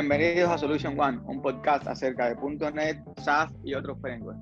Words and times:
Bienvenidos 0.00 0.48
a 0.48 0.56
Solution 0.56 0.94
One, 0.96 1.18
un 1.24 1.42
podcast 1.42 1.88
acerca 1.88 2.32
de 2.32 2.36
.NET, 2.72 3.02
SAF 3.20 3.50
y 3.64 3.74
otros 3.74 3.98
frameworks. 4.00 4.40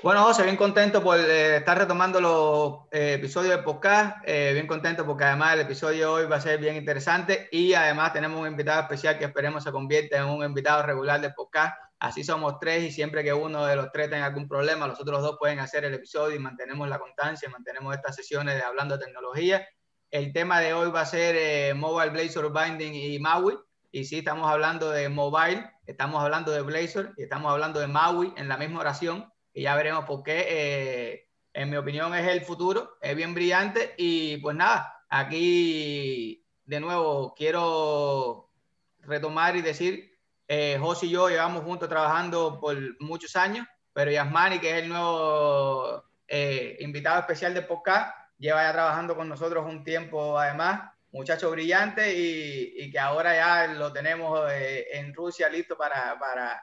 Bueno, 0.00 0.22
José, 0.22 0.44
bien 0.44 0.56
contento 0.56 1.02
por 1.02 1.18
eh, 1.18 1.56
estar 1.56 1.76
retomando 1.76 2.20
los 2.20 2.86
eh, 2.92 3.14
episodios 3.14 3.56
de 3.56 3.64
podcast. 3.64 4.16
Eh, 4.24 4.52
bien 4.52 4.68
contento 4.68 5.04
porque 5.04 5.24
además 5.24 5.54
el 5.54 5.62
episodio 5.62 5.98
de 5.98 6.04
hoy 6.04 6.26
va 6.26 6.36
a 6.36 6.40
ser 6.40 6.60
bien 6.60 6.76
interesante 6.76 7.48
y 7.50 7.74
además 7.74 8.12
tenemos 8.12 8.40
un 8.40 8.46
invitado 8.46 8.82
especial 8.82 9.18
que 9.18 9.24
esperemos 9.24 9.64
se 9.64 9.72
convierta 9.72 10.18
en 10.18 10.26
un 10.26 10.44
invitado 10.44 10.84
regular 10.84 11.20
del 11.20 11.34
podcast. 11.34 11.74
Así 11.98 12.22
somos 12.22 12.60
tres 12.60 12.84
y 12.84 12.92
siempre 12.92 13.24
que 13.24 13.32
uno 13.32 13.66
de 13.66 13.74
los 13.74 13.90
tres 13.90 14.08
tenga 14.08 14.26
algún 14.26 14.46
problema, 14.46 14.86
los 14.86 15.00
otros 15.00 15.20
dos 15.20 15.36
pueden 15.36 15.58
hacer 15.58 15.84
el 15.84 15.94
episodio 15.94 16.36
y 16.36 16.38
mantenemos 16.38 16.88
la 16.88 17.00
constancia, 17.00 17.48
mantenemos 17.48 17.92
estas 17.92 18.14
sesiones 18.14 18.54
de 18.54 18.62
hablando 18.62 18.96
de 18.96 19.04
tecnología 19.04 19.66
el 20.10 20.32
tema 20.32 20.60
de 20.60 20.72
hoy 20.72 20.90
va 20.90 21.02
a 21.02 21.06
ser 21.06 21.36
eh, 21.36 21.74
Mobile 21.74 22.10
Blazor 22.10 22.52
Binding 22.52 22.94
y 22.94 23.18
MAUI. 23.18 23.58
Y 23.92 24.04
sí, 24.04 24.18
estamos 24.18 24.50
hablando 24.50 24.90
de 24.90 25.08
mobile, 25.08 25.70
estamos 25.86 26.22
hablando 26.22 26.52
de 26.52 26.62
Blazor 26.62 27.14
y 27.16 27.22
estamos 27.22 27.50
hablando 27.50 27.80
de 27.80 27.86
MAUI 27.86 28.34
en 28.36 28.48
la 28.48 28.56
misma 28.56 28.80
oración. 28.80 29.32
Y 29.52 29.62
ya 29.62 29.74
veremos 29.74 30.04
por 30.04 30.22
qué. 30.22 30.46
Eh, 30.48 31.28
en 31.52 31.70
mi 31.70 31.76
opinión 31.76 32.14
es 32.14 32.28
el 32.28 32.42
futuro, 32.42 32.98
es 33.00 33.16
bien 33.16 33.34
brillante. 33.34 33.94
Y 33.96 34.36
pues 34.38 34.54
nada, 34.54 35.04
aquí 35.08 36.44
de 36.64 36.80
nuevo 36.80 37.34
quiero 37.34 38.50
retomar 39.00 39.56
y 39.56 39.62
decir, 39.62 40.12
eh, 40.48 40.78
José 40.80 41.06
y 41.06 41.10
yo 41.10 41.28
llevamos 41.28 41.64
juntos 41.64 41.88
trabajando 41.88 42.60
por 42.60 42.76
muchos 43.00 43.34
años, 43.36 43.66
pero 43.92 44.10
Yasmani, 44.10 44.58
que 44.58 44.70
es 44.70 44.82
el 44.82 44.88
nuevo 44.88 46.04
eh, 46.28 46.76
invitado 46.80 47.20
especial 47.20 47.54
de 47.54 47.62
podcast, 47.62 48.14
lleva 48.38 48.62
ya 48.62 48.72
trabajando 48.72 49.16
con 49.16 49.28
nosotros 49.28 49.64
un 49.66 49.84
tiempo 49.84 50.38
además, 50.38 50.92
muchacho 51.12 51.50
brillante 51.50 52.14
y, 52.14 52.90
que 52.90 52.98
ahora 52.98 53.34
ya 53.34 53.74
lo 53.74 53.92
tenemos 53.92 54.50
eh, 54.52 54.86
en 54.92 55.14
Rusia 55.14 55.48
listo 55.48 55.76
para, 55.76 56.18
para, 56.18 56.62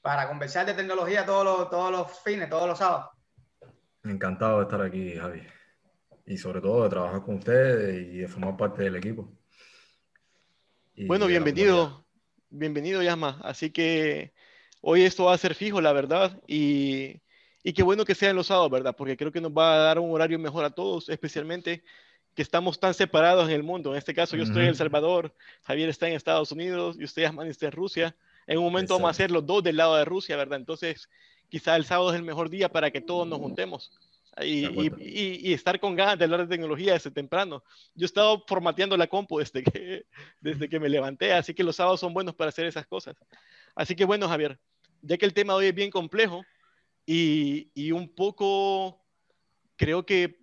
para, 0.00 0.28
conversar 0.28 0.66
de 0.66 0.74
tecnología 0.74 1.26
todos 1.26 1.44
los, 1.44 1.70
todos 1.70 1.90
los 1.90 2.20
fines, 2.20 2.48
todos 2.48 2.68
los 2.68 2.78
sábados. 2.78 3.10
Encantado 4.04 4.58
de 4.58 4.62
estar 4.64 4.82
aquí, 4.82 5.14
Javi. 5.16 5.42
Y 6.26 6.36
sobre 6.36 6.60
todo 6.60 6.84
de 6.84 6.90
trabajar 6.90 7.22
con 7.22 7.36
ustedes 7.36 8.06
y 8.06 8.18
de 8.18 8.28
formar 8.28 8.56
parte 8.56 8.84
del 8.84 8.96
equipo. 8.96 9.32
bueno, 11.06 11.26
bienvenido, 11.26 12.06
bienvenido, 12.50 13.02
Yasma. 13.02 13.40
Así 13.42 13.70
que 13.70 14.32
hoy 14.80 15.02
esto 15.02 15.24
va 15.24 15.34
a 15.34 15.38
ser 15.38 15.54
fijo, 15.54 15.80
la 15.80 15.92
verdad. 15.92 16.40
Y 16.46 17.22
y 17.68 17.74
qué 17.74 17.82
bueno 17.82 18.06
que 18.06 18.14
sea 18.14 18.30
en 18.30 18.36
los 18.36 18.46
sábados, 18.46 18.70
¿verdad? 18.70 18.96
Porque 18.96 19.14
creo 19.14 19.30
que 19.30 19.42
nos 19.42 19.52
va 19.52 19.74
a 19.74 19.76
dar 19.76 19.98
un 19.98 20.10
horario 20.10 20.38
mejor 20.38 20.64
a 20.64 20.70
todos, 20.70 21.10
especialmente 21.10 21.82
que 22.34 22.40
estamos 22.40 22.80
tan 22.80 22.94
separados 22.94 23.46
en 23.46 23.54
el 23.54 23.62
mundo. 23.62 23.90
En 23.90 23.98
este 23.98 24.14
caso, 24.14 24.38
yo 24.38 24.44
estoy 24.44 24.62
en 24.62 24.68
El 24.68 24.76
Salvador, 24.76 25.34
Javier 25.64 25.90
está 25.90 26.08
en 26.08 26.14
Estados 26.14 26.50
Unidos 26.50 26.96
y 26.98 27.04
usted, 27.04 27.24
Asman, 27.24 27.46
está 27.46 27.66
en 27.66 27.72
Rusia. 27.72 28.16
En 28.46 28.56
un 28.56 28.64
momento 28.64 28.94
vamos 28.94 29.08
a 29.08 29.10
hacer 29.10 29.30
los 29.30 29.44
dos 29.44 29.62
del 29.62 29.76
lado 29.76 29.96
de 29.96 30.06
Rusia, 30.06 30.38
¿verdad? 30.38 30.58
Entonces, 30.58 31.10
quizá 31.50 31.76
el 31.76 31.84
sábado 31.84 32.10
es 32.10 32.16
el 32.16 32.22
mejor 32.22 32.48
día 32.48 32.70
para 32.70 32.90
que 32.90 33.02
todos 33.02 33.28
nos 33.28 33.38
juntemos. 33.38 33.92
Y, 34.40 34.64
y, 34.64 35.50
y, 35.50 35.52
estar 35.52 35.78
con 35.78 35.94
ganas 35.94 36.16
de 36.16 36.24
hablar 36.24 36.40
de 36.40 36.46
tecnología 36.46 36.94
desde 36.94 37.10
temprano. 37.10 37.62
Yo 37.94 38.04
he 38.04 38.06
estado 38.06 38.44
formateando 38.48 38.96
la 38.96 39.08
compu 39.08 39.40
desde 39.40 39.62
que, 39.62 40.06
desde 40.40 40.70
que 40.70 40.80
me 40.80 40.88
levanté, 40.88 41.34
así 41.34 41.52
que 41.52 41.64
los 41.64 41.76
sábados 41.76 42.00
son 42.00 42.14
buenos 42.14 42.34
para 42.34 42.48
hacer 42.48 42.64
esas 42.64 42.86
cosas. 42.86 43.14
Así 43.74 43.94
que 43.94 44.06
bueno, 44.06 44.26
Javier, 44.26 44.58
ya 45.02 45.18
que 45.18 45.26
el 45.26 45.34
tema 45.34 45.52
de 45.52 45.58
hoy 45.58 45.66
es 45.66 45.74
bien 45.74 45.90
complejo, 45.90 46.46
y, 47.10 47.92
un 47.92 48.06
poco 48.14 49.02
creo 49.76 50.04
que, 50.04 50.36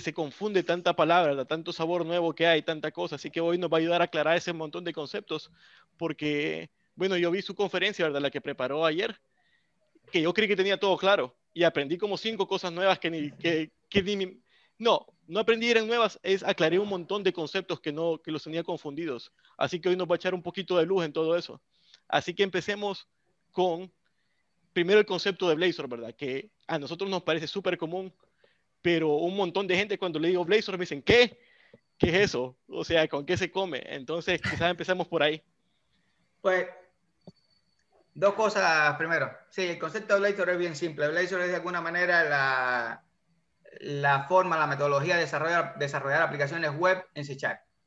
se 0.00 0.14
confunde 0.14 0.62
tanta 0.62 0.94
palabra, 0.94 1.44
tanto 1.44 1.72
sabor 1.72 2.06
nuevo 2.06 2.32
que 2.32 2.46
hay, 2.46 2.62
tanta 2.62 2.92
cosa. 2.92 3.16
Así 3.16 3.32
que 3.32 3.40
hoy 3.40 3.58
nos 3.58 3.68
va 3.68 3.78
a 3.78 3.80
ayudar 3.80 4.00
a 4.00 4.04
aclarar 4.04 4.36
ese 4.36 4.52
montón 4.52 4.84
de 4.84 4.92
conceptos, 4.92 5.50
porque, 5.96 6.70
bueno, 6.94 7.16
yo 7.16 7.32
vi 7.32 7.42
su 7.42 7.54
conferencia, 7.54 8.04
¿verdad? 8.04 8.20
La 8.20 8.30
que 8.30 8.40
preparó 8.40 8.84
ayer, 8.84 9.20
que 10.12 10.22
yo 10.22 10.32
creí 10.32 10.46
que 10.46 10.54
tenía 10.54 10.78
todo 10.78 10.96
claro 10.96 11.36
y 11.52 11.64
aprendí 11.64 11.98
como 11.98 12.16
cinco 12.16 12.46
cosas 12.46 12.70
nuevas 12.72 13.00
que 13.00 13.10
ni, 13.10 13.32
que, 13.32 13.72
que 13.88 14.40
no, 14.78 15.06
no 15.26 15.40
aprendí 15.40 15.68
eran 15.68 15.88
nuevas, 15.88 16.20
es 16.22 16.44
aclaré 16.44 16.78
un 16.78 16.88
montón 16.88 17.24
de 17.24 17.32
conceptos 17.32 17.80
que 17.80 17.92
no 17.92 18.20
que 18.22 18.30
los 18.30 18.44
tenía 18.44 18.62
confundidos. 18.62 19.32
Así 19.56 19.80
que 19.80 19.88
hoy 19.88 19.96
nos 19.96 20.08
va 20.08 20.14
a 20.14 20.16
echar 20.16 20.34
un 20.34 20.42
poquito 20.42 20.78
de 20.78 20.86
luz 20.86 21.04
en 21.04 21.12
todo 21.12 21.36
eso. 21.36 21.60
Así 22.06 22.34
que 22.34 22.44
empecemos 22.44 23.08
con 23.50 23.92
primero 24.78 25.00
el 25.00 25.06
concepto 25.06 25.48
de 25.48 25.56
Blazor, 25.56 25.88
¿verdad? 25.88 26.14
Que 26.14 26.52
a 26.68 26.78
nosotros 26.78 27.10
nos 27.10 27.24
parece 27.24 27.48
súper 27.48 27.76
común, 27.76 28.14
pero 28.80 29.08
un 29.16 29.34
montón 29.34 29.66
de 29.66 29.74
gente 29.74 29.98
cuando 29.98 30.20
le 30.20 30.28
digo 30.28 30.44
Blazor 30.44 30.78
me 30.78 30.82
dicen, 30.82 31.02
¿qué? 31.02 31.36
¿Qué 31.98 32.10
es 32.10 32.14
eso? 32.26 32.56
O 32.68 32.84
sea, 32.84 33.08
¿con 33.08 33.26
qué 33.26 33.36
se 33.36 33.50
come? 33.50 33.82
Entonces, 33.84 34.40
quizás 34.40 34.70
empecemos 34.70 35.08
por 35.08 35.24
ahí. 35.24 35.42
Pues, 36.40 36.68
dos 38.14 38.34
cosas 38.34 38.96
primero. 38.98 39.32
Sí, 39.50 39.62
el 39.62 39.80
concepto 39.80 40.14
de 40.14 40.20
Blazor 40.20 40.50
es 40.50 40.58
bien 40.58 40.76
simple. 40.76 41.08
Blazor 41.08 41.40
es 41.40 41.48
de 41.48 41.56
alguna 41.56 41.80
manera 41.80 42.22
la, 42.22 43.02
la 43.80 44.28
forma, 44.28 44.56
la 44.56 44.68
metodología 44.68 45.16
de 45.16 45.22
desarrollar, 45.22 45.76
desarrollar 45.76 46.22
aplicaciones 46.22 46.70
web 46.70 47.04
en 47.14 47.24
C 47.24 47.36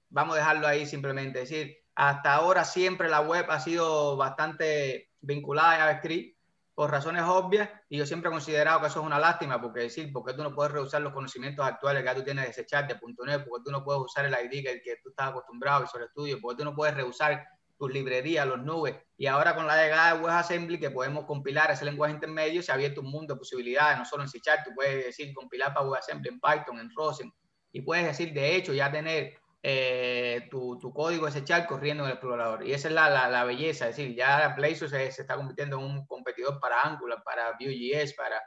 Vamos 0.10 0.36
a 0.36 0.40
dejarlo 0.40 0.68
ahí 0.68 0.86
simplemente. 0.86 1.42
Es 1.42 1.50
decir, 1.50 1.78
hasta 1.96 2.34
ahora 2.34 2.66
siempre 2.66 3.08
la 3.08 3.22
web 3.22 3.46
ha 3.50 3.62
sido 3.62 4.18
bastante 4.18 5.10
vinculada 5.22 5.76
a 5.76 5.78
JavaScript 5.78 6.41
por 6.82 6.90
razones 6.90 7.22
obvias, 7.28 7.70
y 7.90 7.98
yo 8.00 8.08
siempre 8.08 8.30
he 8.30 8.32
considerado 8.32 8.82
que 8.82 8.88
eso 8.88 9.02
es 9.02 9.06
una 9.06 9.20
lástima, 9.20 9.62
porque 9.62 9.82
decir, 9.82 10.12
porque 10.12 10.34
tú 10.34 10.42
no 10.42 10.56
puedes 10.56 10.72
reusar 10.72 11.00
los 11.04 11.14
conocimientos 11.14 11.64
actuales 11.64 12.04
que 12.04 12.16
tú 12.16 12.24
tienes 12.24 12.46
de 12.46 12.50
ese 12.50 12.66
chat 12.66 12.88
de 12.88 12.96
.NET, 13.24 13.46
porque 13.48 13.64
tú 13.64 13.72
no 13.72 13.84
puedes 13.84 14.02
usar 14.02 14.26
el 14.26 14.34
ID 14.34 14.66
que, 14.66 14.82
que 14.82 14.96
tú 15.04 15.12
estás 15.12 15.30
acostumbrado, 15.30 15.84
Visual 15.84 16.08
Studio, 16.10 16.40
porque 16.42 16.58
tú 16.58 16.66
no 16.66 16.76
puedes 16.76 16.96
reusar 16.96 17.48
tus 17.78 17.94
librerías, 17.94 18.48
los 18.48 18.64
nubes, 18.64 18.96
y 19.16 19.28
ahora 19.28 19.54
con 19.54 19.68
la 19.68 19.76
llegada 19.76 20.16
de 20.16 20.24
WebAssembly, 20.24 20.80
que 20.80 20.90
podemos 20.90 21.26
compilar 21.26 21.70
ese 21.70 21.86
lenguaje 21.86 22.16
intermedio, 22.16 22.64
se 22.64 22.72
ha 22.72 22.74
abierto 22.74 23.02
un 23.02 23.12
mundo 23.12 23.36
de 23.36 23.38
posibilidades, 23.38 24.00
no 24.00 24.04
solo 24.06 24.24
en 24.24 24.30
C 24.30 24.42
tú 24.66 24.72
puedes 24.74 25.06
decir 25.06 25.36
compilar 25.36 25.76
para 25.76 25.86
WebAssembly 25.86 26.30
en 26.30 26.40
Python, 26.40 26.80
en 26.80 26.90
Rosen, 26.96 27.32
y 27.72 27.82
puedes 27.82 28.08
decir, 28.08 28.34
de 28.34 28.56
hecho, 28.56 28.74
ya 28.74 28.92
tener 28.92 29.36
eh, 29.64 30.48
tu, 30.50 30.80
tu, 30.80 30.92
código 30.92 31.28
echar 31.28 31.68
corriendo 31.68 32.04
en 32.04 32.10
el 32.10 32.16
explorador. 32.16 32.66
Y 32.66 32.74
esa 32.74 32.88
es 32.88 32.94
la, 32.94 33.10
la, 33.10 33.30
la 33.30 33.44
belleza, 33.44 33.88
es 33.88 33.96
decir, 33.96 34.16
ya 34.16 34.50
Blazor 34.56 34.90
se, 34.90 35.12
se, 35.12 35.22
está 35.22 35.36
convirtiendo 35.36 35.78
en 35.78 35.86
un 35.86 36.06
competidor 36.08 36.60
para 36.60 36.82
Angular, 36.82 37.22
para 37.24 37.52
Vue.js, 37.52 38.14
para, 38.14 38.42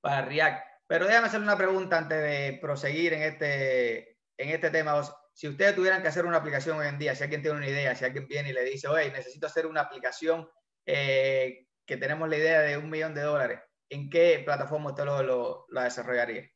para 0.00 0.22
React. 0.22 0.66
Pero 0.86 1.06
déjame 1.06 1.26
hacer 1.26 1.40
una 1.40 1.56
pregunta 1.56 1.98
antes 1.98 2.18
de 2.18 2.58
proseguir 2.62 3.12
en 3.12 3.22
este, 3.22 4.18
en 4.36 4.50
este 4.50 4.70
tema. 4.70 5.02
Si 5.34 5.48
ustedes 5.48 5.74
tuvieran 5.74 6.02
que 6.02 6.08
hacer 6.08 6.26
una 6.26 6.38
aplicación 6.38 6.78
hoy 6.78 6.86
en 6.86 6.98
día, 6.98 7.14
si 7.14 7.24
alguien 7.24 7.42
tiene 7.42 7.58
una 7.58 7.68
idea, 7.68 7.94
si 7.94 8.04
alguien 8.04 8.26
viene 8.26 8.50
y 8.50 8.52
le 8.52 8.64
dice, 8.64 8.88
oye, 8.88 9.10
necesito 9.10 9.46
hacer 9.46 9.66
una 9.66 9.82
aplicación 9.82 10.48
eh, 10.86 11.66
que 11.84 11.96
tenemos 11.96 12.28
la 12.28 12.36
idea 12.36 12.60
de 12.60 12.76
un 12.76 12.88
millón 12.88 13.14
de 13.14 13.22
dólares, 13.22 13.60
¿en 13.90 14.08
qué 14.08 14.42
plataforma 14.44 14.90
usted 14.90 15.04
lo, 15.04 15.22
lo, 15.22 15.66
la 15.68 15.84
desarrollaría? 15.84 16.48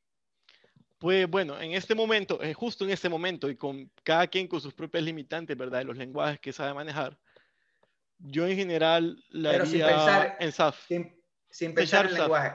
Pues 1.03 1.29
bueno, 1.29 1.61
en 1.61 1.73
este 1.73 1.97
momento, 1.97 2.41
eh, 2.41 2.55
justo 2.55 2.85
en 2.85 2.91
este 2.93 3.09
momento, 3.09 3.51
y 3.51 3.57
con 3.57 3.91
cada 4.05 4.29
quien 4.29 4.47
con 4.47 4.61
sus 4.61 4.73
propias 4.73 5.03
limitantes, 5.03 5.57
¿verdad? 5.57 5.81
De 5.81 5.85
los 5.85 5.97
lenguajes 5.97 6.39
que 6.39 6.53
sabe 6.53 6.73
manejar, 6.75 7.19
yo 8.21 8.47
en 8.47 8.57
general 8.57 9.21
la 9.31 9.51
Pero 9.51 9.65
haría 9.65 9.73
sin 9.73 9.97
pensar, 9.97 10.37
en 10.39 10.53
SAF. 10.53 10.87
Sin, 10.87 11.21
sin 11.51 11.75
pensar 11.75 12.07
en 12.07 12.15
lenguaje. 12.15 12.53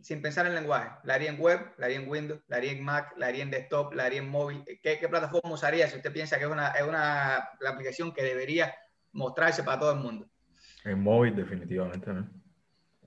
Sin 0.00 0.22
pensar 0.22 0.46
en 0.46 0.54
lenguaje. 0.54 0.90
La 1.02 1.14
haría 1.14 1.30
en 1.30 1.40
web, 1.40 1.74
la 1.76 1.86
haría 1.86 1.98
en 1.98 2.08
Windows, 2.08 2.40
la 2.46 2.58
haría 2.58 2.70
en 2.70 2.84
Mac, 2.84 3.14
la 3.16 3.26
haría 3.26 3.42
en 3.42 3.50
desktop, 3.50 3.94
la 3.94 4.04
haría 4.04 4.20
en 4.20 4.28
móvil. 4.28 4.62
¿Qué, 4.64 5.00
qué 5.00 5.08
plataforma 5.08 5.52
usaría 5.52 5.88
si 5.88 5.96
usted 5.96 6.12
piensa 6.12 6.38
que 6.38 6.44
es 6.44 6.50
una, 6.52 6.68
es 6.68 6.84
una 6.84 7.48
la 7.58 7.70
aplicación 7.70 8.14
que 8.14 8.22
debería 8.22 8.72
mostrarse 9.10 9.64
para 9.64 9.80
todo 9.80 9.92
el 9.94 9.98
mundo? 9.98 10.28
En 10.84 11.02
móvil, 11.02 11.34
definitivamente. 11.34 12.12
¿no? 12.12 12.30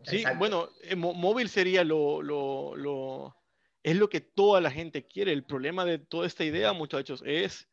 Sí, 0.03 0.18
Exacto. 0.18 0.38
bueno, 0.38 0.69
en 0.81 1.00
móvil 1.00 1.47
sería 1.47 1.86
lo, 1.86 2.22
lo, 2.22 2.75
lo 2.75 3.38
es 3.85 3.96
lo 3.96 4.09
que 4.09 4.19
toda 4.19 4.62
la 4.62 4.72
gente 4.72 5.06
quiere. 5.06 5.31
El 5.31 5.44
problema 5.44 5.86
de 5.86 6.00
toda 6.00 6.25
esta 6.25 6.44
idea, 6.44 6.74
muchachos, 6.74 7.21
es 7.24 7.69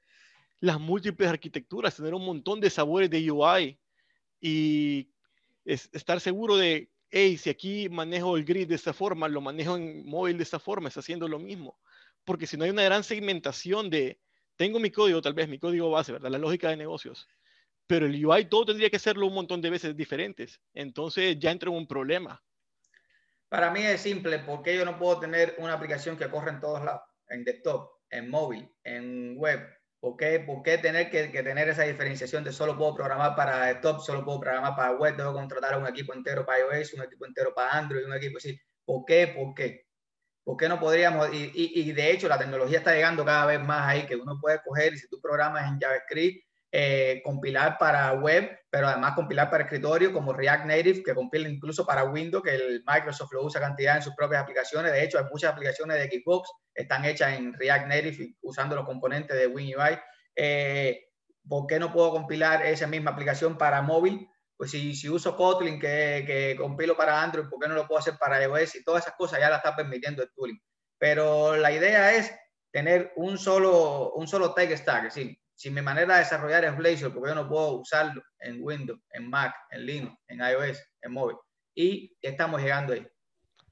las 0.61 0.79
múltiples 0.79 1.31
arquitecturas, 1.31 1.97
tener 1.97 2.13
un 2.13 2.27
montón 2.27 2.61
de 2.61 2.69
sabores 2.69 3.09
de 3.09 3.31
UI 3.31 3.81
y 4.39 5.09
es 5.65 5.89
estar 5.95 6.21
seguro 6.21 6.59
de, 6.59 6.91
hey, 7.09 7.39
si 7.39 7.49
aquí 7.49 7.89
manejo 7.89 8.37
el 8.37 8.45
grid 8.45 8.69
de 8.69 8.75
esta 8.75 8.93
forma, 8.93 9.27
lo 9.27 9.41
manejo 9.41 9.75
en 9.77 10.07
móvil 10.07 10.37
de 10.37 10.43
esta 10.43 10.59
forma, 10.59 10.89
está 10.89 11.01
haciendo 11.01 11.27
lo 11.29 11.39
mismo. 11.39 11.79
Porque 12.27 12.47
si 12.47 12.59
no 12.59 12.65
hay 12.65 12.71
una 12.71 12.83
gran 12.83 13.05
segmentación 13.05 13.89
de, 13.89 14.21
tengo 14.57 14.79
mi 14.81 14.91
código, 14.91 15.23
tal 15.23 15.33
vez 15.33 15.49
mi 15.49 15.59
código 15.59 15.91
base, 15.91 16.13
¿verdad? 16.13 16.31
La 16.31 16.37
lógica 16.37 16.69
de 16.69 16.77
negocios. 16.77 17.27
Pero 17.87 18.05
el 18.05 18.23
UI 18.23 18.45
todo 18.51 18.67
tendría 18.67 18.91
que 18.91 18.97
hacerlo 18.97 19.27
un 19.27 19.35
montón 19.35 19.63
de 19.63 19.71
veces 19.71 19.97
diferentes. 19.97 20.61
Entonces 20.75 21.39
ya 21.39 21.51
entra 21.51 21.71
en 21.71 21.77
un 21.77 21.87
problema. 21.87 22.43
Para 23.53 23.71
mí 23.71 23.83
es 23.83 24.01
simple, 24.01 24.39
porque 24.39 24.75
yo 24.75 24.87
no 24.87 24.99
puedo 24.99 25.21
tener 25.21 25.57
una 25.59 25.75
aplicación 25.75 26.17
que 26.17 26.31
corra 26.31 26.53
en 26.53 26.61
todos 26.61 26.83
lados, 26.83 27.03
en 27.29 27.45
desktop, 27.45 27.87
en 28.09 28.31
móvil, 28.31 28.67
en 28.83 29.37
web. 29.37 29.61
¿Por 30.01 30.17
qué, 30.17 30.41
¿Por 30.41 30.63
qué 30.63 30.79
tener 30.79 31.11
que, 31.11 31.29
tener 31.29 31.69
esa 31.69 31.83
diferenciación 31.83 32.45
de 32.45 32.51
solo 32.51 32.79
puedo 32.79 32.95
programar 32.95 33.37
para 33.37 33.67
desktop, 33.67 34.01
solo 34.01 34.25
puedo 34.25 34.41
programar 34.41 34.75
para 34.75 34.93
web, 34.93 35.19
que 35.19 35.23
contratar 35.23 35.77
un 35.77 35.87
equipo 35.87 36.15
entero 36.15 36.47
para 36.47 36.61
iOS, 36.61 36.95
un 36.95 37.03
equipo 37.03 37.27
entero 37.27 37.53
para 37.55 37.73
Android, 37.73 38.07
un 38.07 38.15
equipo 38.15 38.39
así? 38.39 38.59
¿Por 38.87 39.05
qué? 39.05 39.27
¿Por 39.27 39.53
qué? 39.55 39.85
¿Por 40.45 40.57
qué 40.57 40.67
no 40.67 40.81
podríamos? 40.81 41.29
Y, 41.31 41.93
de 41.93 42.11
hecho 42.11 42.29
la 42.29 42.39
tecnología 42.39 42.79
está 42.79 42.95
llegando 42.95 43.23
cada 43.23 43.45
vez 43.45 43.61
más 43.61 43.87
ahí, 43.87 44.07
que 44.07 44.17
uno 44.17 44.39
puede 44.41 44.63
coger 44.63 44.95
y 44.95 44.97
si 44.97 45.11
tú 45.11 45.21
programas 45.21 45.69
en 45.69 45.79
JavaScript, 45.79 46.43
eh, 46.75 47.21
compilar 47.23 47.77
para 47.79 48.13
web, 48.15 48.59
pero 48.71 48.89
además 48.89 49.15
compilar 49.15 49.51
para 49.51 49.65
escritorio 49.65 50.13
como 50.13 50.33
React 50.33 50.65
Native, 50.65 51.03
que 51.03 51.15
compila 51.15 51.49
incluso 51.49 51.85
para 51.85 52.05
Windows, 52.05 52.43
que 52.43 52.55
el 52.55 52.83
Microsoft 52.87 53.33
lo 53.33 53.45
usa 53.45 53.61
cantidad 53.61 53.97
en 53.97 54.03
sus 54.03 54.15
propias 54.15 54.43
aplicaciones. 54.43 54.91
De 54.91 55.05
hecho, 55.05 55.19
hay 55.19 55.27
muchas 55.31 55.53
aplicaciones 55.53 55.99
de 55.99 56.09
Xbox 56.09 56.51
están 56.75 57.05
hechas 57.05 57.39
en 57.39 57.53
React 57.53 57.87
Native 57.87 58.35
usando 58.43 58.75
los 58.75 58.87
componentes 58.87 59.37
de 59.37 59.47
WinUI. 59.47 59.99
Eh, 60.35 61.09
¿Por 61.47 61.67
qué 61.67 61.79
no 61.79 61.93
puedo 61.93 62.11
compilar 62.11 62.65
esa 62.65 62.87
misma 62.87 63.11
aplicación 63.11 63.59
para 63.59 63.83
móvil? 63.83 64.29
Pues 64.57 64.71
si, 64.71 64.95
si 64.95 65.09
uso 65.09 65.37
Kotlin 65.37 65.81
que, 65.81 66.25
que, 66.27 66.57
compilo 66.57 66.97
para 66.97 67.21
Android, 67.21 67.49
¿por 67.49 67.61
qué 67.61 67.69
no 67.69 67.75
lo 67.75 67.87
puedo 67.87 67.99
hacer 67.99 68.15
para 68.19 68.43
iOS? 68.43 68.77
Y 68.77 68.85
todas 68.85 69.05
esas 69.05 69.17
cosas 69.17 69.41
ya 69.41 69.51
la 69.51 69.57
está 69.57 69.75
permitiendo 69.75 70.23
el 70.23 70.31
tooling. 70.35 70.61
Pero 70.99 71.57
la 71.57 71.73
idea 71.73 72.15
es 72.15 72.33
tener 72.71 73.13
un 73.17 73.37
solo, 73.39 74.13
un 74.13 74.29
solo 74.29 74.55
tech 74.55 74.71
stack. 74.77 75.07
Es 75.07 75.15
decir, 75.15 75.37
si 75.63 75.71
mi 75.71 75.81
manera 75.81 76.15
de 76.15 76.25
desarrollar 76.25 76.65
es 76.65 76.77
Blazor, 76.77 77.15
porque 77.15 77.29
yo 77.29 77.37
no 77.37 77.49
puedo 77.49 77.75
usarlo 77.75 78.21
en 78.41 78.59
Windows, 78.61 78.99
en 79.13 79.31
Mac, 79.31 79.55
en 79.71 79.87
Linux, 79.87 80.17
en 80.27 80.41
iOS, 80.41 80.77
en 81.03 81.13
móvil. 81.13 81.37
Y 81.73 82.13
estamos 82.21 82.61
llegando 82.61 82.95
ahí. 82.95 83.07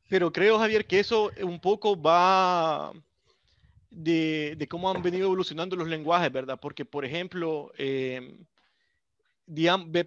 Pero 0.09 0.31
creo, 0.31 0.57
Javier, 0.57 0.87
que 0.87 1.01
eso 1.01 1.33
un 1.43 1.61
poco 1.61 2.01
va 2.01 2.93
de, 3.91 4.55
de 4.57 4.69
cómo 4.69 4.89
han 4.89 5.03
venido 5.03 5.25
evolucionando 5.25 5.75
los 5.75 5.89
lenguajes, 5.89 6.31
¿verdad? 6.31 6.61
Porque, 6.63 6.85
por 6.85 7.05
ejemplo, 7.05 7.73
eh, 7.77 8.39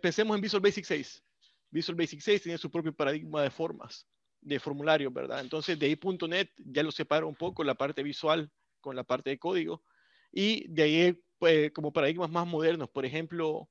pensemos 0.02 0.36
en 0.38 0.42
Visual 0.42 0.64
Basic 0.64 0.86
6. 0.86 1.22
Visual 1.70 1.98
Basic 1.98 2.22
6 2.22 2.44
tiene 2.44 2.58
su 2.58 2.72
propio 2.72 2.96
paradigma 2.96 3.42
de 3.42 3.52
formas, 3.52 4.08
de 4.40 4.58
formulario, 4.58 5.12
¿verdad? 5.12 5.42
Entonces, 5.42 5.78
de 5.78 5.88
ahí 5.88 6.00
.NET 6.30 6.50
ya 6.60 6.82
lo 6.82 6.94
separa 6.94 7.26
un 7.26 7.36
poco 7.36 7.62
la 7.62 7.76
parte 7.76 8.04
visual 8.04 8.50
con 8.80 8.96
la 8.96 9.04
parte 9.04 9.32
de 9.32 9.38
código. 9.38 9.84
Y 10.32 10.66
de 10.70 10.84
ahí, 10.84 11.24
pues, 11.44 11.74
como 11.74 11.92
paradigmas 11.92 12.30
más 12.30 12.48
modernos, 12.48 12.88
por 12.88 13.06
ejemplo, 13.06 13.68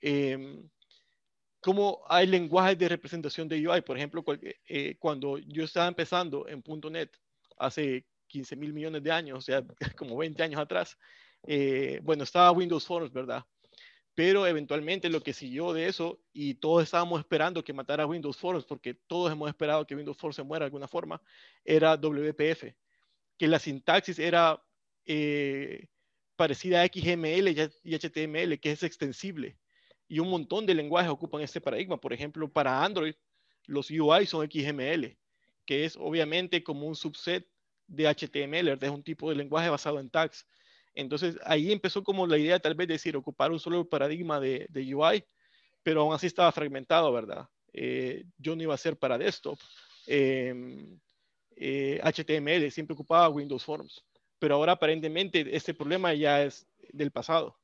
eh, 0.00 0.62
cómo 1.60 2.04
hay 2.08 2.24
lenguajes 2.28 2.78
de 2.78 2.88
representación 2.88 3.48
de 3.48 3.66
UI. 3.66 3.80
Por 3.80 3.96
ejemplo, 3.96 4.24
eh, 4.68 4.94
cuando 5.00 5.36
yo 5.38 5.64
estaba 5.64 5.88
empezando 5.88 6.46
en 6.46 6.62
.NET 6.88 7.10
hace 7.58 8.06
15 8.28 8.54
mil 8.54 8.72
millones 8.72 9.02
de 9.02 9.10
años, 9.10 9.38
o 9.38 9.40
sea, 9.40 9.64
como 9.98 10.16
20 10.16 10.40
años 10.40 10.60
atrás, 10.60 10.96
eh, 11.48 11.98
bueno, 12.04 12.22
estaba 12.22 12.52
Windows 12.52 12.86
Forms, 12.86 13.12
¿verdad? 13.12 13.44
pero 14.14 14.46
eventualmente 14.46 15.10
lo 15.10 15.20
que 15.20 15.32
siguió 15.32 15.72
de 15.72 15.88
eso, 15.88 16.20
y 16.32 16.54
todos 16.54 16.84
estábamos 16.84 17.18
esperando 17.18 17.64
que 17.64 17.72
matara 17.72 18.06
Windows 18.06 18.36
Forms, 18.36 18.64
porque 18.66 18.94
todos 18.94 19.32
hemos 19.32 19.48
esperado 19.48 19.84
que 19.84 19.96
Windows 19.96 20.16
Forms 20.16 20.36
se 20.36 20.44
muera 20.44 20.62
de 20.62 20.66
alguna 20.68 20.86
forma, 20.86 21.20
era 21.64 21.96
WPF, 21.96 22.72
que 23.36 23.48
la 23.48 23.58
sintaxis 23.58 24.20
era 24.20 24.62
eh, 25.04 25.88
parecida 26.36 26.82
a 26.82 26.86
XML 26.86 27.70
y 27.82 27.94
HTML, 27.94 28.60
que 28.60 28.72
es 28.72 28.82
extensible, 28.82 29.56
y 30.08 30.18
un 30.20 30.30
montón 30.30 30.66
de 30.66 30.74
lenguajes 30.74 31.10
ocupan 31.10 31.42
este 31.42 31.60
paradigma. 31.60 31.96
Por 32.00 32.12
ejemplo, 32.12 32.48
para 32.50 32.84
Android, 32.84 33.14
los 33.66 33.90
UI 33.90 34.26
son 34.26 34.48
XML, 34.48 35.16
que 35.64 35.84
es 35.84 35.96
obviamente 35.96 36.62
como 36.62 36.86
un 36.86 36.94
subset 36.94 37.46
de 37.86 38.06
HTML, 38.06 38.68
es 38.80 38.90
un 38.90 39.02
tipo 39.02 39.30
de 39.30 39.36
lenguaje 39.36 39.68
basado 39.68 39.98
en 39.98 40.10
tags. 40.10 40.46
Entonces 40.94 41.38
ahí 41.44 41.72
empezó 41.72 42.02
como 42.02 42.26
la 42.26 42.38
idea 42.38 42.58
tal 42.58 42.74
vez 42.74 42.88
de 42.88 42.94
decir, 42.94 43.16
ocupar 43.16 43.52
un 43.52 43.60
solo 43.60 43.88
paradigma 43.88 44.40
de, 44.40 44.68
UI, 44.74 45.24
pero 45.82 46.00
aún 46.02 46.14
así 46.14 46.26
estaba 46.26 46.50
fragmentado, 46.52 47.12
¿verdad? 47.12 47.48
Eh, 47.72 48.24
yo 48.38 48.56
no 48.56 48.62
iba 48.62 48.74
a 48.74 48.78
ser 48.78 48.96
para 48.96 49.18
desktop. 49.18 49.58
HTML 50.06 50.08
em, 50.08 50.98
eh, 51.56 52.70
siempre 52.70 52.94
ocupaba 52.94 53.28
Windows 53.28 53.64
Forms, 53.64 54.04
pero 54.38 54.56
ahora 54.56 54.72
aparentemente 54.72 55.56
este 55.56 55.74
problema 55.74 56.12
ya 56.14 56.42
es 56.42 56.66
del 56.92 57.10
pasado. 57.10 57.58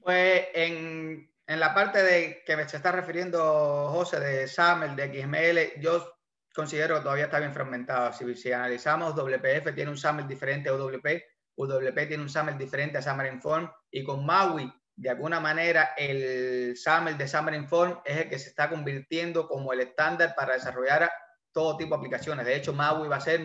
Pues 0.00 0.46
en, 0.54 1.30
en 1.46 1.60
la 1.60 1.74
parte 1.74 2.02
de 2.02 2.42
que 2.44 2.68
se 2.68 2.76
está 2.76 2.92
refiriendo 2.92 3.88
José 3.90 4.20
de 4.20 4.46
SAML, 4.46 4.96
de 4.96 5.22
XML, 5.22 5.80
yo 5.80 6.18
considero 6.54 6.96
que 6.96 7.02
todavía 7.02 7.24
está 7.24 7.38
bien 7.38 7.54
fragmentado. 7.54 8.12
Si, 8.12 8.52
analizamos, 8.52 9.14
WPF 9.14 9.74
tiene 9.74 9.90
un 9.90 9.96
SAML 9.96 10.26
diferente 10.26 10.68
a 10.68 10.74
UWP, 10.74 11.22
UWP 11.56 12.08
tiene 12.08 12.22
un 12.22 12.28
SAML 12.28 12.58
diferente 12.58 12.98
a 12.98 13.02
Xamarin 13.02 13.34
Inform 13.34 13.70
y 13.90 14.04
con 14.04 14.26
Maui, 14.26 14.72
de 14.94 15.10
alguna 15.10 15.38
manera, 15.38 15.94
el 15.96 16.76
SAML 16.76 17.16
de 17.16 17.28
Xamarin 17.28 17.62
Inform 17.62 18.00
es 18.04 18.16
el 18.16 18.28
que 18.28 18.38
se 18.38 18.48
está 18.48 18.68
convirtiendo 18.68 19.46
como 19.46 19.72
el 19.72 19.80
estándar 19.80 20.34
para 20.34 20.54
desarrollar 20.54 21.10
todo 21.52 21.76
tipo 21.76 21.94
de 21.94 21.98
aplicaciones. 21.98 22.44
De 22.44 22.56
hecho, 22.56 22.72
Maui 22.72 23.08
va 23.08 23.16
a 23.16 23.20
ser 23.20 23.40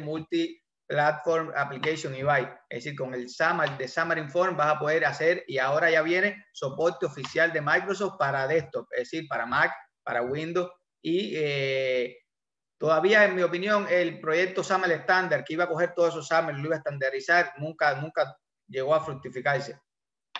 multi-platform 0.89 1.51
application 1.55 2.13
UI. 2.13 2.47
Es 2.69 2.83
decir, 2.83 2.95
con 2.95 3.13
el 3.13 3.29
SAML 3.29 3.77
de 3.77 3.87
Xamarin 3.87 4.25
Inform 4.25 4.57
vas 4.57 4.75
a 4.75 4.79
poder 4.79 5.05
hacer, 5.05 5.43
y 5.47 5.57
ahora 5.57 5.89
ya 5.89 6.01
viene, 6.01 6.45
soporte 6.51 7.05
oficial 7.05 7.51
de 7.51 7.61
Microsoft 7.61 8.17
para 8.17 8.47
desktop, 8.47 8.87
es 8.91 9.09
decir, 9.09 9.27
para 9.27 9.45
Mac, 9.45 9.73
para 10.03 10.21
Windows 10.21 10.71
y 11.01 11.33
eh, 11.35 12.17
Todavía, 12.75 13.23
en 13.23 13.35
mi 13.35 13.43
opinión, 13.43 13.87
el 13.89 14.19
proyecto 14.19 14.61
SAML 14.61 14.91
estándar, 14.91 15.45
que 15.45 15.53
iba 15.53 15.63
a 15.63 15.69
coger 15.69 15.93
todos 15.93 16.09
esos 16.09 16.27
SAML, 16.27 16.57
lo 16.57 16.65
iba 16.65 16.75
a 16.75 16.79
estandarizar, 16.79 17.53
nunca, 17.57 17.95
nunca 17.95 18.35
llegó 18.67 18.93
a 18.93 18.99
fructificarse. 18.99 19.79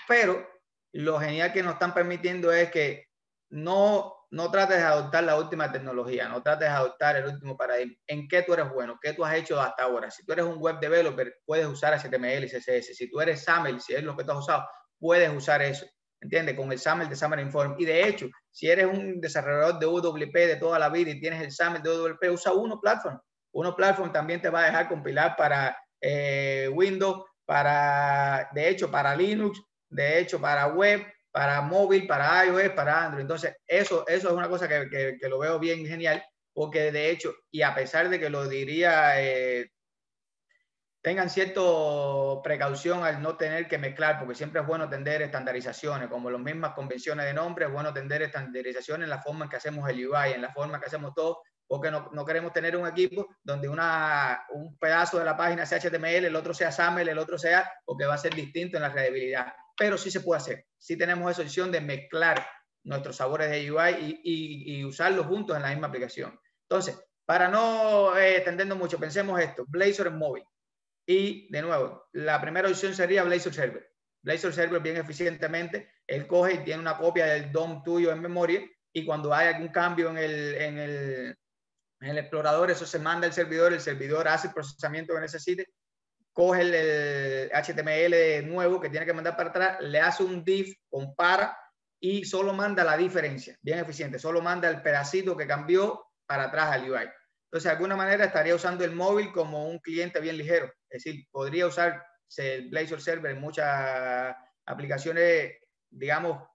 Pero 0.10 0.46
lo 0.92 1.22
genial 1.22 1.54
que 1.54 1.64
nos 1.64 1.74
están 1.74 1.94
permitiendo 1.94 2.52
es 2.52 2.70
que 2.70 3.08
no, 3.52 4.23
no 4.34 4.50
trates 4.50 4.78
de 4.78 4.84
adoptar 4.84 5.24
la 5.24 5.38
última 5.38 5.72
tecnología, 5.72 6.28
no 6.28 6.42
trates 6.42 6.68
de 6.68 6.74
adoptar 6.74 7.18
el 7.18 7.28
último 7.28 7.56
paradigma. 7.56 7.94
¿En 8.08 8.28
qué 8.28 8.42
tú 8.42 8.54
eres 8.54 8.68
bueno? 8.74 8.98
¿Qué 9.00 9.14
tú 9.14 9.24
has 9.24 9.36
hecho 9.36 9.62
hasta 9.62 9.84
ahora? 9.84 10.10
Si 10.10 10.26
tú 10.26 10.34
eres 10.34 10.46
un 10.46 10.58
web 10.58 10.80
developer, 10.80 11.36
puedes 11.46 11.68
usar 11.68 11.94
HTML 11.94 12.44
y 12.44 12.50
CSS. 12.50 12.96
Si 12.96 13.12
tú 13.12 13.22
eres 13.22 13.44
SAML, 13.44 13.80
si 13.80 13.94
es 13.94 14.04
lo 14.04 14.18
que 14.18 14.24
tú 14.24 14.32
has 14.32 14.40
usado, 14.40 14.66
puedes 15.00 15.32
usar 15.32 15.62
eso. 15.62 15.86
¿entiendes? 16.20 16.56
Con 16.56 16.72
el 16.72 16.80
SAML 16.80 17.10
de 17.10 17.16
SAML 17.16 17.42
Inform. 17.42 17.76
Y 17.78 17.86
de 17.86 18.08
hecho, 18.08 18.28
si 18.50 18.72
eres 18.72 18.88
un 18.88 19.22
desarrollador 19.22 19.78
de 19.78 19.86
UWP 19.86 20.34
de 20.34 20.56
toda 20.56 20.80
la 20.80 20.90
vida 20.90 21.12
y 21.12 21.20
tienes 21.20 21.40
el 21.40 21.52
SAML 21.52 21.84
de 21.84 21.92
UWP, 21.92 22.32
usa 22.32 22.54
uno 22.54 22.80
platform. 22.82 23.20
Uno 23.52 23.76
platform 23.76 24.12
también 24.12 24.42
te 24.42 24.50
va 24.50 24.62
a 24.62 24.66
dejar 24.66 24.90
compilar 24.90 25.36
para 25.36 25.78
eh, 26.02 26.72
Windows, 26.74 27.24
para, 27.46 28.50
de 28.52 28.68
hecho, 28.68 28.90
para 28.90 29.16
Linux, 29.16 29.62
de 29.90 30.18
hecho, 30.18 30.42
para 30.42 30.66
web, 30.68 31.06
para 31.34 31.62
móvil, 31.62 32.06
para 32.06 32.46
iOS, 32.46 32.70
para 32.70 33.06
Android. 33.06 33.24
Entonces, 33.24 33.56
eso, 33.66 34.06
eso 34.08 34.28
es 34.28 34.34
una 34.34 34.48
cosa 34.48 34.68
que, 34.68 35.18
que, 35.20 35.28
lo 35.28 35.40
veo 35.40 35.58
bien 35.58 35.84
genial, 35.84 36.24
porque 36.54 36.92
de 36.92 37.10
hecho, 37.10 37.34
y 37.50 37.64
a 37.64 37.74
pesar 37.74 38.08
de 38.08 38.20
que 38.20 38.30
lo 38.30 38.48
diría 38.48 39.20
eh, 39.20 39.72
tengan 41.02 41.32
cierta 41.32 41.60
precaución 42.44 43.04
al 43.04 43.20
no 43.20 43.36
tener 43.36 43.68
que 43.68 43.80
mezclar, 43.80 44.20
porque 44.20 44.36
siempre 44.36 44.62
es 44.62 44.68
bueno 44.68 44.88
tender 44.88 45.24
estandarizaciones, 45.24 46.08
como 46.08 46.30
las 46.30 46.40
mismas 46.40 46.74
convenciones 46.74 47.26
de 47.26 47.34
nombre, 47.34 47.66
es 47.66 47.72
bueno 47.72 47.92
tender 47.92 48.22
estandarizaciones 48.22 49.06
en 49.06 49.10
la 49.10 49.20
forma 49.20 49.46
en 49.46 49.50
que 49.50 49.58
hacemos 49.58 49.90
el 49.90 50.08
UI, 50.08 50.34
en 50.36 50.42
la 50.44 50.54
forma 50.54 50.76
en 50.76 50.82
que 50.82 50.86
hacemos 50.86 51.16
todo, 51.16 51.42
porque 51.68 51.90
no, 51.90 52.10
no, 52.14 52.26
queremos 52.26 52.54
tener 52.54 52.76
un 52.76 52.88
equipo 52.88 53.28
donde 53.44 53.68
una, 53.68 54.46
un 54.52 54.78
pedazo 54.78 55.20
de 55.20 55.26
la 55.26 55.38
página 55.38 55.66
sea 55.66 55.80
HTML, 55.80 56.26
el 56.26 56.36
otro 56.36 56.54
sea 56.54 56.72
SAML, 56.72 57.10
el 57.10 57.18
otro 57.18 57.38
sea, 57.38 57.72
porque 57.86 58.06
va 58.06 58.16
a 58.16 58.18
ser 58.18 58.36
distinto 58.36 58.78
en 58.78 58.84
la 58.84 58.90
readabilidad. 58.90 59.54
Pero 59.78 59.98
sí 59.98 60.12
se 60.12 60.22
puede 60.22 60.42
hacer. 60.42 60.66
Sí 60.78 60.98
tenemos 60.98 61.32
esa 61.32 61.42
opción 61.42 61.72
de 61.72 61.82
mezclar 61.82 62.46
nuestros 62.84 63.16
sabores 63.16 63.50
de 63.50 63.72
UI 63.72 63.92
y, 64.00 64.22
y, 64.24 64.80
y 64.80 64.86
usarlos 64.86 65.26
juntos 65.26 65.56
en 65.56 65.64
la 65.64 65.70
misma 65.70 65.88
aplicación. 65.88 66.40
Entonces, 66.70 66.98
para 67.26 67.48
no 67.48 68.18
eh, 68.18 68.38
extendernos 68.38 68.78
mucho, 68.78 69.00
pensemos 69.00 69.40
esto, 69.40 69.66
Blazor 69.68 70.08
en 70.08 70.18
móvil. 70.18 70.44
Y 71.06 71.52
de 71.52 71.62
nuevo, 71.62 72.08
la 72.14 72.40
primera 72.42 72.68
opción 72.68 72.94
sería 72.94 73.24
Blazor 73.24 73.54
Server. 73.54 73.90
Blazor 74.22 74.54
Server 74.54 74.82
bien 74.82 74.98
eficientemente, 74.98 75.92
él 76.08 76.28
coge 76.28 76.56
y 76.56 76.64
tiene 76.64 76.82
una 76.82 76.98
copia 76.98 77.26
del 77.26 77.52
DOM 77.52 77.84
tuyo 77.84 78.12
en 78.12 78.22
memoria 78.22 78.62
y 78.94 79.06
cuando 79.06 79.34
hay 79.34 79.48
algún 79.48 79.70
cambio 79.70 80.10
en 80.10 80.18
el, 80.18 80.56
en 80.56 80.78
el, 80.78 81.38
en 82.04 82.10
el 82.10 82.18
explorador, 82.18 82.70
eso 82.70 82.86
se 82.86 83.00
manda 83.00 83.28
al 83.28 83.34
servidor, 83.34 83.72
el 83.72 83.80
servidor 83.80 84.28
hace 84.28 84.48
el 84.48 84.54
procesamiento 84.54 85.14
que 85.14 85.22
necesite, 85.22 85.74
coge 86.34 86.62
el, 86.62 87.50
HTML 87.50 88.46
nuevo 88.46 88.82
que 88.82 88.90
tiene 88.90 89.06
que 89.06 89.14
mandar 89.14 89.38
para 89.38 89.50
atrás, 89.50 89.78
le 89.82 90.02
hace 90.02 90.24
un 90.24 90.44
diff, 90.44 90.76
compara 90.90 91.58
y 92.02 92.26
solo 92.26 92.54
manda 92.54 92.84
la 92.84 92.98
diferencia, 92.98 93.58
bien 93.62 93.80
eficiente, 93.80 94.20
solo 94.20 94.42
manda 94.42 94.70
el 94.70 94.82
pedacito 94.82 95.38
que 95.38 95.48
cambió 95.48 96.08
para 96.26 96.46
atrás 96.46 96.72
al 96.74 96.92
UI. 96.92 97.10
Entonces, 97.46 97.64
de 97.64 97.70
alguna 97.70 97.96
manera 97.96 98.26
estaría 98.26 98.56
usando 98.56 98.84
el 98.84 98.92
móvil 98.92 99.32
como 99.32 99.70
un 99.70 99.80
cliente 99.80 100.20
bien 100.20 100.38
ligero. 100.38 100.66
Es 100.90 101.04
decir, 101.04 101.26
podría 101.32 101.68
usar 101.68 102.06
el 102.36 102.68
Blazor 102.70 103.00
Server 103.00 103.32
en 103.32 103.40
muchas 103.40 104.36
aplicaciones, 104.66 105.54
digamos, 105.90 106.46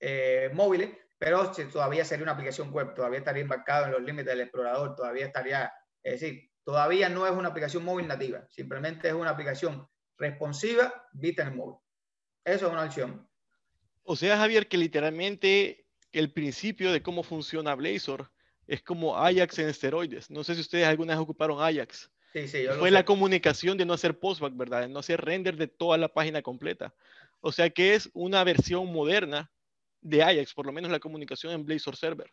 eh, 0.00 0.50
móviles, 0.52 0.90
pero 1.18 1.50
todavía 1.72 2.04
sería 2.04 2.22
una 2.22 2.32
aplicación 2.32 2.70
web, 2.70 2.94
todavía 2.94 3.18
estaría 3.18 3.42
embarcado 3.42 3.86
en 3.86 3.92
los 3.92 4.02
límites 4.02 4.26
del 4.26 4.42
explorador, 4.42 4.94
todavía 4.94 5.26
estaría, 5.26 5.72
es 6.02 6.20
decir, 6.20 6.50
todavía 6.64 7.08
no 7.08 7.26
es 7.26 7.32
una 7.32 7.48
aplicación 7.48 7.84
móvil 7.84 8.06
nativa, 8.06 8.46
simplemente 8.48 9.08
es 9.08 9.14
una 9.14 9.30
aplicación 9.30 9.88
responsiva 10.16 11.06
vista 11.12 11.42
en 11.42 11.48
el 11.48 11.54
móvil. 11.54 11.76
Eso 12.44 12.66
es 12.66 12.72
una 12.72 12.84
opción. 12.84 13.28
O 14.04 14.16
sea, 14.16 14.38
Javier, 14.38 14.68
que 14.68 14.78
literalmente 14.78 15.86
el 16.12 16.32
principio 16.32 16.92
de 16.92 17.02
cómo 17.02 17.22
funciona 17.22 17.74
Blazor 17.74 18.30
es 18.66 18.82
como 18.82 19.16
Ajax 19.16 19.58
en 19.58 19.68
esteroides. 19.68 20.30
No 20.30 20.44
sé 20.44 20.54
si 20.54 20.60
ustedes 20.60 20.86
alguna 20.86 21.14
vez 21.14 21.20
ocuparon 21.20 21.60
Ajax. 21.60 22.10
Sí, 22.32 22.46
sí, 22.46 22.66
fue 22.78 22.90
la 22.90 23.04
comunicación 23.04 23.78
de 23.78 23.86
no 23.86 23.94
hacer 23.94 24.18
postback, 24.18 24.54
¿verdad? 24.54 24.82
De 24.82 24.88
no 24.88 24.98
hacer 24.98 25.20
render 25.20 25.56
de 25.56 25.66
toda 25.66 25.96
la 25.96 26.08
página 26.08 26.42
completa. 26.42 26.94
O 27.40 27.52
sea 27.52 27.70
que 27.70 27.94
es 27.94 28.10
una 28.12 28.44
versión 28.44 28.92
moderna 28.92 29.50
de 30.00 30.22
Ajax, 30.22 30.54
por 30.54 30.66
lo 30.66 30.72
menos 30.72 30.90
la 30.90 31.00
comunicación 31.00 31.52
en 31.52 31.64
Blazor 31.64 31.96
Server. 31.96 32.30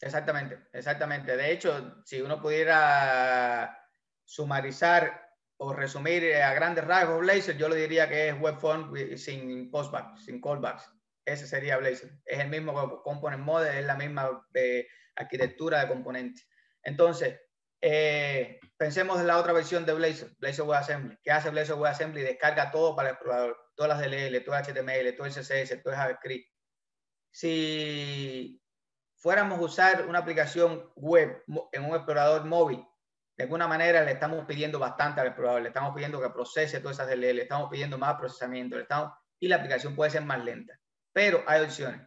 Exactamente, 0.00 0.58
exactamente. 0.72 1.36
De 1.36 1.52
hecho, 1.52 2.02
si 2.04 2.20
uno 2.20 2.40
pudiera 2.40 3.78
sumarizar 4.24 5.26
o 5.58 5.72
resumir 5.72 6.34
a 6.34 6.52
grandes 6.52 6.84
rasgos 6.84 7.20
Blazor, 7.20 7.56
yo 7.56 7.68
le 7.68 7.76
diría 7.76 8.08
que 8.08 8.28
es 8.28 8.40
webform 8.40 8.94
sin 9.16 9.70
postback, 9.70 10.18
sin 10.18 10.40
callbacks. 10.40 10.90
Ese 11.24 11.46
sería 11.46 11.78
Blazor. 11.78 12.10
Es 12.24 12.38
el 12.38 12.48
mismo 12.48 13.02
component 13.02 13.42
model, 13.42 13.78
es 13.78 13.86
la 13.86 13.96
misma 13.96 14.46
eh, 14.54 14.86
arquitectura 15.16 15.80
de 15.80 15.88
componentes. 15.88 16.46
Entonces, 16.82 17.40
eh, 17.80 18.60
pensemos 18.76 19.18
en 19.18 19.26
la 19.26 19.38
otra 19.38 19.52
versión 19.52 19.86
de 19.86 19.94
Blazor, 19.94 20.30
Blazor 20.38 20.68
WebAssembly. 20.68 21.18
¿Qué 21.22 21.30
hace 21.30 21.50
Blazor 21.50 21.78
WebAssembly? 21.78 22.22
Descarga 22.22 22.70
todo 22.70 22.94
para 22.94 23.08
el 23.08 23.14
explorador, 23.14 23.56
todas 23.76 23.96
las 23.96 24.00
DLL, 24.00 24.44
todo 24.44 24.56
el 24.56 24.64
HTML, 24.64 25.16
todo 25.16 25.26
el 25.26 25.32
CSS, 25.32 25.82
todo 25.82 25.92
el 25.92 25.98
JavaScript. 25.98 26.48
Si 27.30 28.60
fuéramos 29.14 29.58
a 29.58 29.62
usar 29.62 30.06
una 30.06 30.20
aplicación 30.20 30.90
web 30.96 31.44
en 31.72 31.84
un 31.84 31.94
explorador 31.94 32.44
móvil, 32.44 32.84
de 33.36 33.44
alguna 33.44 33.68
manera 33.68 34.02
le 34.02 34.12
estamos 34.12 34.44
pidiendo 34.46 34.78
bastante 34.78 35.20
al 35.20 35.28
explorador, 35.28 35.62
le 35.62 35.68
estamos 35.68 35.94
pidiendo 35.94 36.20
que 36.20 36.30
procese 36.30 36.80
todas 36.80 36.96
esas 36.96 37.08
DLL, 37.08 37.36
le 37.36 37.42
estamos 37.42 37.70
pidiendo 37.70 37.98
más 37.98 38.16
procesamiento, 38.16 38.76
le 38.76 38.82
estamos, 38.82 39.12
y 39.38 39.48
la 39.48 39.56
aplicación 39.56 39.94
puede 39.94 40.10
ser 40.10 40.22
más 40.22 40.42
lenta. 40.42 40.78
Pero 41.12 41.44
hay 41.46 41.62
opciones. 41.62 42.00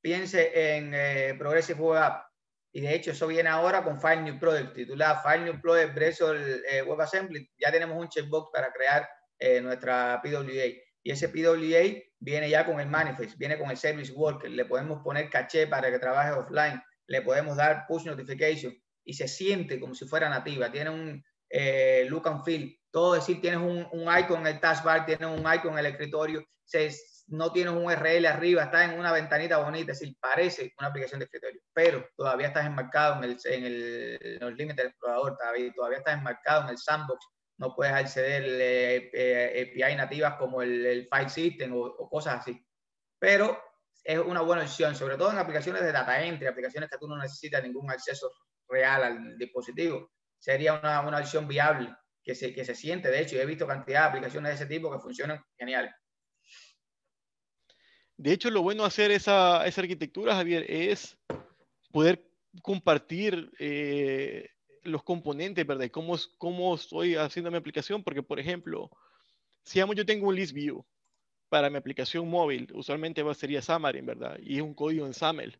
Piense 0.00 0.76
en 0.76 0.92
eh, 0.94 1.34
Progressive 1.38 1.80
Web 1.80 2.02
App, 2.02 2.28
y 2.72 2.82
de 2.82 2.94
hecho 2.94 3.12
eso 3.12 3.26
viene 3.26 3.48
ahora 3.48 3.82
con 3.82 4.00
File 4.00 4.22
New 4.22 4.38
Product, 4.38 4.74
titulada 4.74 5.22
File 5.22 5.44
New 5.44 5.60
Product 5.60 5.94
Bressol 5.94 6.62
eh, 6.68 6.82
WebAssembly. 6.82 7.50
Ya 7.56 7.72
tenemos 7.72 7.96
un 7.96 8.08
checkbox 8.08 8.50
para 8.52 8.70
crear 8.72 9.08
eh, 9.38 9.60
nuestra 9.60 10.20
PWA. 10.22 10.87
Y 11.08 11.12
ese 11.12 11.30
PWA 11.30 12.02
viene 12.18 12.50
ya 12.50 12.66
con 12.66 12.80
el 12.80 12.86
manifest, 12.86 13.38
viene 13.38 13.58
con 13.58 13.70
el 13.70 13.78
service 13.78 14.12
worker. 14.12 14.50
Le 14.50 14.66
podemos 14.66 15.02
poner 15.02 15.30
caché 15.30 15.66
para 15.66 15.90
que 15.90 15.98
trabaje 15.98 16.32
offline. 16.32 16.82
Le 17.06 17.22
podemos 17.22 17.56
dar 17.56 17.86
push 17.88 18.04
notification 18.04 18.76
y 19.06 19.14
se 19.14 19.26
siente 19.26 19.80
como 19.80 19.94
si 19.94 20.06
fuera 20.06 20.28
nativa. 20.28 20.70
Tiene 20.70 20.90
un 20.90 21.24
eh, 21.48 22.06
look 22.10 22.28
and 22.28 22.44
feel. 22.44 22.78
Todo 22.90 23.14
decir, 23.14 23.40
tienes 23.40 23.58
un, 23.58 23.88
un, 23.90 24.18
icon 24.18 24.40
en 24.40 24.48
el 24.48 24.60
taskbar, 24.60 25.06
tienes 25.06 25.26
un 25.26 25.50
icon 25.50 25.72
en 25.72 25.78
el 25.78 25.86
escritorio. 25.86 26.44
Se, 26.62 26.94
no 27.28 27.52
tienes 27.52 27.72
un 27.72 27.86
URL 27.86 28.26
arriba, 28.26 28.64
está 28.64 28.84
en 28.84 28.98
una 29.00 29.10
ventanita 29.10 29.56
bonita, 29.64 29.92
es 29.92 30.00
decir, 30.00 30.14
parece 30.20 30.74
una 30.78 30.88
aplicación 30.88 31.20
de 31.20 31.24
escritorio, 31.24 31.62
pero 31.72 32.06
todavía 32.18 32.48
estás 32.48 32.66
enmarcado 32.66 33.16
en, 33.16 33.30
el, 33.30 33.38
en, 33.44 33.64
el, 34.42 34.56
límites 34.56 34.76
del 34.76 34.86
explorador, 34.88 35.38
todavía, 35.38 35.72
todavía 35.74 35.98
estás 35.98 36.18
enmarcado 36.18 36.64
en 36.64 36.68
el 36.68 36.76
sandbox, 36.76 37.26
no 37.58 37.74
puedes 37.74 37.92
acceder 37.92 38.44
eh, 38.44 39.10
eh, 39.12 39.72
API 39.72 39.96
nativas 39.96 40.34
como 40.36 40.62
el, 40.62 40.86
el 40.86 41.08
file 41.08 41.28
system 41.28 41.72
o, 41.74 42.08
cosas 42.08 42.40
así. 42.40 42.64
Pero 43.18 43.60
es 44.04 44.18
una 44.18 44.40
buena 44.40 44.62
opción, 44.62 44.94
sobre 44.94 45.16
todo 45.16 45.32
en 45.32 45.38
aplicaciones 45.38 45.82
de 45.82 45.92
data 45.92 46.24
entry, 46.24 46.46
aplicaciones 46.46 46.88
que 46.88 46.98
tú 46.98 47.08
no 47.08 47.18
necesitas 47.18 47.62
ningún 47.62 47.90
acceso 47.90 48.32
real 48.68 49.02
al 49.02 49.38
dispositivo. 49.38 50.12
Sería 50.38 50.74
una, 50.74 51.00
una 51.00 51.18
opción 51.18 51.48
viable 51.48 51.94
que 52.22 52.34
se, 52.34 52.54
que 52.54 52.64
se 52.64 52.74
siente. 52.74 53.10
De 53.10 53.20
hecho, 53.20 53.36
he 53.36 53.46
visto 53.46 53.66
cantidad 53.66 54.02
de 54.02 54.08
aplicaciones 54.08 54.50
de 54.50 54.54
ese 54.54 54.66
tipo 54.66 54.92
que 54.92 55.00
funcionan 55.00 55.42
genial. 55.58 55.92
De 58.16 58.32
hecho, 58.32 58.50
lo 58.50 58.62
bueno 58.62 58.82
de 58.82 58.88
hacer 58.88 59.10
esa, 59.10 59.66
esa 59.66 59.80
arquitectura, 59.80 60.34
Javier, 60.34 60.64
es 60.68 61.16
poder 61.90 62.28
compartir 62.62 63.50
eh, 63.58 64.50
los 64.82 65.02
componentes, 65.02 65.66
¿verdad? 65.66 65.90
Cómo, 65.90 66.16
cómo 66.38 66.74
estoy 66.74 67.14
haciendo 67.14 67.50
mi 67.50 67.56
aplicación, 67.56 68.02
porque, 68.02 68.22
por 68.22 68.38
ejemplo, 68.38 68.90
si 69.64 69.80
yo 69.80 70.06
tengo 70.06 70.28
un 70.28 70.34
list 70.34 70.52
view 70.52 70.84
para 71.48 71.70
mi 71.70 71.76
aplicación 71.76 72.28
móvil, 72.28 72.68
usualmente 72.74 73.22
va, 73.22 73.34
sería 73.34 73.62
Xamarin, 73.62 74.06
¿verdad? 74.06 74.38
Y 74.42 74.56
es 74.56 74.62
un 74.62 74.74
código 74.74 75.06
en 75.06 75.14
XAML. 75.14 75.58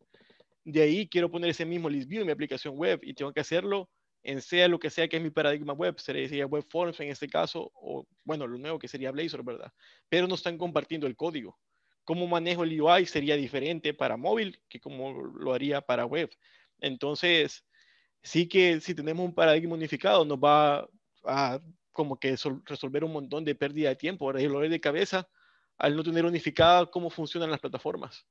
De 0.64 0.82
ahí 0.82 1.08
quiero 1.08 1.30
poner 1.30 1.50
ese 1.50 1.64
mismo 1.64 1.88
list 1.88 2.08
view 2.08 2.20
en 2.20 2.26
mi 2.26 2.32
aplicación 2.32 2.76
web 2.76 3.00
y 3.02 3.14
tengo 3.14 3.32
que 3.32 3.40
hacerlo 3.40 3.90
en 4.22 4.42
sea 4.42 4.68
lo 4.68 4.78
que 4.78 4.90
sea 4.90 5.08
que 5.08 5.16
es 5.16 5.22
mi 5.22 5.30
paradigma 5.30 5.72
web, 5.72 5.98
sería 5.98 6.46
web 6.46 6.64
forms 6.68 7.00
en 7.00 7.08
este 7.08 7.28
caso, 7.28 7.70
o 7.74 8.06
bueno, 8.24 8.46
lo 8.46 8.58
nuevo 8.58 8.78
que 8.78 8.88
sería 8.88 9.12
Blazor, 9.12 9.44
¿verdad? 9.44 9.72
Pero 10.08 10.26
no 10.26 10.34
están 10.34 10.58
compartiendo 10.58 11.06
el 11.06 11.16
código 11.16 11.58
cómo 12.08 12.26
manejo 12.26 12.64
el 12.64 12.80
UI 12.80 13.04
sería 13.04 13.36
diferente 13.36 13.92
para 13.92 14.16
móvil 14.16 14.58
que 14.70 14.80
como 14.80 15.12
lo 15.12 15.52
haría 15.52 15.82
para 15.82 16.06
web. 16.06 16.30
Entonces, 16.80 17.66
sí 18.22 18.48
que 18.48 18.80
si 18.80 18.94
tenemos 18.94 19.24
un 19.24 19.34
paradigma 19.34 19.74
unificado 19.74 20.24
nos 20.24 20.38
va 20.38 20.88
a 21.24 21.60
como 21.92 22.18
que 22.18 22.36
resolver 22.64 23.02
un 23.02 23.12
montón 23.12 23.44
de 23.44 23.56
pérdida 23.56 23.88
de 23.88 23.96
tiempo, 23.96 24.32
de 24.32 24.46
dolor 24.46 24.68
de 24.68 24.80
cabeza, 24.80 25.28
al 25.78 25.96
no 25.96 26.04
tener 26.04 26.24
unificada 26.24 26.86
cómo 26.86 27.10
funcionan 27.10 27.50
las 27.50 27.60
plataformas. 27.60 28.24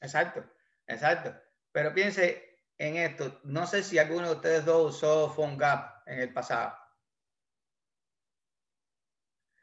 Exacto, 0.00 0.44
exacto. 0.86 1.34
Pero 1.72 1.92
piense 1.92 2.58
en 2.78 2.96
esto, 2.96 3.40
no 3.44 3.66
sé 3.66 3.82
si 3.82 3.98
alguno 3.98 4.28
de 4.28 4.36
ustedes 4.36 4.64
dos 4.64 4.94
usó 4.96 5.34
PhoneGap 5.34 6.06
en 6.06 6.20
el 6.20 6.32
pasado. 6.32 6.74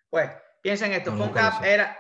Pues, 0.09 0.29
piensen 0.62 0.91
en 0.91 1.00
esto, 1.00 1.12
PhoneGap 1.17 1.63
era, 1.63 1.97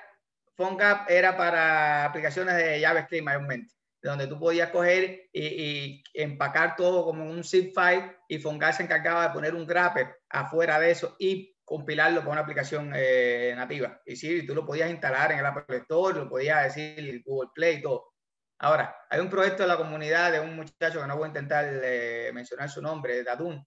PhoneGap 0.55 1.09
era 1.09 1.35
para 1.35 2.05
aplicaciones 2.05 2.55
de 2.57 2.79
JavaScript 2.81 3.23
mayormente, 3.23 3.73
donde 4.09 4.27
tú 4.27 4.39
podías 4.39 4.69
coger 4.69 5.29
y, 5.33 6.03
empacar 6.13 6.75
todo 6.75 7.03
como 7.03 7.25
un 7.25 7.43
zip 7.43 7.73
file 7.73 8.17
y 8.27 8.39
PhoneGap 8.39 8.73
se 8.73 8.83
encargaba 8.83 9.27
de 9.27 9.33
poner 9.33 9.55
un 9.55 9.65
wrapper 9.65 10.17
afuera 10.29 10.79
de 10.79 10.91
eso 10.91 11.15
y 11.19 11.55
compilarlo 11.63 12.21
con 12.21 12.33
una 12.33 12.41
aplicación 12.41 12.91
eh, 12.95 13.53
nativa. 13.55 13.99
Y 14.05 14.15
sí, 14.15 14.45
tú 14.45 14.53
lo 14.53 14.65
podías 14.65 14.91
instalar 14.91 15.31
en 15.31 15.39
el 15.39 15.45
Apple 15.45 15.77
Store, 15.77 16.19
lo 16.19 16.29
podías 16.29 16.63
decir 16.63 17.23
Google 17.25 17.49
Play 17.53 17.77
y 17.77 17.81
todo. 17.81 18.13
Ahora, 18.59 18.95
hay 19.09 19.19
un 19.19 19.29
proyecto 19.29 19.63
de 19.63 19.69
la 19.69 19.77
comunidad 19.77 20.31
de 20.31 20.39
un 20.39 20.55
muchacho 20.55 21.01
que 21.01 21.07
no 21.07 21.17
voy 21.17 21.25
a 21.25 21.27
intentar 21.29 21.65
eh, 21.67 22.31
mencionar 22.33 22.69
su 22.69 22.81
nombre, 22.81 23.23
Dadun, 23.23 23.65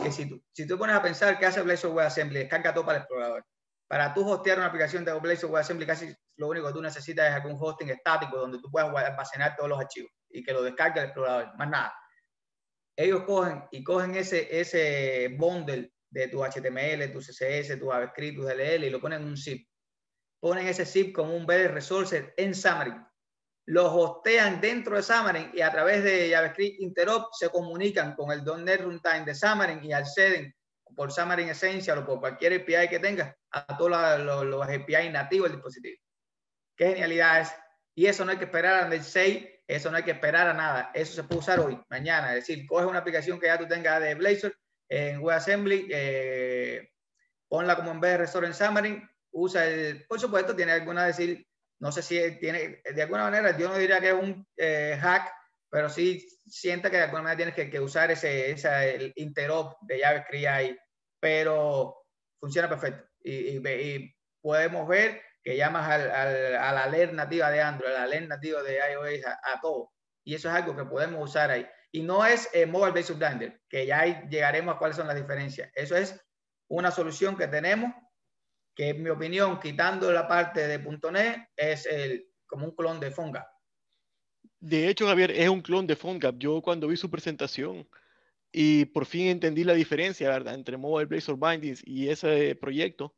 que 0.00 0.12
si 0.12 0.28
tú, 0.28 0.42
si 0.52 0.66
tú 0.66 0.78
pones 0.78 0.96
a 0.96 1.02
pensar 1.02 1.38
qué 1.38 1.46
hace 1.46 1.60
WebAssembly, 1.62 2.38
descarga 2.38 2.72
todo 2.72 2.86
para 2.86 2.98
el 2.98 3.02
explorador. 3.02 3.44
Para 3.90 4.14
tú 4.14 4.24
hostear 4.30 4.56
una 4.56 4.68
aplicación 4.68 5.04
de 5.04 5.12
Blazor 5.14 5.50
WebAssembly, 5.50 5.84
casi 5.84 6.14
lo 6.36 6.46
único 6.46 6.68
que 6.68 6.74
tú 6.74 6.80
necesitas 6.80 7.28
es 7.28 7.34
algún 7.34 7.58
hosting 7.60 7.90
estático 7.90 8.36
donde 8.36 8.60
tú 8.60 8.70
puedas 8.70 8.88
almacenar 8.88 9.56
todos 9.56 9.68
los 9.68 9.80
archivos 9.80 10.12
y 10.28 10.44
que 10.44 10.52
lo 10.52 10.62
descargue 10.62 11.00
el 11.00 11.06
explorador, 11.06 11.56
más 11.56 11.68
nada. 11.68 11.94
Ellos 12.96 13.24
cogen 13.24 13.64
y 13.72 13.82
cogen 13.82 14.14
ese, 14.14 14.60
ese 14.60 15.34
bundle 15.36 15.92
de 16.08 16.28
tu 16.28 16.38
HTML, 16.38 17.12
tu 17.12 17.18
CSS, 17.18 17.80
tu 17.80 17.90
JavaScript, 17.90 18.36
tu 18.36 18.44
DLL 18.44 18.84
y 18.84 18.90
lo 18.90 19.00
ponen 19.00 19.22
en 19.22 19.28
un 19.28 19.36
zip. 19.36 19.68
Ponen 20.38 20.68
ese 20.68 20.86
zip 20.86 21.12
como 21.12 21.34
un 21.34 21.44
BD 21.44 21.66
Resources 21.66 22.26
en 22.36 22.54
Xamarin. 22.54 23.04
Lo 23.66 23.92
hostean 23.92 24.60
dentro 24.60 24.94
de 24.94 25.02
Xamarin 25.02 25.50
y 25.52 25.62
a 25.62 25.72
través 25.72 26.04
de 26.04 26.30
JavaScript 26.30 26.80
Interop 26.80 27.32
se 27.32 27.48
comunican 27.48 28.14
con 28.14 28.30
el 28.30 28.44
.NET 28.44 28.82
Runtime 28.82 29.24
de 29.24 29.34
Xamarin 29.34 29.82
y 29.82 29.92
acceden 29.92 30.54
por 30.94 31.12
Xamarin 31.12 31.48
Essential 31.48 31.98
o 31.98 32.06
por 32.06 32.20
cualquier 32.20 32.60
API 32.60 32.88
que 32.88 32.98
tengas 32.98 33.34
a 33.50 33.76
todos 33.76 33.90
los, 34.20 34.44
los, 34.44 34.62
API 34.62 35.08
nativos 35.10 35.48
del 35.48 35.56
dispositivo. 35.56 36.00
Qué 36.76 36.88
genialidad 36.88 37.40
es. 37.40 37.52
Y 37.94 38.06
eso 38.06 38.24
no 38.24 38.30
hay 38.30 38.38
que 38.38 38.44
esperar 38.44 38.84
a 38.84 38.94
el 38.94 39.02
6, 39.02 39.48
eso 39.66 39.90
no 39.90 39.96
hay 39.96 40.02
que 40.02 40.12
esperar 40.12 40.48
a 40.48 40.54
nada. 40.54 40.90
Eso 40.94 41.14
se 41.14 41.24
puede 41.24 41.40
usar 41.40 41.60
hoy, 41.60 41.78
mañana. 41.88 42.34
Es 42.34 42.46
decir, 42.46 42.66
coge 42.66 42.86
una 42.86 43.00
aplicación 43.00 43.38
que 43.38 43.46
ya 43.46 43.58
tú 43.58 43.66
tengas 43.66 44.00
de 44.00 44.14
Blazor 44.14 44.54
en 44.88 45.20
WebAssembly, 45.20 45.88
eh, 45.90 46.90
ponla 47.48 47.76
como 47.76 47.92
en 47.92 48.00
vez 48.00 48.12
de 48.12 48.18
Restore 48.18 48.46
en 48.46 48.54
Xamarin, 48.54 49.08
usa 49.32 49.66
el, 49.66 50.04
por 50.06 50.20
supuesto, 50.20 50.54
tiene 50.56 50.72
alguna 50.72 51.06
decir, 51.06 51.46
no 51.78 51.92
sé 51.92 52.02
si 52.02 52.38
tiene, 52.38 52.82
de 52.82 53.02
alguna 53.02 53.24
manera, 53.24 53.56
yo 53.56 53.68
no 53.68 53.76
diría 53.76 54.00
que 54.00 54.08
es 54.08 54.14
un 54.14 54.46
eh, 54.56 54.98
hack, 55.00 55.32
pero 55.70 55.88
sí 55.88 56.26
sienta 56.46 56.90
que 56.90 56.96
de 56.96 57.04
alguna 57.04 57.22
manera 57.22 57.52
tienes 57.52 57.70
que, 57.70 57.80
usar 57.80 58.10
ese, 58.10 58.50
ese 58.50 58.96
el 58.96 59.12
interop 59.16 59.78
de 59.82 60.00
JavaScript 60.00 60.46
ahí, 60.46 60.78
pero 61.20 61.96
funciona 62.40 62.68
perfecto. 62.68 63.04
Y, 63.22 63.58
y, 63.58 64.16
podemos 64.42 64.88
ver 64.88 65.20
que 65.42 65.56
llamas 65.56 65.88
al, 65.88 66.10
al, 66.10 66.56
a 66.56 66.72
la 66.72 66.84
alert 66.84 67.12
nativa 67.12 67.50
de 67.50 67.60
Android, 67.60 67.92
a 67.92 67.98
la 67.98 68.02
alert 68.04 68.26
nativa 68.26 68.62
de 68.62 68.78
iOS, 68.92 69.24
a, 69.26 69.60
todo. 69.60 69.92
Y 70.24 70.34
eso 70.34 70.48
es 70.48 70.54
algo 70.54 70.74
que 70.74 70.84
podemos 70.84 71.22
usar 71.22 71.50
ahí. 71.50 71.66
Y 71.92 72.02
no 72.02 72.24
es 72.24 72.48
eh, 72.52 72.66
Mobile 72.66 72.92
Basic 72.92 73.16
Blender, 73.16 73.60
que 73.68 73.86
ya 73.86 74.26
llegaremos 74.28 74.74
a 74.74 74.78
cuáles 74.78 74.96
son 74.96 75.06
las 75.06 75.16
diferencias. 75.16 75.70
Eso 75.74 75.96
es 75.96 76.18
una 76.68 76.90
solución 76.90 77.36
que 77.36 77.48
tenemos, 77.48 77.92
que 78.74 78.90
en 78.90 79.02
mi 79.02 79.10
opinión, 79.10 79.60
quitando 79.60 80.10
la 80.12 80.26
parte 80.26 80.66
de 80.66 80.78
.NET, 80.78 81.48
es 81.56 81.86
el, 81.86 82.28
como 82.46 82.66
un 82.66 82.74
clon 82.74 83.00
de 83.00 83.10
Fonga. 83.10 83.46
De 84.60 84.88
hecho, 84.88 85.06
Javier, 85.06 85.30
es 85.30 85.48
un 85.48 85.62
clon 85.62 85.86
de 85.86 85.96
PhoneGap. 85.96 86.36
Yo 86.38 86.60
cuando 86.60 86.86
vi 86.86 86.96
su 86.96 87.10
presentación 87.10 87.88
y 88.52 88.84
por 88.86 89.06
fin 89.06 89.28
entendí 89.28 89.64
la 89.64 89.72
diferencia, 89.74 90.28
¿verdad? 90.28 90.54
Entre 90.54 90.76
Mobile 90.76 91.06
Blazor 91.06 91.38
Bindings 91.38 91.82
y 91.86 92.08
ese 92.08 92.54
proyecto, 92.56 93.14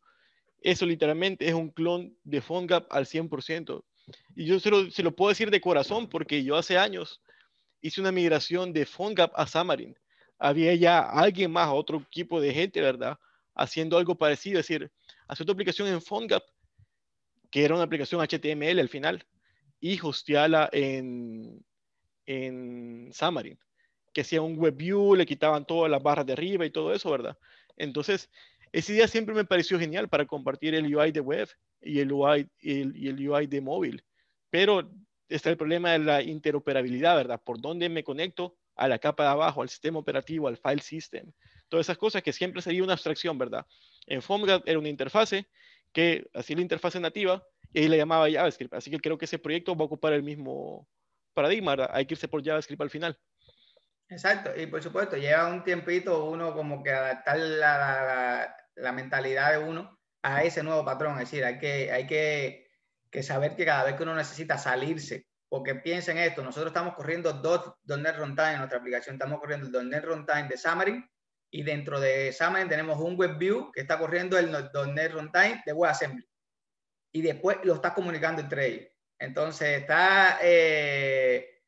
eso 0.60 0.86
literalmente 0.86 1.48
es 1.48 1.54
un 1.54 1.70
clon 1.70 2.16
de 2.22 2.40
PhoneGap 2.40 2.86
al 2.92 3.06
100%. 3.06 3.84
Y 4.36 4.46
yo 4.46 4.60
se 4.60 4.70
lo, 4.70 4.90
se 4.90 5.02
lo 5.02 5.16
puedo 5.16 5.30
decir 5.30 5.50
de 5.50 5.60
corazón 5.60 6.08
porque 6.08 6.44
yo 6.44 6.56
hace 6.56 6.78
años 6.78 7.20
hice 7.80 8.00
una 8.00 8.12
migración 8.12 8.72
de 8.72 8.86
PhoneGap 8.86 9.32
a 9.34 9.44
Xamarin. 9.46 9.96
había 10.38 10.74
ya 10.74 11.00
alguien 11.00 11.50
más, 11.50 11.68
otro 11.72 11.98
equipo 12.06 12.40
de 12.40 12.54
gente, 12.54 12.80
¿verdad? 12.80 13.18
Haciendo 13.54 13.98
algo 13.98 14.16
parecido, 14.16 14.60
es 14.60 14.68
decir, 14.68 14.90
hacer 15.26 15.44
tu 15.44 15.52
aplicación 15.52 15.88
en 15.88 16.00
PhoneGap, 16.00 16.44
que 17.50 17.64
era 17.64 17.74
una 17.74 17.84
aplicación 17.84 18.20
HTML 18.20 18.78
al 18.78 18.88
final, 18.88 19.26
y 19.82 19.98
hostearla 20.00 20.70
en, 20.72 21.60
en 22.24 23.10
Xamarin, 23.12 23.58
que 24.12 24.20
hacía 24.20 24.40
un 24.40 24.56
web 24.56 24.76
view, 24.76 25.16
le 25.16 25.26
quitaban 25.26 25.66
todas 25.66 25.90
las 25.90 26.00
barras 26.00 26.24
de 26.24 26.34
arriba 26.34 26.64
y 26.64 26.70
todo 26.70 26.94
eso, 26.94 27.10
¿verdad? 27.10 27.36
Entonces, 27.76 28.30
ese 28.70 28.92
día 28.92 29.08
siempre 29.08 29.34
me 29.34 29.44
pareció 29.44 29.80
genial 29.80 30.08
para 30.08 30.24
compartir 30.24 30.76
el 30.76 30.94
UI 30.94 31.10
de 31.10 31.18
web 31.18 31.48
y 31.80 31.98
el 31.98 32.12
UI, 32.12 32.48
y 32.60 33.08
el 33.08 33.28
UI 33.28 33.48
de 33.48 33.60
móvil. 33.60 34.04
Pero 34.50 34.88
está 35.28 35.50
el 35.50 35.56
problema 35.56 35.90
de 35.90 35.98
la 35.98 36.22
interoperabilidad, 36.22 37.16
¿verdad? 37.16 37.42
¿Por 37.42 37.60
dónde 37.60 37.88
me 37.88 38.04
conecto? 38.04 38.56
A 38.76 38.86
la 38.86 39.00
capa 39.00 39.24
de 39.24 39.30
abajo, 39.30 39.62
al 39.62 39.68
sistema 39.68 39.98
operativo, 39.98 40.46
al 40.46 40.58
file 40.58 40.80
system. 40.80 41.32
Todas 41.68 41.86
esas 41.86 41.98
cosas 41.98 42.22
que 42.22 42.32
siempre 42.32 42.62
sería 42.62 42.84
una 42.84 42.92
abstracción, 42.92 43.36
¿verdad? 43.36 43.66
En 44.06 44.22
PhoneGap 44.22 44.62
era 44.68 44.78
una 44.78 44.88
interfase 44.88 45.48
que 45.92 46.24
hacía 46.34 46.54
la 46.54 46.62
interfase 46.62 47.00
nativa 47.00 47.44
y 47.72 47.80
ahí 47.80 47.88
la 47.88 47.96
llamaba 47.96 48.30
JavaScript. 48.30 48.74
Así 48.74 48.90
que 48.90 49.00
creo 49.00 49.18
que 49.18 49.24
ese 49.24 49.38
proyecto 49.38 49.74
va 49.74 49.82
a 49.82 49.86
ocupar 49.86 50.12
el 50.12 50.22
mismo 50.22 50.88
paradigma, 51.34 51.72
¿verdad? 51.72 51.90
Hay 51.92 52.06
que 52.06 52.14
irse 52.14 52.28
por 52.28 52.44
JavaScript 52.44 52.82
al 52.82 52.90
final. 52.90 53.18
Exacto, 54.08 54.50
y 54.54 54.66
por 54.66 54.82
supuesto, 54.82 55.16
lleva 55.16 55.48
un 55.48 55.64
tiempito 55.64 56.26
uno 56.26 56.54
como 56.54 56.82
que 56.82 56.90
adaptar 56.90 57.38
la, 57.38 58.54
la, 58.74 58.92
mentalidad 58.92 59.52
de 59.52 59.58
uno 59.58 59.98
a 60.22 60.44
ese 60.44 60.62
nuevo 60.62 60.84
patrón. 60.84 61.14
Es 61.14 61.30
decir, 61.30 61.44
hay 61.44 61.58
que, 61.58 61.90
hay 61.90 62.06
que 62.06 62.62
que 63.12 63.22
saber 63.22 63.54
que 63.54 63.66
cada 63.66 63.84
vez 63.84 63.94
que 63.94 64.02
uno 64.02 64.14
necesita 64.14 64.56
salirse, 64.56 65.26
porque 65.48 65.74
piensen 65.74 66.16
esto, 66.16 66.42
nosotros 66.42 66.70
estamos 66.70 66.94
corriendo 66.94 67.30
dos 67.34 67.74
.NET 67.84 68.16
Runtime 68.16 68.52
en 68.52 68.58
nuestra 68.58 68.78
aplicación, 68.78 69.16
estamos 69.16 69.38
corriendo 69.38 69.78
el 69.78 69.88
.NET 69.88 70.04
Runtime 70.04 70.48
de 70.48 70.56
Xamarin 70.56 71.06
y 71.50 71.62
dentro 71.62 72.00
de 72.00 72.32
Xamarin 72.32 72.70
tenemos 72.70 72.98
un 72.98 73.18
WebView 73.20 73.70
que 73.70 73.82
está 73.82 73.98
corriendo 73.98 74.38
el 74.38 74.50
.NET 74.50 75.12
Runtime 75.12 75.62
de 75.66 75.72
WebAssembly 75.74 76.26
y 77.12 77.22
después 77.22 77.58
lo 77.64 77.74
está 77.74 77.94
comunicando 77.94 78.40
entre 78.40 78.66
ellos. 78.66 78.88
Entonces 79.18 79.80
está, 79.80 80.38
eh, 80.42 81.62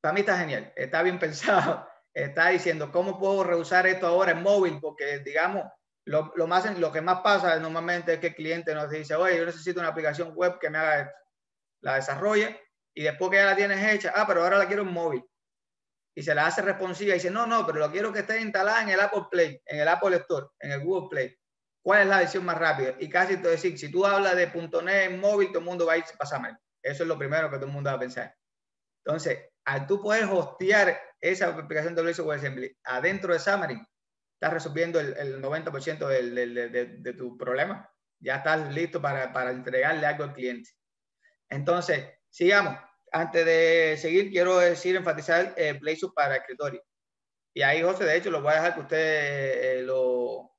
para 0.00 0.12
mí 0.12 0.20
está 0.20 0.38
genial, 0.38 0.72
está 0.76 1.02
bien 1.02 1.18
pensado, 1.18 1.88
está 2.14 2.48
diciendo 2.48 2.92
cómo 2.92 3.18
puedo 3.18 3.44
reusar 3.44 3.86
esto 3.86 4.06
ahora 4.06 4.32
en 4.32 4.42
móvil, 4.42 4.78
porque 4.80 5.20
digamos, 5.20 5.64
lo, 6.04 6.32
lo, 6.34 6.46
más, 6.46 6.78
lo 6.78 6.92
que 6.92 7.00
más 7.00 7.20
pasa 7.20 7.58
normalmente 7.58 8.14
es 8.14 8.18
que 8.18 8.28
el 8.28 8.34
cliente 8.34 8.74
nos 8.74 8.90
dice, 8.90 9.14
oye, 9.14 9.38
yo 9.38 9.46
necesito 9.46 9.80
una 9.80 9.90
aplicación 9.90 10.34
web 10.34 10.58
que 10.58 10.70
me 10.70 10.78
haga 10.78 11.00
esto. 11.00 11.14
La 11.82 11.94
desarrolle 11.94 12.60
y 12.94 13.02
después 13.02 13.30
que 13.30 13.36
ya 13.36 13.46
la 13.46 13.56
tienes 13.56 13.92
hecha, 13.92 14.12
ah, 14.14 14.26
pero 14.26 14.42
ahora 14.42 14.58
la 14.58 14.66
quiero 14.66 14.82
en 14.82 14.92
móvil. 14.92 15.24
Y 16.14 16.22
se 16.22 16.34
la 16.34 16.46
hace 16.46 16.60
responsiva 16.60 17.12
y 17.12 17.14
dice, 17.14 17.30
no, 17.30 17.46
no, 17.46 17.64
pero 17.64 17.78
lo 17.78 17.90
quiero 17.90 18.12
que 18.12 18.20
esté 18.20 18.40
instalada 18.40 18.82
en 18.82 18.90
el 18.90 19.00
Apple 19.00 19.26
Play, 19.30 19.62
en 19.64 19.80
el 19.80 19.88
Apple 19.88 20.16
Store, 20.16 20.48
en 20.58 20.72
el 20.72 20.84
Google 20.84 21.08
Play. 21.08 21.39
¿Cuál 21.82 22.02
es 22.02 22.08
la 22.08 22.18
versión 22.18 22.44
más 22.44 22.58
rápida? 22.58 22.94
Y 22.98 23.08
casi 23.08 23.36
te 23.38 23.48
decir, 23.48 23.78
si 23.78 23.90
tú 23.90 24.04
hablas 24.04 24.36
de 24.36 24.46
.NET 24.46 25.10
en 25.10 25.20
móvil, 25.20 25.48
todo 25.48 25.60
el 25.60 25.64
mundo 25.64 25.86
va 25.86 25.94
a 25.94 25.98
ir 25.98 26.04
pasarme. 26.18 26.56
Eso 26.82 27.02
es 27.02 27.08
lo 27.08 27.18
primero 27.18 27.50
que 27.50 27.56
todo 27.56 27.66
el 27.66 27.72
mundo 27.72 27.90
va 27.90 27.96
a 27.96 28.00
pensar. 28.00 28.34
Entonces, 29.04 29.38
al 29.64 29.86
tú 29.86 30.00
poder 30.00 30.24
hostear 30.24 31.00
esa 31.20 31.48
aplicación 31.48 31.94
de 31.94 32.02
Blazor 32.02 32.26
WebAssembly 32.26 32.76
adentro 32.84 33.32
de 33.32 33.38
Xamarin, 33.38 33.86
estás 34.34 34.52
resolviendo 34.52 35.00
el, 35.00 35.16
el 35.16 35.42
90% 35.42 36.06
del, 36.06 36.34
de, 36.34 36.86
de, 36.98 37.12
tu 37.14 37.36
problema. 37.36 37.90
Ya 38.18 38.36
estás 38.36 38.72
listo 38.74 39.00
para, 39.00 39.32
para, 39.32 39.50
entregarle 39.50 40.06
algo 40.06 40.24
al 40.24 40.34
cliente. 40.34 40.70
Entonces, 41.48 42.08
sigamos. 42.28 42.76
Antes 43.12 43.44
de 43.44 43.96
seguir, 43.98 44.30
quiero 44.30 44.58
decir, 44.58 44.96
enfatizar 44.96 45.54
eh, 45.56 45.78
para 46.14 46.36
escritorio. 46.36 46.82
Y 47.52 47.62
ahí, 47.62 47.82
José, 47.82 48.04
de 48.04 48.16
hecho, 48.16 48.30
lo 48.30 48.40
voy 48.40 48.52
a 48.52 48.56
dejar 48.56 48.74
que 48.74 48.80
usted 48.80 49.78
eh, 49.78 49.82
lo, 49.82 50.49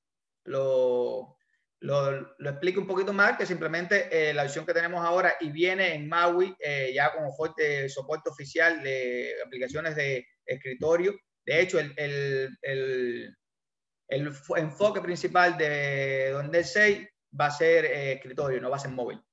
lo, 0.45 1.38
lo, 1.79 2.12
lo, 2.38 2.50
explique 2.50 2.79
un 2.79 2.88
poquito 2.88 3.13
más, 3.13 3.38
que 3.38 3.45
simplemente 3.45 4.07
eh, 4.11 4.33
la 4.33 4.44
opción 4.44 4.66
que 4.66 4.74
tenemos 4.74 5.05
ahora 5.05 5.35
y 5.39 5.51
viene 5.51 5.94
en 5.94 6.07
MAUI 6.07 6.55
ya 6.94 7.13
como 7.13 7.33
fuerte 7.33 7.89
soporte 7.89 8.29
oficial 8.29 8.81
de 8.83 9.33
aplicaciones 9.46 9.96
de 9.96 10.25
escritorio. 10.46 11.16
De 11.46 11.61
hecho, 11.61 11.79
el, 11.79 11.94
el 12.61 13.35
el 14.11 14.27
enfoque 14.57 15.00
principal 15.00 15.57
de 15.57 16.31
Donde 16.31 16.66
6 16.66 17.07
va 17.39 17.46
a 17.46 17.51
ser 17.51 17.85
eh, 17.85 18.11
escritorio, 18.13 18.59
no 18.59 18.70
va 18.70 18.75
a 18.75 18.79
ser 18.79 18.92
móvil. 18.92 19.24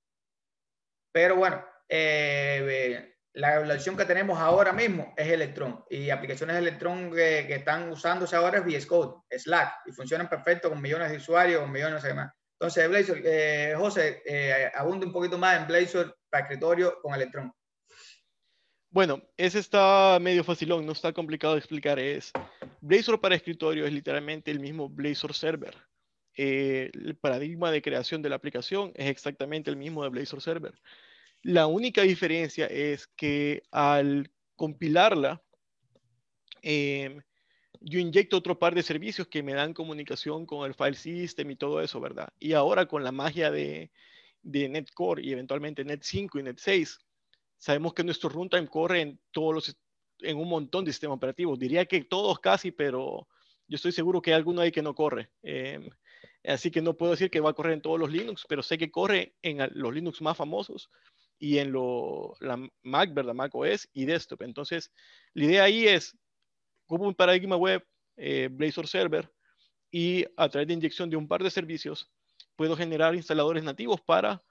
Pero 1.13 1.35
bueno, 1.35 1.65
eh, 1.89 3.17
la 3.39 3.55
evaluación 3.55 3.97
que 3.97 4.05
tenemos 4.05 4.37
ahora 4.37 4.73
mismo 4.73 5.15
es 5.17 5.29
Electron 5.29 5.85
y 5.89 6.11
aplicaciones 6.11 6.57
Electron 6.57 7.13
que, 7.13 7.55
están 7.55 7.89
usándose 7.89 8.35
ahora 8.35 8.59
es 8.59 8.65
VS 8.65 8.87
Code, 8.87 9.23
Slack 9.31 9.87
y 9.87 9.93
funcionan 9.93 10.29
perfecto 10.29 10.69
con 10.69 10.83
millones 10.83 11.11
de 11.11 11.19
usuarios, 11.19 11.61
con 11.61 11.71
millones 11.71 12.03
de 12.03 12.09
demás. 12.09 12.33
Entonces, 12.55 12.89
Blazor, 12.89 13.21
eh, 13.23 13.75
José, 13.77 14.23
eh, 14.27 14.73
abunde 14.75 15.07
un 15.07 15.13
poquito 15.13 15.39
más 15.39 15.57
en 15.61 15.69
Blazor 15.69 16.19
para 16.29 16.43
escritorio 16.43 17.01
con 17.01 17.15
Electron. 17.15 17.53
Bueno, 18.91 19.23
ese 19.37 19.61
está 19.61 20.19
medio 20.21 20.43
facilón, 20.43 20.85
no 20.85 20.91
está 20.91 21.13
complicado 21.13 21.53
de 21.55 21.61
explicar. 21.61 22.01
Es 22.01 22.33
Blazor 22.81 23.21
para 23.21 23.37
escritorio 23.37 23.87
es 23.87 23.93
literalmente 23.93 24.51
el 24.51 24.59
mismo 24.59 24.89
Blazor 24.89 25.33
Server. 25.33 25.77
Eh, 26.37 26.91
el 26.93 27.17
paradigma 27.17 27.71
de 27.71 27.83
creación 27.83 28.21
de 28.21 28.31
la 28.31 28.37
aplicación 28.37 28.91
es 28.97 29.09
exactamente 29.09 29.71
el 29.71 29.77
mismo 29.77 30.03
de 30.03 30.09
Blazor 30.09 30.43
Server. 30.43 30.75
La 31.43 31.67
única 31.67 32.03
diferencia 32.03 32.67
es 32.67 33.07
que 33.07 33.63
al 33.71 34.31
compilarla, 34.57 35.43
em, 36.63 37.23
yo 37.81 38.01
inyecto 38.01 38.37
otro 38.37 38.59
par 38.59 38.75
de 38.75 38.83
servicios 38.83 39.29
que 39.29 39.43
me 39.43 39.55
dan 39.55 39.73
comunicación 39.73 40.47
con 40.47 40.67
el 40.67 40.75
file 40.75 40.95
system 40.95 41.51
y 41.53 41.57
todo 41.57 41.81
eso, 41.81 42.01
¿verdad? 42.01 42.29
Y 42.41 42.55
ahora 42.55 42.87
con 42.87 43.05
la 43.05 43.13
magia 43.13 43.51
de, 43.51 43.91
de 44.43 44.69
NetCore 44.69 45.23
y 45.23 45.33
eventualmente 45.33 45.85
Net 45.85 46.01
5 46.03 46.41
y 46.41 46.43
Net 46.43 46.59
6, 46.59 46.99
Sabemos 47.59 47.93
que 47.93 48.05
nuestro 48.05 48.29
runtime 48.31 48.69
corre 48.69 49.01
en 49.01 49.21
todos 49.33 49.55
los, 49.55 49.77
en 50.21 50.39
un 50.39 50.49
montón 50.49 50.85
de 50.85 50.93
sistemas 50.93 51.17
operativos. 51.17 51.59
Diría 51.59 51.85
que 51.87 52.05
todos 52.05 52.39
casi, 52.39 52.71
pero 52.71 53.27
yo 53.67 53.77
estoy 53.77 53.91
seguro 53.91 54.23
que 54.23 54.31
hay 54.31 54.37
alguno 54.37 54.61
ahí 54.61 54.71
que 54.71 54.81
no 54.81 54.95
corre. 54.95 55.31
Em, 55.43 55.91
así 56.45 56.71
que 56.71 56.81
no 56.81 56.97
puedo 56.97 57.13
decir 57.13 57.31
que 57.31 57.41
va 57.41 57.51
a 57.51 57.55
correr 57.55 57.73
en 57.75 57.83
todos 57.83 57.99
los 57.99 58.11
Linux, 58.11 58.47
pero 58.49 58.63
sé 58.63 58.79
que 58.79 58.93
corre 58.93 59.35
en 59.43 59.59
los 59.75 59.93
Linux 59.93 60.23
más 60.23 60.37
famosos 60.37 60.89
y 61.39 61.59
en 61.59 61.73
lo, 61.73 62.35
la 62.41 62.59
Mac, 62.83 63.15
¿verdad? 63.15 63.35
Mac 63.35 63.55
OS 63.55 63.89
y 63.93 64.05
desktop. 64.05 64.43
Entonces, 64.43 64.93
la 65.35 65.45
idea 65.45 65.65
ahí 65.65 65.87
es, 65.87 66.17
como 66.87 67.05
un 67.07 67.15
paradigma 67.15 67.57
web, 67.57 67.85
eh, 68.17 68.49
Blazor 68.51 68.89
Server, 68.89 69.31
y 69.91 70.25
a 70.37 70.49
través 70.49 70.69
de 70.69 70.75
inyección 70.75 71.09
de 71.09 71.17
un 71.17 71.29
par 71.29 71.43
de 71.43 71.51
servicios, 71.51 72.11
puedo 72.57 72.77
generar 72.77 73.15
instaladores 73.15 73.63
nativos 73.63 74.01
para 74.01 74.43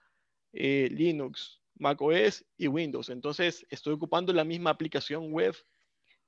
eh, 0.54 0.90
Linux, 0.92 1.62
macOS 1.76 2.46
y 2.58 2.68
Windows. 2.68 3.10
Entonces, 3.10 3.66
estoy 3.70 3.94
ocupando 3.94 4.34
la 4.34 4.44
misma 4.44 4.70
aplicación 4.70 5.32
web, 5.32 5.56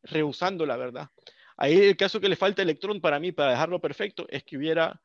rehusando 0.04 0.66
la 0.66 0.78
verdad. 0.78 1.10
Ahí 1.58 1.78
el 1.78 1.98
caso 1.98 2.20
que 2.20 2.30
le 2.30 2.36
falta 2.36 2.62
Electron 2.62 3.02
para 3.02 3.20
mí, 3.20 3.32
para 3.32 3.52
dejarlo 3.52 3.80
perfecto, 3.80 4.26
es 4.30 4.44
que 4.44 4.58
hubiera 4.58 5.02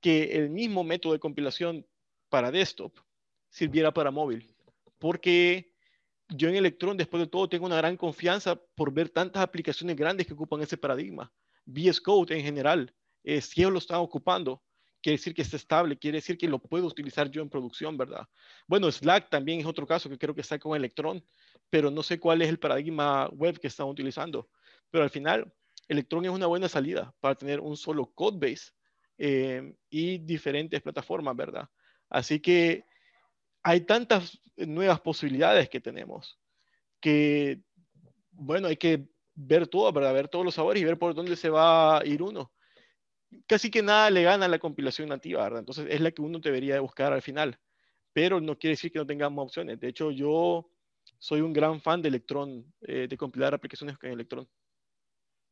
que 0.00 0.36
el 0.36 0.50
mismo 0.50 0.84
método 0.84 1.12
de 1.12 1.18
compilación 1.18 1.86
para 2.28 2.50
desktop 2.50 2.98
sirviera 3.48 3.92
para 3.92 4.10
móvil. 4.10 4.49
Porque 5.00 5.72
yo 6.28 6.48
en 6.48 6.54
Electron, 6.54 6.96
después 6.96 7.20
de 7.20 7.26
todo, 7.26 7.48
tengo 7.48 7.66
una 7.66 7.76
gran 7.76 7.96
confianza 7.96 8.54
por 8.76 8.92
ver 8.92 9.08
tantas 9.08 9.42
aplicaciones 9.42 9.96
grandes 9.96 10.26
que 10.28 10.34
ocupan 10.34 10.60
ese 10.62 10.76
paradigma. 10.76 11.32
VS 11.66 12.00
Code 12.00 12.36
en 12.36 12.44
general, 12.44 12.94
eh, 13.24 13.40
si 13.40 13.60
ellos 13.60 13.72
lo 13.72 13.78
están 13.78 13.98
ocupando, 13.98 14.62
quiere 15.02 15.16
decir 15.16 15.34
que 15.34 15.42
está 15.42 15.56
estable, 15.56 15.98
quiere 15.98 16.18
decir 16.18 16.36
que 16.38 16.48
lo 16.48 16.58
puedo 16.58 16.86
utilizar 16.86 17.30
yo 17.30 17.42
en 17.42 17.48
producción, 17.48 17.96
¿verdad? 17.96 18.28
Bueno, 18.66 18.90
Slack 18.92 19.30
también 19.30 19.60
es 19.60 19.66
otro 19.66 19.86
caso 19.86 20.08
que 20.08 20.18
creo 20.18 20.34
que 20.34 20.42
está 20.42 20.58
con 20.58 20.76
Electron, 20.76 21.24
pero 21.70 21.90
no 21.90 22.02
sé 22.02 22.20
cuál 22.20 22.42
es 22.42 22.48
el 22.48 22.58
paradigma 22.58 23.28
web 23.30 23.58
que 23.58 23.68
están 23.68 23.86
utilizando. 23.86 24.48
Pero 24.90 25.02
al 25.02 25.10
final, 25.10 25.52
Electron 25.88 26.24
es 26.26 26.30
una 26.30 26.46
buena 26.46 26.68
salida 26.68 27.14
para 27.20 27.34
tener 27.34 27.60
un 27.60 27.76
solo 27.76 28.12
code 28.14 28.38
base 28.38 28.72
eh, 29.18 29.74
y 29.88 30.18
diferentes 30.18 30.80
plataformas, 30.82 31.34
¿verdad? 31.34 31.68
Así 32.08 32.40
que 32.40 32.84
hay 33.62 33.82
tantas 33.82 34.40
nuevas 34.56 35.00
posibilidades 35.00 35.68
que 35.68 35.80
tenemos 35.80 36.38
que, 37.00 37.62
bueno, 38.32 38.68
hay 38.68 38.76
que 38.76 39.08
ver 39.34 39.66
todo, 39.68 39.90
¿verdad? 39.92 40.12
Ver 40.12 40.28
todos 40.28 40.44
los 40.44 40.54
sabores 40.54 40.82
y 40.82 40.84
ver 40.84 40.98
por 40.98 41.14
dónde 41.14 41.36
se 41.36 41.48
va 41.48 41.98
a 41.98 42.04
ir 42.04 42.22
uno 42.22 42.52
casi 43.46 43.70
que 43.70 43.82
nada 43.82 44.10
le 44.10 44.22
gana 44.22 44.46
a 44.46 44.48
la 44.48 44.58
compilación 44.58 45.08
nativa, 45.08 45.42
¿verdad? 45.42 45.60
Entonces 45.60 45.86
es 45.88 46.00
la 46.00 46.10
que 46.10 46.22
uno 46.22 46.38
debería 46.38 46.80
buscar 46.80 47.12
al 47.12 47.22
final, 47.22 47.58
pero 48.12 48.40
no 48.40 48.58
quiere 48.58 48.72
decir 48.72 48.92
que 48.92 48.98
no 48.98 49.06
tengamos 49.06 49.44
opciones. 49.44 49.78
De 49.78 49.88
hecho, 49.88 50.10
yo 50.10 50.70
soy 51.18 51.40
un 51.40 51.52
gran 51.52 51.80
fan 51.80 52.02
de 52.02 52.08
Electron, 52.08 52.64
eh, 52.82 53.06
de 53.08 53.16
compilar 53.16 53.54
aplicaciones 53.54 53.98
con 53.98 54.10
Electron. 54.10 54.48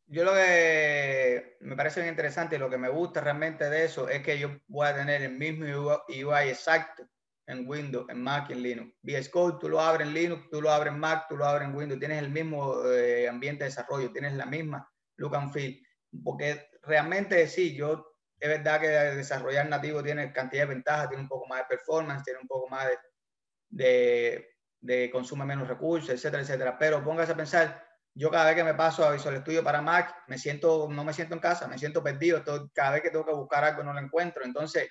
Yo 0.06 0.24
lo 0.24 0.32
que 0.32 1.58
me 1.60 1.76
parece 1.76 2.00
bien 2.00 2.12
interesante 2.12 2.56
y 2.56 2.58
lo 2.58 2.70
que 2.70 2.78
me 2.78 2.88
gusta 2.88 3.20
realmente 3.20 3.68
de 3.68 3.84
eso 3.84 4.08
es 4.08 4.22
que 4.22 4.38
yo 4.38 4.58
voy 4.66 4.86
a 4.86 4.94
tener 4.94 5.22
el 5.22 5.32
mismo 5.32 5.66
UI 6.08 6.48
exacto 6.48 7.06
en 7.48 7.68
Windows, 7.68 8.06
en 8.10 8.22
Mac 8.22 8.50
y 8.50 8.52
en 8.52 8.62
Linux. 8.62 8.94
VS 9.02 9.30
Code 9.30 9.56
tú 9.58 9.68
lo 9.68 9.80
abres 9.80 10.06
en 10.06 10.14
Linux, 10.14 10.48
tú 10.50 10.60
lo 10.60 10.70
abres 10.70 10.92
en 10.92 11.00
Mac, 11.00 11.26
tú 11.28 11.36
lo 11.36 11.46
abres 11.46 11.66
en 11.66 11.74
Windows, 11.74 11.98
tienes 11.98 12.18
el 12.18 12.30
mismo 12.30 12.84
eh, 12.86 13.26
ambiente 13.26 13.64
de 13.64 13.70
desarrollo, 13.70 14.12
tienes 14.12 14.34
la 14.34 14.46
misma 14.46 14.88
look 15.16 15.34
and 15.34 15.52
feel. 15.52 15.82
Porque 16.22 16.68
realmente 16.82 17.48
sí, 17.48 17.74
yo, 17.74 18.16
es 18.38 18.48
verdad 18.48 18.80
que 18.80 18.88
desarrollar 18.88 19.68
nativo 19.68 20.02
tiene 20.02 20.32
cantidad 20.32 20.64
de 20.64 20.74
ventajas, 20.74 21.08
tiene 21.08 21.22
un 21.22 21.28
poco 21.28 21.46
más 21.46 21.60
de 21.60 21.76
performance, 21.76 22.22
tiene 22.22 22.40
un 22.40 22.46
poco 22.46 22.68
más 22.68 22.86
de, 22.86 22.98
de, 23.70 24.48
de 24.80 25.10
consume 25.10 25.46
menos 25.46 25.66
recursos, 25.66 26.10
etcétera, 26.10 26.42
etcétera. 26.42 26.78
Pero 26.78 27.02
póngase 27.02 27.32
a 27.32 27.36
pensar, 27.36 27.82
yo 28.14 28.30
cada 28.30 28.46
vez 28.46 28.56
que 28.56 28.64
me 28.64 28.74
paso 28.74 29.06
a 29.06 29.12
Visual 29.12 29.40
Studio 29.40 29.64
para 29.64 29.80
Mac, 29.80 30.24
me 30.26 30.36
siento, 30.36 30.86
no 30.90 31.02
me 31.02 31.14
siento 31.14 31.34
en 31.34 31.40
casa, 31.40 31.66
me 31.66 31.78
siento 31.78 32.02
perdido. 32.02 32.42
cada 32.74 32.90
vez 32.90 33.02
que 33.02 33.10
tengo 33.10 33.24
que 33.24 33.32
buscar 33.32 33.64
algo 33.64 33.82
no 33.82 33.94
lo 33.94 34.00
encuentro. 34.00 34.44
Entonces, 34.44 34.90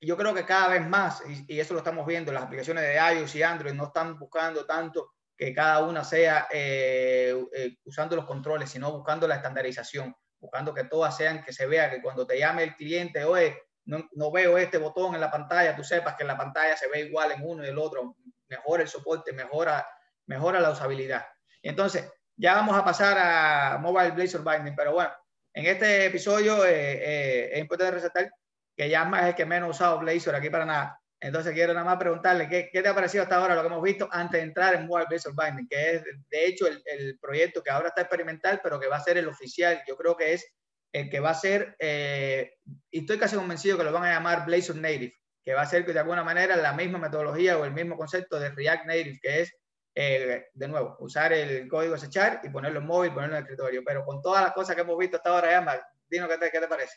yo 0.00 0.16
creo 0.16 0.34
que 0.34 0.46
cada 0.46 0.68
vez 0.68 0.86
más, 0.86 1.22
y, 1.26 1.60
eso 1.60 1.74
lo 1.74 1.80
estamos 1.80 2.06
viendo, 2.06 2.32
las 2.32 2.44
aplicaciones 2.44 2.84
de 2.84 2.94
iOS 2.94 3.34
y 3.34 3.42
Android 3.42 3.74
no 3.74 3.84
están 3.84 4.18
buscando 4.18 4.64
tanto 4.64 5.12
que 5.36 5.54
cada 5.54 5.84
una 5.84 6.04
sea 6.04 6.48
eh, 6.50 7.34
eh, 7.54 7.76
usando 7.84 8.16
los 8.16 8.24
controles, 8.24 8.70
sino 8.70 8.92
buscando 8.92 9.28
la 9.28 9.36
estandarización, 9.36 10.14
buscando 10.38 10.72
que 10.74 10.84
todas 10.84 11.16
sean, 11.16 11.42
que 11.42 11.52
se 11.52 11.66
vea 11.66 11.90
que 11.90 12.00
cuando 12.00 12.26
te 12.26 12.38
llame 12.38 12.64
el 12.64 12.76
cliente, 12.76 13.24
oye, 13.24 13.62
no, 13.84 14.08
no, 14.12 14.30
veo 14.30 14.58
este 14.58 14.78
botón 14.78 15.14
en 15.14 15.20
la 15.20 15.30
pantalla, 15.30 15.76
tú 15.76 15.82
sepas 15.82 16.14
que 16.14 16.22
en 16.22 16.28
la 16.28 16.36
pantalla 16.36 16.76
se 16.76 16.88
ve 16.88 17.00
igual 17.00 17.32
en 17.32 17.42
uno 17.42 17.64
y 17.64 17.68
el 17.68 17.78
otro, 17.78 18.16
mejora 18.48 18.82
el 18.82 18.88
soporte, 18.88 19.32
mejora, 19.32 19.86
mejora 20.26 20.60
la 20.60 20.70
usabilidad. 20.70 21.26
Entonces, 21.62 22.10
ya 22.36 22.54
vamos 22.54 22.76
a 22.76 22.84
pasar 22.84 23.18
a 23.18 23.78
Mobile 23.78 24.12
Blazor 24.12 24.44
Binding, 24.44 24.76
pero 24.76 24.92
bueno, 24.92 25.10
en 25.52 25.66
este 25.66 26.06
episodio 26.06 26.64
eh, 26.64 27.52
es 27.52 27.58
importante 27.58 27.92
resaltar 27.92 28.30
que 28.76 28.88
ya 28.88 29.10
es 29.20 29.26
el 29.26 29.34
que 29.34 29.46
menos 29.46 29.68
ha 29.68 29.70
usado 29.70 29.98
Blazor 30.00 30.34
aquí 30.34 30.50
para 30.50 30.64
nada. 30.64 31.00
Entonces 31.20 31.52
quiero 31.52 31.74
nada 31.74 31.84
más 31.84 31.98
preguntarle, 31.98 32.48
¿qué, 32.48 32.70
¿qué, 32.72 32.82
te 32.82 32.88
ha 32.88 32.94
parecido 32.94 33.22
hasta 33.24 33.36
ahora 33.36 33.54
lo 33.54 33.60
que 33.60 33.66
hemos 33.66 33.82
visto 33.82 34.08
antes 34.10 34.40
de 34.40 34.46
entrar 34.46 34.74
en 34.74 34.86
Mobile 34.86 35.06
Blazor 35.08 35.34
Binding? 35.36 35.68
Que 35.68 35.96
es, 35.96 36.02
de 36.02 36.46
hecho, 36.46 36.66
el, 36.66 36.82
el, 36.86 37.18
proyecto 37.18 37.62
que 37.62 37.70
ahora 37.70 37.88
está 37.88 38.00
experimental, 38.00 38.60
pero 38.62 38.80
que 38.80 38.88
va 38.88 38.96
a 38.96 39.04
ser 39.04 39.18
el 39.18 39.28
oficial. 39.28 39.82
Yo 39.86 39.96
creo 39.96 40.16
que 40.16 40.32
es 40.32 40.46
el 40.92 41.10
que 41.10 41.20
va 41.20 41.30
a 41.30 41.34
ser, 41.34 41.76
eh, 41.78 42.54
y 42.90 43.00
estoy 43.00 43.18
casi 43.18 43.36
convencido 43.36 43.78
que 43.78 43.84
lo 43.84 43.92
van 43.92 44.04
a 44.04 44.14
llamar 44.14 44.46
Blazor 44.46 44.76
Native, 44.76 45.14
que 45.44 45.54
va 45.54 45.62
a 45.62 45.66
ser 45.66 45.84
de 45.84 45.98
alguna 45.98 46.24
manera 46.24 46.56
la 46.56 46.72
misma 46.72 46.98
metodología 46.98 47.58
o 47.58 47.64
el 47.64 47.72
mismo 47.72 47.96
concepto 47.96 48.40
de 48.40 48.50
React 48.50 48.86
Native, 48.86 49.18
que 49.22 49.40
es, 49.42 49.52
eh, 49.94 50.46
de 50.52 50.68
nuevo, 50.68 50.96
usar 51.00 51.32
el 51.32 51.68
código 51.68 51.96
echar 51.96 52.40
y 52.42 52.50
ponerlo 52.50 52.80
en 52.80 52.86
móvil, 52.86 53.12
ponerlo 53.12 53.36
en 53.36 53.38
el 53.38 53.44
escritorio. 53.44 53.82
Pero 53.84 54.04
con 54.04 54.20
todas 54.20 54.42
las 54.42 54.52
cosas 54.52 54.74
que 54.74 54.82
hemos 54.82 54.98
visto 54.98 55.16
hasta 55.16 55.30
ahora, 55.30 55.50
ya, 55.50 55.82
dinos 56.08 56.28
qué 56.28 56.38
te, 56.38 56.50
qué 56.50 56.60
te 56.60 56.68
parece. 56.68 56.96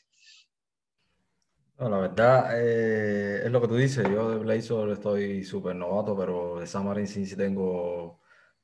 No, 1.80 1.90
la 1.90 1.98
verdad 1.98 2.52
eh, 2.56 3.42
es 3.46 3.52
lo 3.52 3.60
que 3.62 3.68
tú 3.68 3.76
dices. 3.76 4.08
Yo 4.10 4.30
de 4.32 4.38
Blazor 4.38 4.92
estoy 4.92 5.44
súper 5.44 5.76
novato, 5.76 6.16
pero 6.18 6.60
de 6.60 6.68
Xamarin 6.68 7.08
sí, 7.08 7.26
sí 7.26 7.36
tengo 7.36 8.20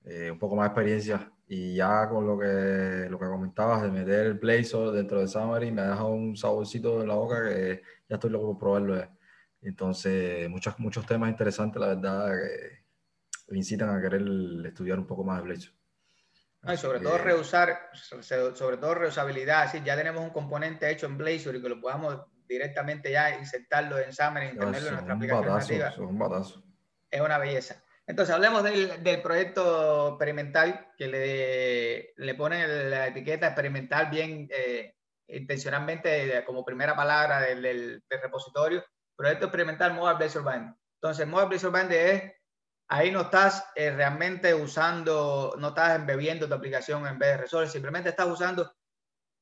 eh, 0.05 0.29
un 0.31 0.37
poco 0.37 0.55
más 0.55 0.65
de 0.65 0.67
experiencia. 0.67 1.31
Y 1.47 1.75
ya 1.75 2.07
con 2.07 2.27
lo 2.27 2.37
que, 2.37 3.07
lo 3.09 3.17
que 3.17 3.25
comentabas 3.25 3.81
de 3.81 3.89
meter 3.89 4.27
el 4.27 4.33
Blazor 4.35 4.91
dentro 4.91 5.19
de 5.19 5.27
Xamarin, 5.27 5.73
me 5.73 5.81
ha 5.81 5.89
dejado 5.89 6.09
un 6.09 6.37
saborcito 6.37 7.01
en 7.01 7.07
la 7.07 7.15
boca 7.15 7.43
que 7.49 7.81
ya 8.07 8.15
estoy 8.15 8.29
loco 8.29 8.47
por 8.53 8.59
probarlo. 8.59 9.07
Entonces, 9.61 10.47
muchos, 10.49 10.77
muchos 10.79 11.05
temas 11.05 11.31
interesantes, 11.31 11.81
la 11.81 11.87
verdad, 11.87 12.31
que 12.31 12.85
me 13.49 13.57
incitan 13.57 13.89
a 13.89 13.99
querer 13.99 14.21
estudiar 14.65 14.99
un 14.99 15.07
poco 15.07 15.23
más 15.23 15.37
de 15.37 15.43
Blazor. 15.43 15.73
y 16.71 16.77
sobre 16.77 16.99
todo 16.99 17.17
reusar, 17.17 17.89
sobre 18.53 18.77
todo 18.77 18.93
reusabilidad. 18.93 19.73
ya 19.83 19.95
tenemos 19.95 20.23
un 20.23 20.29
componente 20.29 20.89
hecho 20.91 21.07
en 21.07 21.17
Blazor 21.17 21.55
y 21.55 21.61
que 21.61 21.69
lo 21.69 21.81
podamos 21.81 22.21
directamente 22.49 23.11
ya 23.11 23.37
insertarlo 23.37 23.99
en 23.99 24.11
Xamarin, 24.11 24.57
tenerlo 24.57 24.89
en 24.89 24.93
nuestra 24.95 25.13
aplicación 25.13 26.17
nativa. 26.17 26.43
Es 27.11 27.21
una 27.21 27.37
belleza. 27.37 27.81
Entonces, 28.07 28.33
hablemos 28.33 28.63
del, 28.63 29.03
del, 29.03 29.21
proyecto 29.21 30.09
experimental 30.09 30.87
que 30.97 31.07
le, 31.07 32.13
le 32.17 32.33
pone 32.33 32.67
la 32.67 33.07
etiqueta 33.07 33.45
experimental 33.45 34.09
bien 34.09 34.47
eh, 34.49 34.95
intencionalmente 35.27 36.43
como 36.43 36.65
primera 36.65 36.95
palabra 36.95 37.41
del, 37.41 37.61
del, 37.61 38.03
repositorio. 38.09 38.83
Proyecto 39.15 39.45
experimental 39.45 39.93
Mobile 39.93 40.17
Blazor 40.17 40.43
Band. 40.43 40.75
Entonces, 40.95 41.27
Mobile 41.27 41.49
Blazor 41.49 41.71
Band 41.71 41.91
es, 41.91 42.33
ahí 42.87 43.11
no 43.11 43.21
estás 43.21 43.63
eh, 43.75 43.91
realmente 43.91 44.55
usando, 44.55 45.55
no 45.59 45.67
estás 45.67 45.95
embebiendo 45.95 46.47
tu 46.47 46.53
aplicación 46.55 47.05
en 47.05 47.19
vez 47.19 47.29
de 47.29 47.37
Resolve, 47.37 47.69
simplemente 47.69 48.09
estás 48.09 48.27
usando 48.27 48.73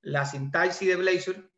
la 0.02 0.26
sintaxis 0.26 0.90
de 0.90 0.96
Blazor 0.98 1.50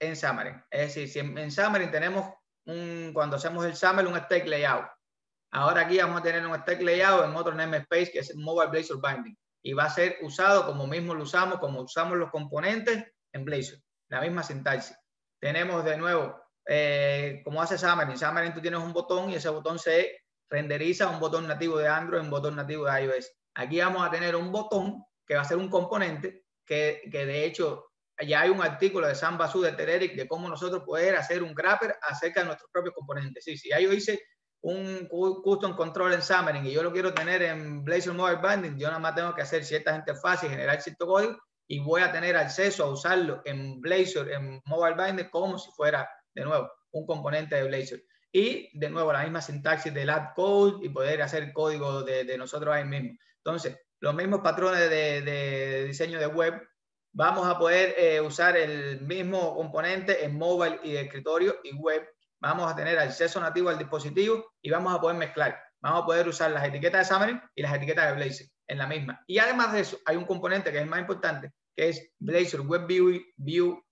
en 0.00 0.16
Xamarin. 0.16 0.62
Es 0.70 0.94
decir, 0.94 1.08
si 1.08 1.18
en, 1.20 1.50
Xamarin 1.50 1.90
tenemos 1.90 2.32
un, 2.66 3.12
cuando 3.12 3.36
hacemos 3.36 3.64
el 3.64 3.76
Xamarin, 3.76 4.12
un 4.12 4.18
stack 4.18 4.46
layout. 4.46 4.86
Ahora 5.52 5.82
aquí 5.82 5.98
vamos 5.98 6.20
a 6.20 6.22
tener 6.22 6.44
un 6.46 6.56
stack 6.56 6.80
layout 6.80 7.24
en 7.24 7.36
otro 7.36 7.54
namespace 7.54 8.10
que 8.10 8.20
es 8.20 8.34
Mobile 8.34 8.70
Blazor 8.70 9.00
Binding. 9.00 9.36
Y 9.62 9.74
va 9.74 9.84
a 9.84 9.90
ser 9.90 10.16
usado 10.22 10.64
como 10.66 10.86
mismo 10.86 11.14
lo 11.14 11.22
usamos, 11.22 11.58
como 11.58 11.82
usamos 11.82 12.16
los 12.16 12.30
componentes 12.30 13.04
en 13.32 13.44
Blazor. 13.44 13.78
La 14.08 14.20
misma 14.20 14.42
sintaxis. 14.42 14.96
Tenemos 15.38 15.84
de 15.84 15.96
nuevo, 15.96 16.42
eh, 16.66 17.42
como 17.44 17.62
hace 17.62 17.76
Xamarin. 17.76 18.16
Xamarin 18.16 18.54
tú 18.54 18.60
tienes 18.60 18.80
un 18.80 18.92
botón 18.92 19.30
y 19.30 19.34
ese 19.34 19.50
botón 19.50 19.78
se 19.78 20.18
renderiza 20.48 21.08
un 21.08 21.20
botón 21.20 21.46
nativo 21.46 21.78
de 21.78 21.88
Android, 21.88 22.22
un 22.22 22.30
botón 22.30 22.56
nativo 22.56 22.86
de 22.86 23.04
iOS. 23.04 23.30
Aquí 23.54 23.80
vamos 23.80 24.06
a 24.06 24.10
tener 24.10 24.34
un 24.34 24.50
botón 24.50 25.04
que 25.26 25.34
va 25.34 25.42
a 25.42 25.44
ser 25.44 25.58
un 25.58 25.68
componente 25.68 26.44
que, 26.64 27.02
que 27.10 27.26
de 27.26 27.44
hecho 27.44 27.89
ya 28.26 28.42
hay 28.42 28.50
un 28.50 28.62
artículo 28.62 29.06
de 29.06 29.14
Sam 29.14 29.38
Basu 29.38 29.60
de 29.60 29.72
Tereric 29.72 30.14
de 30.14 30.28
cómo 30.28 30.48
nosotros 30.48 30.82
poder 30.84 31.16
hacer 31.16 31.42
un 31.42 31.54
grapper 31.54 31.96
acerca 32.02 32.40
de 32.40 32.46
nuestros 32.46 32.70
propios 32.70 32.94
componentes. 32.94 33.44
Sí, 33.44 33.56
si 33.56 33.70
yo 33.70 33.92
hice 33.92 34.20
un 34.62 35.06
custom 35.08 35.74
control 35.74 36.12
en 36.12 36.20
Xamarin 36.20 36.66
y 36.66 36.72
yo 36.72 36.82
lo 36.82 36.92
quiero 36.92 37.14
tener 37.14 37.42
en 37.42 37.82
Blazor 37.82 38.14
Mobile 38.14 38.40
Binding, 38.42 38.78
yo 38.78 38.88
nada 38.88 38.98
más 38.98 39.14
tengo 39.14 39.34
que 39.34 39.42
hacer 39.42 39.64
ciertas 39.64 39.96
interfaces 39.98 40.50
generar 40.50 40.80
cierto 40.82 41.06
código 41.06 41.38
y 41.66 41.78
voy 41.78 42.02
a 42.02 42.12
tener 42.12 42.36
acceso 42.36 42.84
a 42.84 42.90
usarlo 42.90 43.42
en 43.44 43.80
Blazor, 43.80 44.30
en 44.30 44.60
Mobile 44.66 44.96
Binding, 44.96 45.30
como 45.30 45.58
si 45.58 45.70
fuera, 45.70 46.08
de 46.34 46.44
nuevo, 46.44 46.70
un 46.90 47.06
componente 47.06 47.54
de 47.56 47.64
Blazor. 47.64 48.00
Y, 48.32 48.78
de 48.78 48.90
nuevo, 48.90 49.12
la 49.12 49.22
misma 49.22 49.40
sintaxis 49.40 49.94
del 49.94 50.10
add 50.10 50.34
code 50.34 50.84
y 50.84 50.88
poder 50.88 51.22
hacer 51.22 51.52
código 51.52 52.02
de, 52.02 52.24
de 52.24 52.36
nosotros 52.36 52.74
ahí 52.74 52.84
mismo. 52.84 53.16
Entonces, 53.38 53.78
los 54.00 54.14
mismos 54.14 54.40
patrones 54.40 54.90
de, 54.90 55.22
de 55.22 55.84
diseño 55.84 56.18
de 56.18 56.26
web 56.26 56.60
vamos 57.12 57.46
a 57.46 57.58
poder 57.58 57.94
eh, 57.98 58.20
usar 58.20 58.56
el 58.56 59.00
mismo 59.02 59.54
componente 59.54 60.24
en 60.24 60.36
mobile 60.36 60.78
y 60.82 60.96
escritorio 60.96 61.56
y 61.64 61.74
web. 61.74 62.08
Vamos 62.40 62.70
a 62.70 62.76
tener 62.76 62.98
acceso 62.98 63.40
nativo 63.40 63.68
al 63.68 63.78
dispositivo 63.78 64.52
y 64.62 64.70
vamos 64.70 64.94
a 64.94 65.00
poder 65.00 65.16
mezclar. 65.16 65.60
Vamos 65.80 66.02
a 66.02 66.06
poder 66.06 66.28
usar 66.28 66.50
las 66.50 66.64
etiquetas 66.64 67.08
de 67.08 67.14
Xamarin 67.14 67.42
y 67.54 67.62
las 67.62 67.74
etiquetas 67.74 68.08
de 68.08 68.14
Blazor 68.14 68.46
en 68.66 68.78
la 68.78 68.86
misma. 68.86 69.22
Y 69.26 69.38
además 69.38 69.72
de 69.72 69.80
eso, 69.80 69.98
hay 70.06 70.16
un 70.16 70.24
componente 70.24 70.70
que 70.70 70.78
es 70.78 70.86
más 70.86 71.00
importante, 71.00 71.52
que 71.76 71.88
es 71.88 72.10
Blazor 72.18 72.60
Web 72.62 72.86
View, 72.86 73.82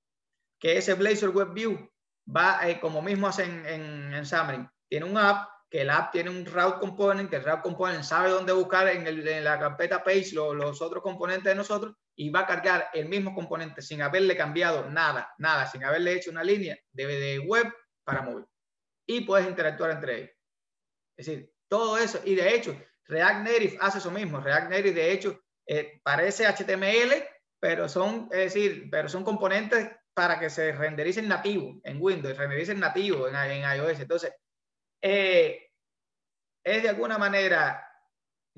que 0.59 0.76
ese 0.76 0.94
Blazor 0.94 1.31
Web 1.31 1.52
View 1.52 1.90
va, 2.35 2.68
eh, 2.68 2.78
como 2.81 3.02
mismo 3.02 3.26
hacen 3.26 3.66
en, 3.66 4.14
en 4.14 4.24
Xamarin, 4.24 4.68
tiene 4.88 5.07
un 5.07 5.16
app 5.16 5.48
que 5.70 5.83
el 5.83 5.90
app 5.90 6.12
tiene 6.12 6.31
un 6.31 6.46
route 6.46 6.78
component, 6.81 7.28
que 7.28 7.37
el 7.37 7.44
route 7.44 7.62
component 7.62 8.02
sabe 8.02 8.31
dónde 8.31 8.52
buscar 8.52 8.88
en 8.88 9.44
la 9.44 9.59
carpeta 9.59 10.02
page 10.02 10.33
los, 10.33 10.54
los 10.54 10.81
otros 10.81 11.02
componentes 11.02 11.44
de 11.44 11.54
nosotros 11.54 11.94
y 12.20 12.31
va 12.31 12.40
a 12.40 12.46
cargar 12.46 12.90
el 12.92 13.09
mismo 13.09 13.33
componente 13.33 13.81
sin 13.81 14.02
haberle 14.02 14.37
cambiado 14.37 14.90
nada, 14.90 15.33
nada, 15.38 15.66
sin 15.66 15.85
haberle 15.85 16.14
hecho 16.14 16.33
una 16.33 16.42
línea 16.42 16.76
de, 16.90 17.07
de 17.07 17.38
web 17.38 17.72
para 18.04 18.22
móvil. 18.22 18.44
Y 19.07 19.20
puedes 19.20 19.46
interactuar 19.46 19.92
entre 19.92 20.16
ellos. 20.16 20.31
Es 21.16 21.26
decir, 21.26 21.52
todo 21.68 21.96
eso. 21.96 22.20
Y 22.24 22.35
de 22.35 22.57
hecho, 22.57 22.76
React 23.04 23.46
Native 23.46 23.78
hace 23.81 23.98
eso 23.98 24.11
mismo. 24.11 24.40
React 24.40 24.68
Native, 24.68 24.92
de 24.94 25.12
hecho, 25.12 25.40
eh, 25.64 26.00
parece 26.02 26.44
HTML, 26.44 27.24
pero 27.61 27.88
son, 27.88 28.28
es 28.33 28.52
decir, 28.52 28.88
pero 28.90 29.09
son 29.09 29.22
componentes 29.22 29.88
para 30.12 30.40
que 30.40 30.50
se 30.50 30.72
rendericen 30.72 31.28
nativo 31.28 31.81
en 31.85 31.98
Windows, 32.00 32.37
rendericen 32.37 32.81
nativo 32.81 33.28
en, 33.28 33.37
en 33.37 33.78
iOS. 33.78 34.00
Entonces, 34.00 34.35
eh, 35.00 35.70
es 36.64 36.83
de 36.83 36.88
alguna 36.88 37.16
manera, 37.16 37.88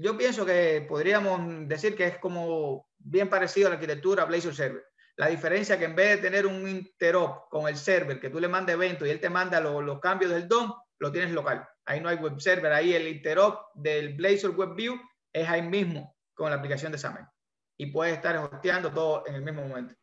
yo 0.00 0.16
pienso 0.16 0.46
que 0.46 0.84
podríamos 0.88 1.68
decir 1.68 1.94
que 1.94 2.06
es 2.06 2.18
como 2.18 2.88
bien 2.98 3.28
parecido 3.28 3.66
a 3.66 3.70
la 3.70 3.74
arquitectura 3.74 4.24
Blazor 4.24 4.54
Server. 4.54 4.84
La 5.16 5.28
diferencia 5.28 5.78
que 5.78 5.84
en 5.84 5.94
vez 5.94 6.16
de 6.16 6.28
tener 6.28 6.46
un 6.46 6.66
interop 6.66 7.50
con 7.50 7.68
el 7.68 7.76
server, 7.76 8.18
que 8.18 8.30
tú 8.30 8.40
le 8.40 8.48
mandas 8.48 8.74
eventos 8.74 9.06
y 9.06 9.10
él 9.10 9.20
te 9.20 9.28
manda 9.28 9.60
los 9.60 10.00
cambios 10.00 10.30
del 10.30 10.48
DOM, 10.48 10.72
lo 10.98 11.12
tienes 11.12 11.32
local. 11.32 11.68
Ahí 11.84 12.00
no 12.00 12.08
hay 12.08 12.16
web 12.16 12.40
server, 12.40 12.72
ahí 12.72 12.94
el 12.94 13.08
interop 13.08 13.60
del 13.74 14.14
Blazor 14.14 14.56
Web 14.56 14.74
View 14.74 14.98
es 15.32 15.46
ahí 15.46 15.60
mismo 15.60 16.16
con 16.32 16.50
la 16.50 16.56
aplicación 16.56 16.92
de 16.92 16.98
Xamarin. 16.98 17.28
Y 17.76 17.86
puedes 17.86 18.14
estar 18.14 18.36
hosteando 18.38 18.90
todo 18.90 19.26
en 19.26 19.34
el 19.34 19.42
mismo 19.42 19.62
momento. 19.62 19.94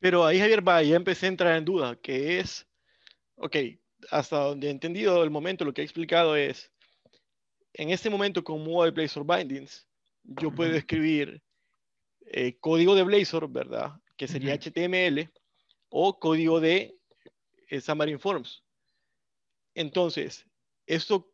Pero 0.00 0.24
ahí, 0.24 0.38
Javier, 0.38 0.66
va, 0.66 0.82
ya 0.82 0.96
empecé 0.96 1.26
a 1.26 1.30
entrar 1.30 1.56
en 1.56 1.64
duda, 1.64 1.96
que 1.96 2.38
es, 2.38 2.66
ok, 3.36 3.56
hasta 4.10 4.38
donde 4.38 4.68
he 4.68 4.70
entendido 4.70 5.22
el 5.22 5.30
momento, 5.30 5.64
lo 5.64 5.74
que 5.74 5.82
he 5.82 5.84
explicado 5.84 6.36
es, 6.36 6.70
en 7.74 7.90
este 7.90 8.08
momento 8.08 8.42
con 8.42 8.64
Mobile 8.64 8.92
Blazor 8.92 9.26
Bindings, 9.26 9.86
yo 10.22 10.50
puedo 10.54 10.74
escribir 10.74 11.42
eh, 12.26 12.56
código 12.58 12.94
de 12.94 13.02
Blazor, 13.02 13.50
¿verdad? 13.50 13.92
Que 14.16 14.28
sería 14.28 14.54
HTML, 14.54 15.30
o 15.90 16.18
código 16.18 16.60
de 16.60 16.96
eh, 17.68 17.80
Xamarin 17.80 18.18
Forms. 18.18 18.62
Entonces, 19.74 20.46
¿esto 20.86 21.30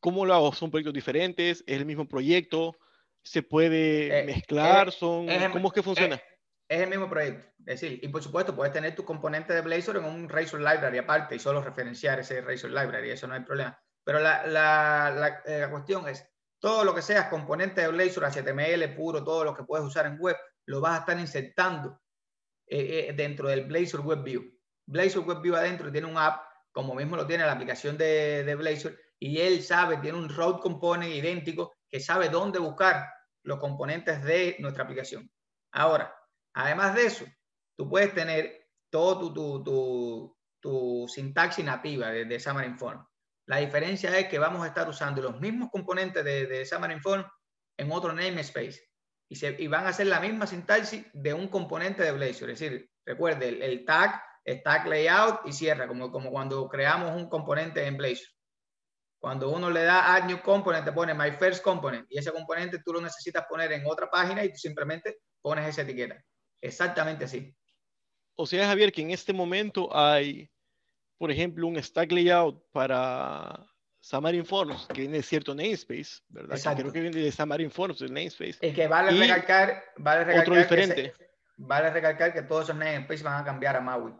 cómo 0.00 0.26
lo 0.26 0.34
hago? 0.34 0.52
¿Son 0.52 0.70
proyectos 0.70 0.94
diferentes? 0.94 1.64
¿Es 1.66 1.78
el 1.78 1.86
mismo 1.86 2.06
proyecto? 2.08 2.76
¿Se 3.22 3.42
puede 3.42 4.20
eh, 4.20 4.24
mezclar? 4.24 4.92
Son, 4.92 5.26
¿Cómo 5.52 5.68
es 5.68 5.74
que 5.74 5.82
funciona? 5.82 6.20
es 6.68 6.80
el 6.80 6.88
mismo 6.88 7.08
proyecto. 7.08 7.46
Es 7.66 7.80
decir, 7.80 8.00
y 8.02 8.08
por 8.08 8.22
supuesto 8.22 8.56
puedes 8.56 8.72
tener 8.72 8.94
tu 8.94 9.04
componente 9.04 9.54
de 9.54 9.60
Blazor 9.60 9.98
en 9.98 10.04
un 10.04 10.28
Razor 10.28 10.60
Library 10.60 10.98
aparte 10.98 11.36
y 11.36 11.38
solo 11.38 11.62
referenciar 11.62 12.18
ese 12.20 12.40
Razor 12.40 12.70
Library, 12.70 13.10
eso 13.10 13.26
no 13.26 13.34
hay 13.34 13.40
problema. 13.40 13.78
Pero 14.04 14.20
la, 14.20 14.46
la, 14.46 15.42
eh, 15.46 15.60
la, 15.60 15.70
cuestión 15.70 16.06
es, 16.08 16.24
todo 16.58 16.84
lo 16.84 16.94
que 16.94 17.02
sea 17.02 17.30
componente 17.30 17.80
de 17.80 17.88
Blazor, 17.88 18.24
HTML 18.24 18.94
puro, 18.94 19.24
todo 19.24 19.44
lo 19.44 19.54
que 19.54 19.64
puedes 19.64 19.86
usar 19.86 20.06
en 20.06 20.18
web, 20.20 20.36
lo 20.66 20.80
vas 20.80 20.96
a 20.96 21.00
estar 21.00 21.18
insertando 21.18 22.00
eh, 22.66 23.08
eh, 23.08 23.12
dentro 23.14 23.48
del 23.48 23.66
Blazor 23.66 24.00
Web 24.00 24.22
View. 24.22 24.42
Blazor 24.86 25.26
Web 25.26 25.40
View 25.40 25.56
adentro 25.56 25.90
tiene 25.90 26.06
un 26.06 26.18
app, 26.18 26.42
como 26.72 26.94
mismo 26.94 27.16
lo 27.16 27.26
tiene 27.26 27.46
la 27.46 27.52
aplicación 27.52 27.96
de, 27.96 28.44
de 28.44 28.54
Blazor, 28.54 28.98
y 29.18 29.40
él 29.40 29.62
sabe, 29.62 29.96
tiene 29.98 30.18
un 30.18 30.28
route 30.28 30.60
component 30.60 31.12
idéntico 31.12 31.74
que 31.88 32.00
sabe 32.00 32.28
dónde 32.28 32.58
buscar 32.58 33.08
los 33.44 33.58
componentes 33.58 34.22
de 34.22 34.56
nuestra 34.58 34.84
aplicación. 34.84 35.30
Ahora, 35.72 36.14
además 36.54 36.94
de 36.94 37.06
eso, 37.06 37.24
tú 37.76 37.88
puedes 37.88 38.12
tener 38.14 38.68
todo 38.90 39.18
tu, 39.18 39.32
tu, 39.32 39.64
tu, 39.64 40.36
tu 40.60 41.08
sintaxis 41.08 41.64
nativa 41.64 42.10
de, 42.10 42.24
de 42.24 42.40
Xamarin 42.40 42.78
Form. 42.78 43.04
La 43.46 43.58
diferencia 43.58 44.16
es 44.18 44.28
que 44.28 44.38
vamos 44.38 44.64
a 44.64 44.68
estar 44.68 44.88
usando 44.88 45.20
los 45.20 45.40
mismos 45.40 45.70
componentes 45.70 46.24
de, 46.24 46.46
de 46.46 46.64
Xamarin 46.64 47.00
Form 47.00 47.24
en 47.76 47.92
otro 47.92 48.12
namespace 48.12 48.88
y, 49.28 49.36
se, 49.36 49.56
y 49.58 49.66
van 49.66 49.86
a 49.86 49.90
hacer 49.90 50.06
la 50.06 50.20
misma 50.20 50.46
sintaxis 50.46 51.06
de 51.12 51.34
un 51.34 51.48
componente 51.48 52.02
de 52.02 52.12
Blazor. 52.12 52.50
Es 52.50 52.60
decir, 52.60 52.90
recuerde, 53.04 53.48
el, 53.48 53.62
el 53.62 53.84
tag, 53.84 54.86
layout 54.86 55.40
y 55.46 55.52
cierra, 55.52 55.86
como, 55.88 56.10
como 56.10 56.30
cuando 56.30 56.68
creamos 56.68 57.14
un 57.16 57.28
componente 57.28 57.86
en 57.86 57.96
Blazor. 57.96 58.28
Cuando 59.20 59.50
uno 59.50 59.70
le 59.70 59.84
da 59.84 60.14
add 60.14 60.26
new 60.26 60.42
component, 60.42 60.84
te 60.84 60.92
pone 60.92 61.14
my 61.14 61.30
first 61.32 61.62
component 61.62 62.06
y 62.10 62.18
ese 62.18 62.30
componente 62.30 62.80
tú 62.84 62.92
lo 62.92 63.00
necesitas 63.00 63.46
poner 63.48 63.72
en 63.72 63.86
otra 63.86 64.10
página 64.10 64.44
y 64.44 64.50
tú 64.50 64.56
simplemente 64.56 65.20
pones 65.40 65.66
esa 65.66 65.80
etiqueta. 65.82 66.22
Exactamente 66.60 67.24
así. 67.24 67.56
O 68.36 68.46
sea, 68.46 68.66
Javier, 68.66 68.92
que 68.92 69.00
en 69.00 69.12
este 69.12 69.32
momento 69.32 69.88
hay, 69.96 70.50
por 71.18 71.30
ejemplo, 71.30 71.66
un 71.66 71.82
stack 71.82 72.12
layout 72.12 72.62
para 72.72 73.66
Xamarin 74.00 74.44
Forms, 74.44 74.86
que 74.88 74.94
tiene 74.94 75.22
cierto 75.22 75.54
namespace, 75.54 76.22
¿verdad? 76.28 76.56
Exacto. 76.56 76.82
creo 76.82 76.92
que 76.92 77.00
viene 77.00 77.20
de 77.20 77.32
Xamarin 77.32 77.70
Forms, 77.70 78.02
el 78.02 78.12
namespace. 78.12 78.58
El 78.60 78.74
que 78.74 78.86
vale 78.86 79.10
recalcar, 79.10 79.82
vale 79.96 80.24
recalcar 80.24 80.42
otro 80.42 80.56
diferente. 80.56 81.12
Que 81.16 81.24
vale 81.56 81.90
recalcar 81.90 82.32
que 82.32 82.42
todos 82.42 82.64
esos 82.64 82.76
namespaces 82.76 83.22
van 83.22 83.40
a 83.40 83.44
cambiar 83.44 83.76
a 83.76 83.80
Maui. 83.80 84.14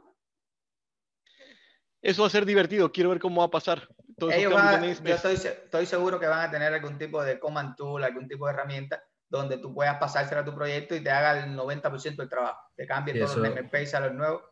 Eso 2.00 2.22
va 2.22 2.28
a 2.28 2.30
ser 2.30 2.44
divertido, 2.44 2.92
quiero 2.92 3.10
ver 3.10 3.18
cómo 3.18 3.40
va 3.40 3.46
a 3.46 3.50
pasar. 3.50 3.88
Ellos 4.30 4.52
van, 4.52 4.84
yo 4.84 5.14
estoy, 5.14 5.34
estoy, 5.34 5.86
seguro 5.86 6.20
que 6.20 6.26
van 6.26 6.48
a 6.48 6.50
tener 6.50 6.72
algún 6.72 6.98
tipo 6.98 7.24
de 7.24 7.38
command 7.38 7.74
tool, 7.76 8.04
algún 8.04 8.28
tipo 8.28 8.46
de 8.46 8.52
herramienta 8.52 9.02
donde 9.28 9.58
tú 9.58 9.74
puedas 9.74 9.98
pasársela 9.98 10.42
a 10.42 10.44
tu 10.44 10.54
proyecto 10.54 10.94
y 10.94 11.02
te 11.02 11.10
haga 11.10 11.44
el 11.44 11.56
90% 11.56 12.16
del 12.16 12.28
trabajo. 12.28 12.60
Te 12.76 12.86
cambie 12.86 13.14
todos 13.14 13.36
los 13.36 13.48
namespaces 13.48 13.94
a 13.94 14.00
los 14.00 14.12
nuevos. 14.12 14.42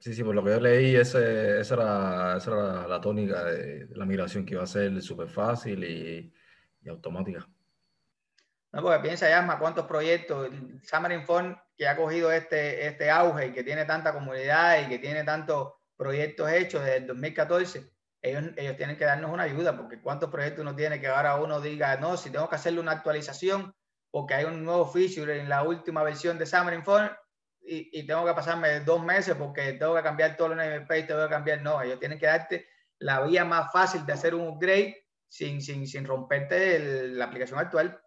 Sí, 0.00 0.14
sí, 0.14 0.24
por 0.24 0.34
lo 0.34 0.42
que 0.42 0.50
yo 0.52 0.60
leí, 0.60 0.96
ese, 0.96 1.60
esa, 1.60 1.74
era, 1.74 2.36
esa 2.38 2.50
era 2.50 2.88
la 2.88 3.00
tónica 3.02 3.44
de, 3.44 3.86
la 3.90 4.06
migración, 4.06 4.46
que 4.46 4.54
iba 4.54 4.62
a 4.62 4.66
ser 4.66 5.00
súper 5.02 5.28
fácil 5.28 5.84
y, 5.84 6.32
y, 6.80 6.88
automática. 6.88 7.46
No, 8.72 8.80
porque 8.80 9.00
piensa 9.00 9.28
ya, 9.28 9.58
cuántos 9.58 9.84
proyectos, 9.84 10.48
Xamarin 10.88 11.26
Form, 11.26 11.54
que 11.76 11.86
ha 11.86 11.98
cogido 11.98 12.32
este, 12.32 12.86
este 12.86 13.10
auge 13.10 13.48
y 13.48 13.52
que 13.52 13.62
tiene 13.62 13.84
tanta 13.84 14.14
comunidad 14.14 14.80
y 14.80 14.88
que 14.88 14.98
tiene 14.98 15.22
tantos 15.22 15.74
proyectos 15.98 16.50
hechos 16.50 16.82
desde 16.82 16.96
el 16.96 17.06
2014, 17.08 17.92
ellos, 18.22 18.44
ellos 18.56 18.76
tienen 18.78 18.96
que 18.96 19.04
darnos 19.04 19.30
una 19.30 19.42
ayuda, 19.42 19.76
porque 19.76 20.00
cuántos 20.00 20.30
proyectos 20.30 20.62
uno 20.62 20.74
tiene 20.74 20.98
que 20.98 21.08
ahora 21.08 21.36
uno 21.36 21.60
diga, 21.60 21.96
no, 21.96 22.16
si 22.16 22.30
tengo 22.30 22.48
que 22.48 22.56
hacerle 22.56 22.80
una 22.80 22.92
actualización, 22.92 23.74
porque 24.10 24.32
hay 24.32 24.44
un 24.46 24.64
nuevo 24.64 24.86
feature 24.86 25.38
en 25.38 25.50
la 25.50 25.62
última 25.62 26.02
versión 26.02 26.38
de 26.38 26.46
Xamarin 26.46 26.84
Form, 26.84 27.10
y, 27.62 28.00
y, 28.00 28.06
tengo 28.06 28.24
que 28.24 28.34
pasarme 28.34 28.80
dos 28.80 29.02
meses 29.02 29.36
porque 29.36 29.74
tengo 29.74 29.94
que 29.94 30.02
cambiar 30.02 30.36
todo 30.36 30.52
el 30.52 30.56
namespace, 30.56 31.04
tengo 31.04 31.22
que 31.22 31.30
cambiar, 31.30 31.62
no, 31.62 31.80
ellos 31.82 31.98
tienen 31.98 32.18
que 32.18 32.26
darte 32.26 32.66
la 32.98 33.22
vía 33.22 33.44
más 33.44 33.72
fácil 33.72 34.04
de 34.04 34.12
hacer 34.12 34.34
un 34.34 34.48
upgrade 34.48 34.96
sin, 35.28 35.62
sin, 35.62 35.86
sin 35.86 36.04
romperte 36.04 37.08
la 37.08 37.26
aplicación 37.26 37.58
actual, 37.58 38.00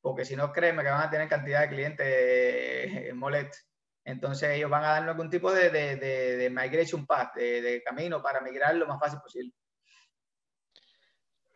porque 0.00 0.24
si 0.24 0.34
no, 0.36 0.52
créeme 0.52 0.82
que 0.82 0.90
van 0.90 1.02
a 1.02 1.10
tener 1.10 1.28
cantidad 1.28 1.60
de 1.60 1.68
clientes 1.68 2.06
eh, 2.08 3.12
molestos. 3.14 3.66
Entonces 4.04 4.50
ellos 4.50 4.70
van 4.70 4.84
a 4.84 4.88
darnos 4.88 5.10
algún 5.10 5.30
tipo 5.30 5.52
de, 5.52 5.70
de, 5.70 5.96
de, 5.96 6.36
de 6.36 6.50
migration 6.50 7.06
path, 7.06 7.34
de, 7.36 7.82
camino 7.84 8.22
para 8.22 8.40
migrar 8.40 8.74
lo 8.74 8.86
más 8.86 8.98
fácil 8.98 9.20
posible. 9.20 9.52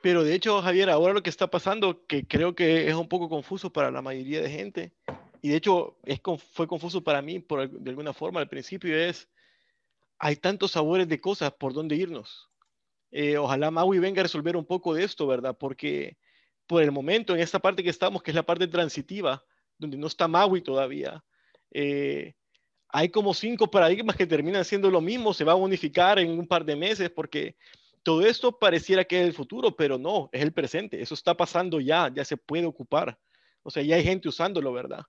Pero 0.02 0.22
de 0.22 0.34
hecho, 0.34 0.60
Javier, 0.60 0.90
ahora 0.90 1.14
lo 1.14 1.22
que 1.22 1.30
está 1.30 1.46
pasando, 1.46 2.04
que 2.06 2.26
creo 2.26 2.54
que 2.54 2.88
es 2.88 2.94
un 2.94 3.08
poco 3.08 3.30
confuso 3.30 3.72
para 3.72 3.90
la 3.90 4.02
mayoría 4.02 4.42
de 4.42 4.50
gente, 4.50 4.92
y 5.44 5.50
de 5.50 5.56
hecho 5.56 5.98
es, 6.04 6.22
fue 6.52 6.66
confuso 6.66 7.04
para 7.04 7.20
mí 7.20 7.38
por, 7.38 7.68
de 7.68 7.90
alguna 7.90 8.14
forma 8.14 8.40
al 8.40 8.48
principio, 8.48 8.96
es, 8.96 9.28
hay 10.18 10.36
tantos 10.36 10.70
sabores 10.70 11.06
de 11.06 11.20
cosas 11.20 11.52
por 11.52 11.74
dónde 11.74 11.96
irnos. 11.96 12.48
Eh, 13.10 13.36
ojalá 13.36 13.70
Maui 13.70 13.98
venga 13.98 14.22
a 14.22 14.22
resolver 14.22 14.56
un 14.56 14.64
poco 14.64 14.94
de 14.94 15.04
esto, 15.04 15.26
¿verdad? 15.26 15.54
Porque 15.60 16.16
por 16.66 16.82
el 16.82 16.92
momento, 16.92 17.34
en 17.34 17.40
esta 17.40 17.58
parte 17.58 17.82
que 17.82 17.90
estamos, 17.90 18.22
que 18.22 18.30
es 18.30 18.34
la 18.34 18.46
parte 18.46 18.66
transitiva, 18.68 19.44
donde 19.76 19.98
no 19.98 20.06
está 20.06 20.28
Maui 20.28 20.62
todavía, 20.62 21.22
eh, 21.72 22.32
hay 22.88 23.10
como 23.10 23.34
cinco 23.34 23.70
paradigmas 23.70 24.16
que 24.16 24.26
terminan 24.26 24.64
siendo 24.64 24.90
lo 24.90 25.02
mismo, 25.02 25.34
se 25.34 25.44
va 25.44 25.52
a 25.52 25.56
unificar 25.56 26.18
en 26.18 26.30
un 26.30 26.48
par 26.48 26.64
de 26.64 26.74
meses, 26.74 27.10
porque 27.10 27.54
todo 28.02 28.24
esto 28.24 28.58
pareciera 28.58 29.04
que 29.04 29.20
es 29.20 29.26
el 29.26 29.34
futuro, 29.34 29.76
pero 29.76 29.98
no, 29.98 30.30
es 30.32 30.40
el 30.40 30.54
presente. 30.54 31.02
Eso 31.02 31.12
está 31.12 31.36
pasando 31.36 31.82
ya, 31.82 32.10
ya 32.14 32.24
se 32.24 32.38
puede 32.38 32.64
ocupar. 32.64 33.18
O 33.62 33.68
sea, 33.68 33.82
ya 33.82 33.96
hay 33.96 34.04
gente 34.04 34.26
usándolo, 34.26 34.72
¿verdad? 34.72 35.04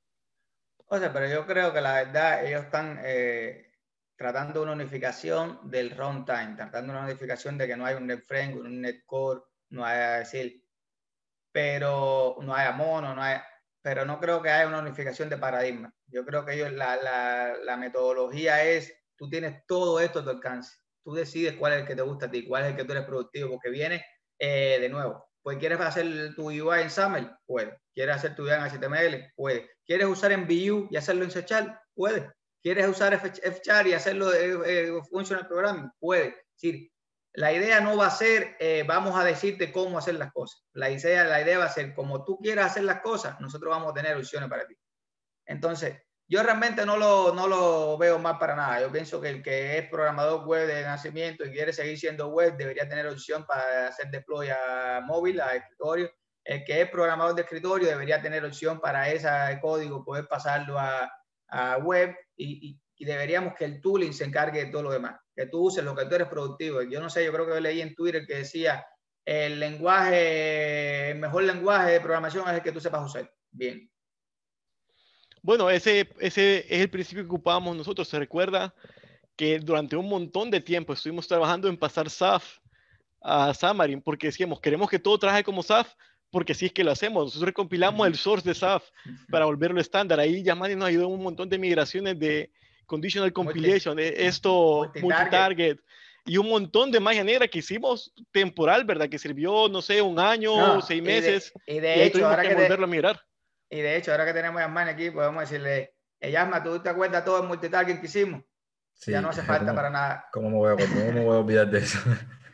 O 0.88 0.98
sea, 1.00 1.12
pero 1.14 1.28
yo 1.28 1.46
creo 1.46 1.74
que 1.74 1.82
la 1.82 1.94
verdad, 2.04 2.46
ellos 2.46 2.64
están 2.66 3.00
eh, 3.04 3.72
tratando 4.16 4.62
una 4.64 4.74
unificación 4.74 5.70
del 5.70 5.92
runtime, 5.98 6.56
tratando 6.56 6.94
una 6.94 7.04
unificación 7.04 7.58
de 7.58 7.68
que 7.68 7.76
no 7.78 7.86
hay 7.86 7.96
un 7.96 8.08
NetFrame, 8.08 8.56
un 8.56 8.82
NetCore, 8.82 9.42
no 9.70 9.86
hay 9.86 10.20
decir, 10.20 10.64
pero 11.52 12.38
no 12.42 12.54
hay 12.56 12.74
mono, 12.74 13.16
no 13.16 13.22
hay, 13.24 13.40
pero 13.82 14.06
no 14.06 14.20
creo 14.20 14.42
que 14.42 14.50
haya 14.50 14.68
una 14.68 14.80
unificación 14.80 15.30
de 15.30 15.38
paradigma. 15.38 15.94
Yo 16.08 16.26
creo 16.26 16.46
que 16.46 16.54
ellos, 16.54 16.72
la, 16.74 16.98
la, 16.98 17.56
la 17.64 17.78
metodología 17.78 18.64
es, 18.64 18.94
tú 19.16 19.30
tienes 19.30 19.66
todo 19.68 20.00
esto 20.00 20.20
a 20.20 20.24
tu 20.24 20.30
alcance 20.32 20.76
tú 21.06 21.14
decides 21.14 21.56
cuál 21.58 21.74
es 21.74 21.82
el 21.82 21.88
que 21.88 21.96
te 21.96 22.02
gusta 22.02 22.26
a 22.26 22.32
ti, 22.32 22.48
cuál 22.48 22.64
es 22.64 22.72
el 22.72 22.76
que 22.76 22.84
tú 22.84 22.92
eres 22.94 23.06
productivo, 23.06 23.52
porque 23.52 23.70
viene 23.70 24.04
eh, 24.40 24.80
de 24.82 24.90
nuevo. 24.90 25.30
Pues 25.46 25.60
quieres 25.60 25.80
hacer 25.80 26.34
tu 26.34 26.48
UI 26.48 26.82
en 26.82 26.90
SAML, 26.90 27.38
puede. 27.46 27.80
Quieres 27.94 28.16
hacer 28.16 28.36
tu 28.36 28.46
UI 28.46 28.54
en 28.54 28.62
HTML, 28.62 29.32
puede. 29.36 29.70
Quieres 29.86 30.08
usar 30.08 30.32
en 30.32 30.48
Vue 30.48 30.88
y 30.90 30.96
hacerlo 30.96 31.24
en 31.24 31.30
C 31.30 31.46
puede. 31.94 32.32
Quieres 32.64 32.88
usar 32.88 33.16
Fchar 33.20 33.86
y 33.86 33.94
hacerlo 33.94 34.32
de 34.32 34.54
eh, 34.66 35.02
Functional 35.08 35.48
Programming, 35.48 35.92
puede. 36.00 36.30
Es 36.30 36.60
decir, 36.60 36.92
la 37.34 37.54
idea 37.54 37.80
no 37.80 37.96
va 37.96 38.08
a 38.08 38.10
ser, 38.10 38.58
eh, 38.60 38.84
vamos 38.88 39.16
a 39.16 39.24
decirte 39.24 39.72
cómo 39.72 40.00
hacer 40.00 40.16
las 40.16 40.34
cosas. 40.34 40.64
La 40.74 40.90
idea, 40.90 41.24
la 41.26 41.40
idea 41.40 41.60
va 41.60 41.66
a 41.66 41.70
ser, 41.70 41.94
como 41.94 42.26
tú 42.26 42.40
quieras 42.40 42.72
hacer 42.72 42.86
las 42.86 43.02
cosas, 43.02 43.40
nosotros 43.40 43.70
vamos 43.70 43.92
a 43.92 43.94
tener 43.94 44.18
opciones 44.18 44.50
para 44.50 44.66
ti. 44.66 44.76
Entonces, 45.46 45.96
yo 46.28 46.42
realmente 46.42 46.86
no 46.86 46.98
lo, 46.98 47.34
no 47.34 47.48
lo 47.48 47.98
veo 47.98 48.18
mal 48.18 48.38
para 48.40 48.56
nada. 48.56 48.82
Yo 48.82 48.92
pienso 48.92 49.22
que 49.22 49.30
el 49.30 49.44
que 49.44 49.78
es 49.78 49.90
programador 49.90 50.46
web 50.46 50.68
de 50.68 50.82
nacimiento 50.82 51.46
y 51.46 51.52
quiere 51.52 51.72
seguir 51.72 52.00
siendo 52.00 52.30
web 52.30 52.58
debería 52.58 52.90
tener 52.90 53.06
opción 53.08 53.46
para 53.46 53.90
hacer 53.90 54.10
deploy 54.10 54.50
a 54.50 55.02
móvil, 55.06 55.40
a 55.40 55.56
escritorio. 55.56 56.12
El 56.44 56.64
que 56.64 56.82
es 56.82 56.90
programador 56.90 57.36
de 57.36 57.44
escritorio 57.44 57.88
debería 57.88 58.22
tener 58.22 58.44
opción 58.44 58.80
para 58.80 59.10
ese 59.10 59.30
código 59.62 60.04
poder 60.04 60.28
pasarlo 60.28 60.80
a, 60.80 61.12
a 61.50 61.78
web 61.78 62.16
y, 62.36 62.80
y, 62.98 63.06
deberíamos 63.06 63.54
que 63.56 63.66
el 63.66 63.82
tooling 63.82 64.14
se 64.14 64.24
encargue 64.24 64.66
de 64.66 64.72
todo 64.72 64.84
lo 64.84 64.92
demás. 64.92 65.20
Que 65.36 65.48
tú 65.48 65.66
uses 65.66 65.84
lo 65.84 65.96
que 65.96 66.06
tú 66.06 66.16
eres 66.16 66.28
productivo. 66.28 66.82
Yo 66.82 67.00
no 67.02 67.10
sé, 67.10 67.24
yo 67.26 67.34
creo 67.34 67.46
que 67.46 67.62
leí 67.62 67.82
en 67.82 67.94
Twitter 67.94 68.26
que 68.26 68.38
decía 68.38 68.86
el 69.26 69.60
lenguaje, 69.60 71.12
el 71.12 71.20
mejor 71.20 71.44
lenguaje 71.44 71.92
de 71.92 72.00
programación 72.00 72.48
es 72.48 72.56
el 72.56 72.64
que 72.64 72.72
tú 72.72 72.80
sepas 72.80 73.06
usar. 73.06 73.32
Bien, 73.52 73.90
bueno, 75.46 75.70
ese, 75.70 76.10
ese 76.20 76.66
es 76.68 76.82
el 76.82 76.90
principio 76.90 77.24
que 77.24 77.30
ocupábamos 77.30 77.78
nosotros. 77.78 78.08
Se 78.08 78.18
recuerda 78.18 78.74
que 79.36 79.60
durante 79.60 79.96
un 79.96 80.10
montón 80.10 80.50
de 80.50 80.60
tiempo 80.60 80.92
estuvimos 80.92 81.28
trabajando 81.28 81.68
en 81.68 81.78
pasar 81.78 82.10
SAF 82.10 82.58
a 83.22 83.54
Xamarin 83.54 84.02
porque 84.02 84.28
decíamos, 84.28 84.60
queremos 84.60 84.90
que 84.90 84.98
todo 84.98 85.20
trabaje 85.20 85.44
como 85.44 85.62
SAF 85.62 85.94
porque 86.32 86.54
así 86.54 86.66
es 86.66 86.74
que 86.74 86.84
lo 86.84 86.92
hacemos. 86.92 87.26
Nosotros 87.26 87.46
recompilamos 87.46 88.08
el 88.08 88.16
source 88.16 88.50
de 88.50 88.56
SAF 88.56 88.90
para 89.30 89.46
volverlo 89.46 89.80
estándar. 89.80 90.20
Ahí 90.20 90.42
Yamani 90.42 90.74
nos 90.74 90.88
ayudó 90.88 91.06
en 91.06 91.14
un 91.14 91.22
montón 91.22 91.48
de 91.48 91.60
migraciones 91.60 92.18
de 92.18 92.52
conditional 92.88 93.32
compilation, 93.32 93.96
de 93.98 94.16
esto 94.26 94.92
multi-target 95.00 95.78
y 96.26 96.38
un 96.38 96.50
montón 96.50 96.90
de 96.90 97.00
magia 97.00 97.24
negra 97.24 97.48
que 97.48 97.60
hicimos 97.60 98.12
temporal, 98.32 98.84
¿verdad? 98.84 99.10
Que 99.10 99.20
sirvió, 99.20 99.70
no 99.70 99.84
sé, 99.84 100.02
un 100.02 100.20
año, 100.20 100.82
seis 100.82 101.04
meses. 101.04 101.54
Y 101.68 101.76
de, 101.76 101.78
y 101.78 101.82
de 101.82 102.06
hecho, 102.06 102.26
ahora 102.26 102.42
que, 102.42 102.50
que 102.50 102.56
volverlo 102.56 102.86
a 102.86 102.90
migrar. 102.90 103.22
Y 103.76 103.82
de 103.82 103.98
hecho, 103.98 104.12
ahora 104.12 104.26
que 104.26 104.32
tenemos 104.32 104.62
a 104.62 104.66
Yasmán 104.66 104.88
aquí, 104.88 105.12
podemos 105.12 105.42
decirle, 105.42 105.96
Yasma, 106.22 106.64
¿tú 106.64 106.82
te 106.82 106.88
acuerdas 106.88 107.26
todo 107.26 107.42
el 107.42 107.48
multitarget 107.48 108.00
que 108.00 108.06
hicimos? 108.06 108.42
Sí, 108.94 109.12
ya 109.12 109.20
no 109.20 109.30
hace 109.30 109.42
falta 109.42 109.66
¿cómo, 109.66 109.76
para 109.76 109.90
nada. 109.90 110.26
¿Cómo 110.32 110.50
me, 110.50 110.56
voy 110.56 110.72
a, 110.72 110.88
¿Cómo 110.88 111.12
me 111.12 111.26
voy 111.26 111.36
a 111.36 111.40
olvidar 111.40 111.68
de 111.68 111.80
eso? 111.80 112.00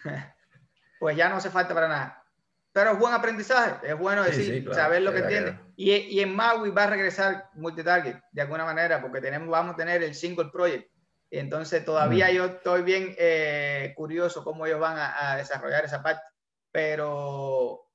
pues 0.99 1.15
ya 1.15 1.29
no 1.29 1.35
hace 1.35 1.51
falta 1.51 1.75
para 1.75 1.87
nada. 1.87 2.25
pero 2.71 2.93
es 2.93 2.97
buen 2.97 3.13
aprendizaje, 3.13 3.87
es 3.87 3.95
bueno 3.95 4.23
decir, 4.23 4.67
saber 4.73 5.03
lo 5.03 5.11
que 5.11 5.19
entiende. 5.19 5.59
Y, 5.75 5.91
y, 5.91 6.21
en 6.21 6.35
Maui 6.35 6.71
va 6.71 6.85
a 6.85 6.87
regresar 6.87 7.51
multitarget 7.53 8.19
de 8.31 8.41
alguna 8.41 8.65
manera, 8.65 8.99
porque 8.99 9.21
tenemos, 9.21 9.47
vamos 9.47 9.75
a 9.75 9.77
tener 9.77 10.01
el 10.01 10.15
single 10.15 10.49
project. 10.51 10.91
Y 11.29 11.37
entonces 11.37 11.85
todavía 11.85 12.31
yo 12.31 12.45
estoy 12.45 12.81
bien 12.81 13.15
eh, 13.19 13.93
curioso 13.95 14.43
cómo 14.43 14.65
ellos 14.65 14.79
van 14.79 14.97
a, 14.97 15.35
desarrollar 15.37 15.85
esa 15.85 16.01
parte. 16.01 16.23
Pero, 16.71 17.89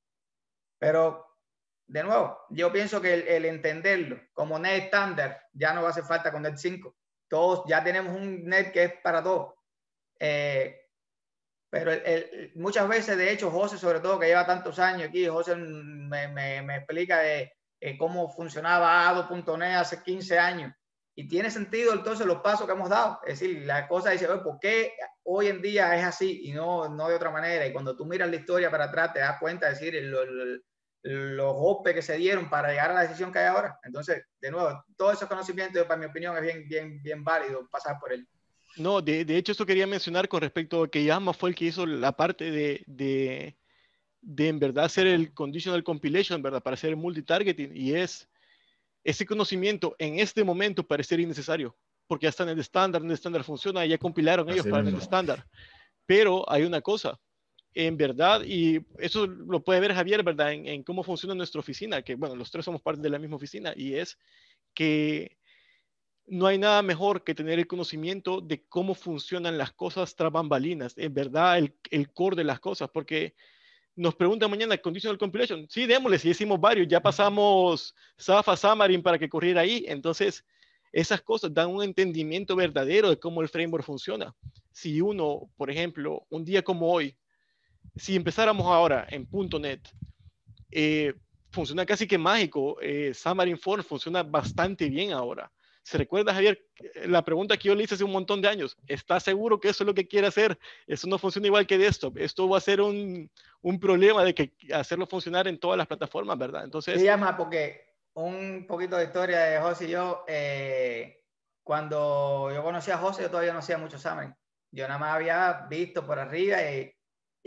pero, 0.78 1.26
de 1.88 2.02
nuevo, 2.02 2.38
yo 2.50 2.72
pienso 2.72 3.00
que 3.00 3.36
el, 3.36 3.44
entenderlo 3.44 4.20
como 4.32 4.58
net 4.58 4.84
estándar 4.84 5.40
ya 5.52 5.72
no 5.72 5.82
va 5.82 5.88
a 5.88 5.90
hacer 5.90 6.04
falta 6.04 6.32
con 6.32 6.42
net 6.42 6.56
5. 6.56 6.96
Todos 7.28 7.64
ya 7.68 7.82
tenemos 7.82 8.16
un 8.16 8.44
net 8.44 8.72
que 8.72 8.84
es 8.84 8.92
para 9.02 9.22
todos. 9.22 9.54
Eh, 10.18 10.80
pero 11.68 11.92
muchas 12.54 12.88
veces, 12.88 13.16
de 13.16 13.30
hecho, 13.30 13.50
José, 13.50 13.78
sobre 13.78 14.00
todo, 14.00 14.18
que 14.18 14.26
lleva 14.26 14.46
tantos 14.46 14.78
años 14.78 15.08
aquí, 15.08 15.26
José 15.26 15.56
me, 15.56 16.28
me, 16.28 16.62
me 16.62 16.76
explica 16.76 17.18
de 17.18 17.52
eh, 17.80 17.98
cómo 17.98 18.30
funcionaba 18.30 19.08
ADO.net 19.08 19.74
hace 19.74 20.02
15 20.02 20.38
años. 20.38 20.72
Y 21.14 21.28
tiene 21.28 21.50
sentido 21.50 21.92
entonces 21.92 22.26
los 22.26 22.42
pasos 22.42 22.66
que 22.66 22.72
hemos 22.72 22.90
dado. 22.90 23.20
Es 23.26 23.40
decir, 23.40 23.64
la 23.64 23.88
cosa 23.88 24.10
dice, 24.10 24.26
¿por 24.26 24.58
qué 24.60 24.92
hoy 25.24 25.48
en 25.48 25.62
día 25.62 25.96
es 25.96 26.04
así 26.04 26.42
y 26.44 26.52
no, 26.52 26.88
no 26.88 27.08
de 27.08 27.14
otra 27.14 27.30
manera? 27.30 27.66
Y 27.66 27.72
cuando 27.72 27.96
tú 27.96 28.04
miras 28.04 28.28
la 28.28 28.36
historia 28.36 28.70
para 28.70 28.84
atrás, 28.84 29.12
te 29.12 29.20
das 29.20 29.38
cuenta 29.38 29.66
de 29.66 29.72
decir 29.72 29.94
los 31.06 31.54
golpes 31.54 31.94
que 31.94 32.02
se 32.02 32.16
dieron 32.16 32.50
para 32.50 32.70
llegar 32.70 32.90
a 32.90 32.94
la 32.94 33.02
decisión 33.02 33.32
que 33.32 33.38
hay 33.38 33.46
ahora. 33.46 33.78
Entonces, 33.84 34.24
de 34.40 34.50
nuevo, 34.50 34.84
todo 34.96 35.12
ese 35.12 35.26
conocimiento, 35.26 35.86
para 35.86 36.00
mi 36.00 36.06
opinión, 36.06 36.36
es 36.36 36.42
bien, 36.42 36.68
bien, 36.68 37.02
bien 37.02 37.24
válido 37.24 37.68
pasar 37.70 37.98
por 38.00 38.12
él. 38.12 38.26
No, 38.76 39.00
de, 39.00 39.24
de, 39.24 39.36
hecho, 39.36 39.52
esto 39.52 39.64
quería 39.64 39.86
mencionar 39.86 40.28
con 40.28 40.40
respecto 40.40 40.82
a 40.82 40.90
que 40.90 41.04
Yama 41.04 41.32
fue 41.32 41.50
el 41.50 41.54
que 41.54 41.66
hizo 41.66 41.86
la 41.86 42.12
parte 42.12 42.50
de, 42.50 42.82
de, 42.86 43.56
de 44.20 44.48
en 44.48 44.58
verdad 44.58 44.84
hacer 44.84 45.06
el 45.06 45.32
conditional 45.32 45.82
compilation, 45.82 46.42
¿verdad? 46.42 46.62
Para 46.62 46.74
hacer 46.74 46.90
el 46.90 46.96
multitargeting. 46.96 47.70
Y 47.74 47.94
es 47.94 48.28
ese 49.04 49.24
conocimiento 49.24 49.94
en 49.98 50.18
este 50.18 50.42
momento 50.42 50.86
parece 50.86 51.14
innecesario, 51.14 51.76
porque 52.08 52.24
ya 52.24 52.30
están 52.30 52.48
en 52.48 52.54
el 52.54 52.60
estándar, 52.60 53.00
en 53.00 53.08
el 53.08 53.14
estándar 53.14 53.44
funciona, 53.44 53.86
ya 53.86 53.96
compilaron 53.96 54.50
ellos 54.50 54.66
para 54.66 54.86
el 54.86 54.96
estándar. 54.96 55.46
Pero 56.04 56.44
hay 56.50 56.64
una 56.64 56.80
cosa, 56.80 57.18
en 57.78 57.98
verdad, 57.98 58.42
y 58.42 58.80
eso 58.98 59.26
lo 59.26 59.62
puede 59.62 59.80
ver 59.80 59.92
Javier, 59.92 60.22
¿verdad? 60.22 60.50
En, 60.50 60.82
cómo 60.82 61.02
funciona 61.02 61.34
nuestra 61.34 61.60
oficina, 61.60 62.00
que 62.00 62.14
bueno, 62.14 62.34
los 62.34 62.50
tres 62.50 62.64
somos 62.64 62.80
parte 62.80 63.02
de 63.02 63.10
la 63.10 63.18
misma 63.18 63.36
oficina, 63.36 63.74
y 63.76 63.92
es 63.92 64.18
que 64.72 65.36
no 66.26 66.46
hay 66.46 66.56
nada 66.56 66.80
mejor 66.80 67.22
que 67.22 67.34
tener 67.34 67.58
el 67.58 67.66
conocimiento 67.66 68.40
de 68.40 68.64
cómo 68.66 68.94
funcionan 68.94 69.58
las 69.58 69.72
cosas 69.72 70.16
tras 70.16 70.32
bambalinas, 70.32 70.96
en 70.96 71.12
verdad 71.12 71.58
el, 71.58 71.74
el 71.90 72.10
core 72.14 72.36
de 72.36 72.44
las 72.44 72.60
cosas, 72.60 72.88
porque 72.88 73.34
nos 73.94 74.14
preguntan 74.14 74.50
mañana 74.50 74.78
conditional 74.78 75.18
compilation, 75.18 75.66
sí, 75.68 75.84
démosle, 75.84 76.18
si 76.18 76.30
hicimos 76.30 76.58
varios, 76.58 76.88
ya 76.88 77.02
pasamos 77.02 77.94
Safa, 78.16 78.56
Xamarin 78.56 79.02
para 79.02 79.18
que 79.18 79.28
corriera 79.28 79.60
ahí, 79.60 79.84
entonces 79.86 80.46
esas 80.92 81.20
cosas 81.20 81.52
dan 81.52 81.68
un 81.68 81.82
entendimiento 81.82 82.56
verdadero 82.56 83.10
de 83.10 83.18
cómo 83.18 83.42
el 83.42 83.50
framework 83.50 83.84
funciona. 83.84 84.34
Si 84.72 85.02
uno, 85.02 85.50
por 85.58 85.70
ejemplo, 85.70 86.26
un 86.30 86.42
día 86.42 86.62
como 86.62 86.90
hoy, 86.90 87.14
si 87.96 88.16
empezáramos 88.16 88.66
ahora 88.66 89.06
en 89.10 89.28
.NET, 89.60 89.80
eh, 90.70 91.14
funciona 91.50 91.86
casi 91.86 92.06
que 92.06 92.18
mágico, 92.18 92.76
eh, 92.80 93.12
Xamarin 93.14 93.58
Form 93.58 93.82
funciona 93.82 94.22
bastante 94.22 94.88
bien 94.88 95.12
ahora. 95.12 95.50
¿Se 95.82 95.96
recuerda, 95.98 96.34
Javier, 96.34 96.66
la 97.06 97.24
pregunta 97.24 97.56
que 97.56 97.68
yo 97.68 97.74
le 97.74 97.84
hice 97.84 97.94
hace 97.94 98.02
un 98.02 98.10
montón 98.10 98.42
de 98.42 98.48
años? 98.48 98.76
¿Está 98.88 99.20
seguro 99.20 99.60
que 99.60 99.68
eso 99.68 99.84
es 99.84 99.86
lo 99.86 99.94
que 99.94 100.08
quiere 100.08 100.26
hacer? 100.26 100.58
Eso 100.84 101.06
no 101.06 101.16
funciona 101.16 101.46
igual 101.46 101.64
que 101.64 101.78
desktop. 101.78 102.18
Esto 102.18 102.48
va 102.48 102.58
a 102.58 102.60
ser 102.60 102.80
un, 102.80 103.30
un 103.62 103.78
problema 103.78 104.24
de 104.24 104.34
que 104.34 104.52
hacerlo 104.74 105.06
funcionar 105.06 105.46
en 105.46 105.60
todas 105.60 105.78
las 105.78 105.86
plataformas, 105.86 106.36
¿verdad? 106.36 106.64
Entonces... 106.64 106.98
Se 106.98 107.04
llama 107.04 107.36
porque 107.36 107.94
un 108.14 108.66
poquito 108.66 108.96
de 108.96 109.04
historia 109.04 109.38
de 109.40 109.60
José 109.60 109.84
y 109.84 109.90
yo, 109.90 110.24
eh, 110.26 111.22
cuando 111.62 112.50
yo 112.52 112.64
conocí 112.64 112.90
a 112.90 112.98
José, 112.98 113.22
yo 113.22 113.30
todavía 113.30 113.52
no 113.52 113.60
hacía 113.60 113.78
mucho 113.78 113.96
examen. 113.96 114.34
Yo 114.72 114.88
nada 114.88 114.98
más 114.98 115.14
había 115.14 115.66
visto 115.70 116.04
por 116.04 116.18
arriba 116.18 116.62
y, 116.62 116.95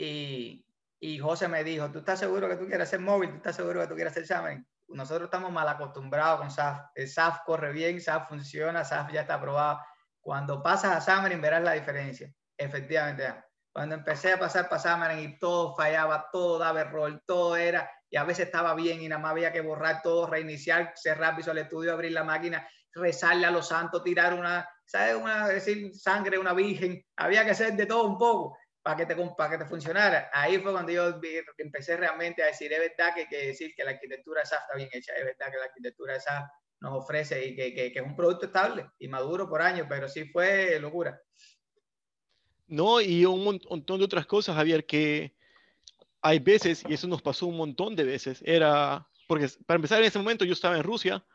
y, 0.02 0.66
y 1.00 1.20
José 1.20 1.50
me 1.50 1.64
dijo, 1.64 1.92
¿tú 1.92 2.00
estás 2.00 2.20
seguro 2.20 2.48
que 2.48 2.56
tú 2.56 2.68
quieres 2.68 2.88
hacer 2.88 3.02
móvil? 3.02 3.32
¿Tú 3.32 3.38
estás 3.38 3.56
seguro 3.58 3.82
que 3.82 3.88
tú 3.88 3.96
quieres 3.96 4.12
hacer 4.12 4.24
examen? 4.24 4.66
nosotros 4.88 5.26
estamos 5.26 5.52
mal 5.52 5.68
acostumbrados 5.68 6.40
con 6.40 6.50
SAF. 6.50 6.88
El 6.96 7.08
SAF 7.08 7.42
corre 7.46 7.72
bien, 7.72 8.02
SAF 8.02 8.30
funciona, 8.30 8.84
SAF 8.84 9.12
ya 9.12 9.22
está 9.22 9.36
aprobado. 9.36 9.80
Cuando 10.20 10.64
pasas 10.64 10.96
a 10.96 11.02
Xamarin 11.02 11.42
verás 11.42 11.64
la 11.64 11.74
diferencia. 11.74 12.34
Efectivamente. 12.58 13.34
Cuando 13.72 13.96
empecé 13.96 14.34
a 14.34 14.40
pasar 14.40 14.68
para 14.68 14.82
Xamarin 14.82 15.20
y 15.20 15.38
todo 15.38 15.76
fallaba, 15.76 16.30
todo 16.32 16.58
daba 16.58 16.82
error, 16.82 17.22
todo 17.26 17.56
era, 17.56 17.90
y 18.10 18.18
a 18.18 18.24
veces 18.24 18.48
estaba 18.48 18.74
bien 18.74 19.02
y 19.02 19.08
nada 19.08 19.22
más 19.22 19.32
había 19.32 19.52
que 19.52 19.62
borrar 19.62 20.02
todo, 20.02 20.26
reiniciar, 20.26 20.94
cerrar 20.96 21.36
Visual 21.36 21.64
Studio, 21.66 21.94
abrir 21.94 22.12
la 22.12 22.24
máquina, 22.24 22.68
rezarle 22.94 23.46
a 23.46 23.52
los 23.52 23.68
santos, 23.68 24.04
tirar 24.04 24.34
una, 24.34 24.68
¿sabes? 24.86 25.16
Una, 25.16 25.48
decir, 25.48 25.94
sangre, 25.94 26.40
una 26.40 26.54
virgen. 26.54 27.06
Había 27.16 27.46
que 27.46 27.52
hacer 27.52 27.74
de 27.74 27.86
todo 27.86 28.06
un 28.06 28.18
poco 28.18 28.58
para 28.82 28.98
que, 28.98 29.06
te, 29.06 29.16
para 29.16 29.52
que 29.52 29.64
te 29.64 29.70
funcionara. 29.70 30.30
Ahí 30.34 30.58
fue 30.60 30.72
cuando 30.72 30.92
yo 30.92 31.20
empecé 31.58 31.98
realmente 31.98 32.42
a 32.44 32.48
decir, 32.48 32.72
es 32.72 32.80
verdad 32.80 33.14
que, 33.14 33.28
que 33.28 33.48
decir 33.48 33.74
que 33.76 33.84
la 33.84 33.92
arquitectura 33.92 34.46
SAF 34.46 34.62
está 34.64 34.76
bien 34.76 34.90
hecha, 34.94 35.14
es 35.14 35.26
verdad 35.26 35.52
que 35.52 35.58
la 35.58 35.66
arquitectura 35.66 36.20
SAF 36.20 36.50
nos 36.80 36.94
ofrece 36.94 37.46
y 37.46 37.56
que, 37.56 37.74
que, 37.74 37.92
que, 37.92 38.00
es 38.00 38.06
un 38.06 38.16
producto 38.16 38.46
estable 38.46 38.90
y 39.00 39.08
maduro 39.08 39.50
por 39.50 39.62
años, 39.62 39.88
pero 39.90 40.08
sí 40.08 40.26
fue 40.26 40.80
locura. 40.80 41.22
No, 42.68 43.02
y 43.02 43.26
un 43.26 43.44
montón 43.44 44.00
de 44.00 44.06
otras 44.06 44.26
cosas, 44.26 44.56
Javier, 44.56 44.86
que 44.86 45.34
hay 46.22 46.40
veces, 46.40 46.84
y 46.88 46.94
eso 46.94 47.08
nos 47.08 47.22
pasó 47.22 47.48
un 47.48 47.58
montón 47.58 47.96
de 47.96 48.04
veces, 48.04 48.42
era, 48.46 49.08
porque 49.28 49.50
para 49.66 49.78
empezar 49.78 50.00
en 50.00 50.06
ese 50.06 50.20
momento 50.20 50.46
yo 50.46 50.54
estaba 50.54 50.78
en 50.78 50.84
Rusia, 50.84 51.26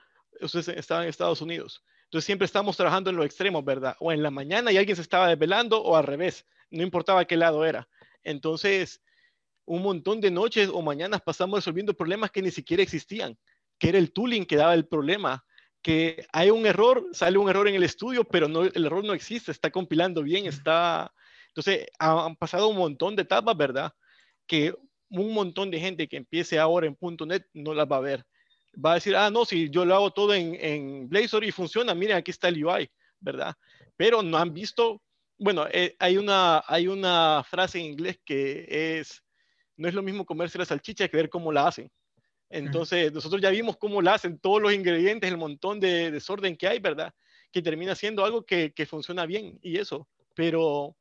ustedes 0.40 0.68
estaban 0.68 1.04
en 1.04 1.10
Estados 1.10 1.42
Unidos, 1.42 1.84
entonces 2.14 2.26
siempre 2.26 2.46
estamos 2.46 2.76
trabajando 2.76 3.10
en 3.10 3.16
los 3.16 3.26
extremos, 3.26 3.64
¿verdad? 3.64 3.96
O 3.98 4.12
en 4.12 4.22
la 4.22 4.30
mañana 4.30 4.70
y 4.70 4.76
alguien 4.76 4.94
se 4.94 5.02
estaba 5.02 5.26
desvelando 5.26 5.82
o 5.82 5.96
al 5.96 6.04
revés 6.04 6.46
no 6.70 6.84
importaba 6.84 7.24
qué 7.24 7.36
lado 7.36 7.64
era. 7.64 7.88
Entonces, 8.22 9.02
un 9.64 9.82
montón 9.82 10.20
de 10.20 10.30
noches 10.30 10.70
o 10.72 10.80
mañanas 10.80 11.22
pasamos 11.22 11.58
resolviendo 11.58 11.92
problemas 11.92 12.30
que 12.30 12.40
ni 12.40 12.52
siquiera 12.52 12.84
existían, 12.84 13.36
que 13.80 13.88
era 13.88 13.98
el 13.98 14.12
tooling 14.12 14.46
que 14.46 14.54
daba 14.54 14.74
el 14.74 14.86
problema, 14.86 15.44
que 15.82 16.24
hay 16.32 16.50
un 16.50 16.64
error, 16.66 17.04
sale 17.10 17.36
un 17.36 17.50
error 17.50 17.66
en 17.66 17.74
el 17.74 17.82
estudio, 17.82 18.22
pero 18.22 18.46
no, 18.46 18.62
el 18.62 18.86
error 18.86 19.02
no 19.02 19.12
existe, 19.12 19.50
está 19.50 19.72
compilando 19.72 20.22
bien, 20.22 20.46
está... 20.46 21.12
Entonces, 21.48 21.88
han 21.98 22.36
pasado 22.36 22.68
un 22.68 22.76
montón 22.76 23.16
de 23.16 23.22
etapas, 23.22 23.56
¿verdad? 23.56 23.92
Que 24.46 24.72
un 25.10 25.34
montón 25.34 25.68
de 25.68 25.80
gente 25.80 26.06
que 26.06 26.18
empiece 26.18 26.60
ahora 26.60 26.86
en 26.86 26.96
.NET 27.26 27.48
no 27.54 27.74
las 27.74 27.88
va 27.90 27.96
a 27.96 28.00
ver. 28.00 28.24
Va 28.82 28.92
a 28.92 28.94
decir, 28.94 29.16
ah, 29.16 29.30
no, 29.30 29.44
si 29.44 29.70
yo 29.70 29.84
lo 29.84 29.94
hago 29.94 30.10
todo 30.12 30.34
en, 30.34 30.56
en 30.60 31.08
Blazor 31.08 31.44
y 31.44 31.52
funciona, 31.52 31.94
miren, 31.94 32.16
aquí 32.16 32.30
está 32.30 32.48
el 32.48 32.64
UI, 32.64 32.90
¿verdad? 33.20 33.54
Pero 33.96 34.22
no 34.22 34.38
han 34.38 34.52
visto 34.52 35.00
bueno, 35.38 35.66
eh, 35.70 35.96
hay, 35.98 36.16
una, 36.16 36.62
hay 36.66 36.86
una 36.86 37.44
frase 37.44 37.78
en 37.78 37.86
inglés 37.86 38.18
que 38.24 38.98
es, 38.98 39.22
no 39.76 39.88
es 39.88 39.94
lo 39.94 40.02
mismo 40.02 40.24
comerse 40.24 40.58
la 40.58 40.64
salchicha 40.64 41.08
que 41.08 41.16
ver 41.16 41.28
cómo 41.28 41.52
la 41.52 41.66
hacen. 41.66 41.90
Entonces, 42.50 43.12
nosotros 43.12 43.42
ya 43.42 43.50
vimos 43.50 43.76
cómo 43.76 44.00
la 44.00 44.14
hacen, 44.14 44.38
todos 44.38 44.62
los 44.62 44.72
ingredientes, 44.72 45.28
el 45.28 45.36
montón 45.36 45.80
de 45.80 46.10
desorden 46.12 46.56
que 46.56 46.68
hay, 46.68 46.78
¿verdad? 46.78 47.12
Que 47.50 47.62
termina 47.62 47.94
siendo 47.96 48.24
algo 48.24 48.44
que, 48.44 48.72
que 48.72 48.86
funciona 48.86 49.26
bien 49.26 49.58
y 49.60 49.78
eso. 49.78 50.08
Pero 50.36 50.96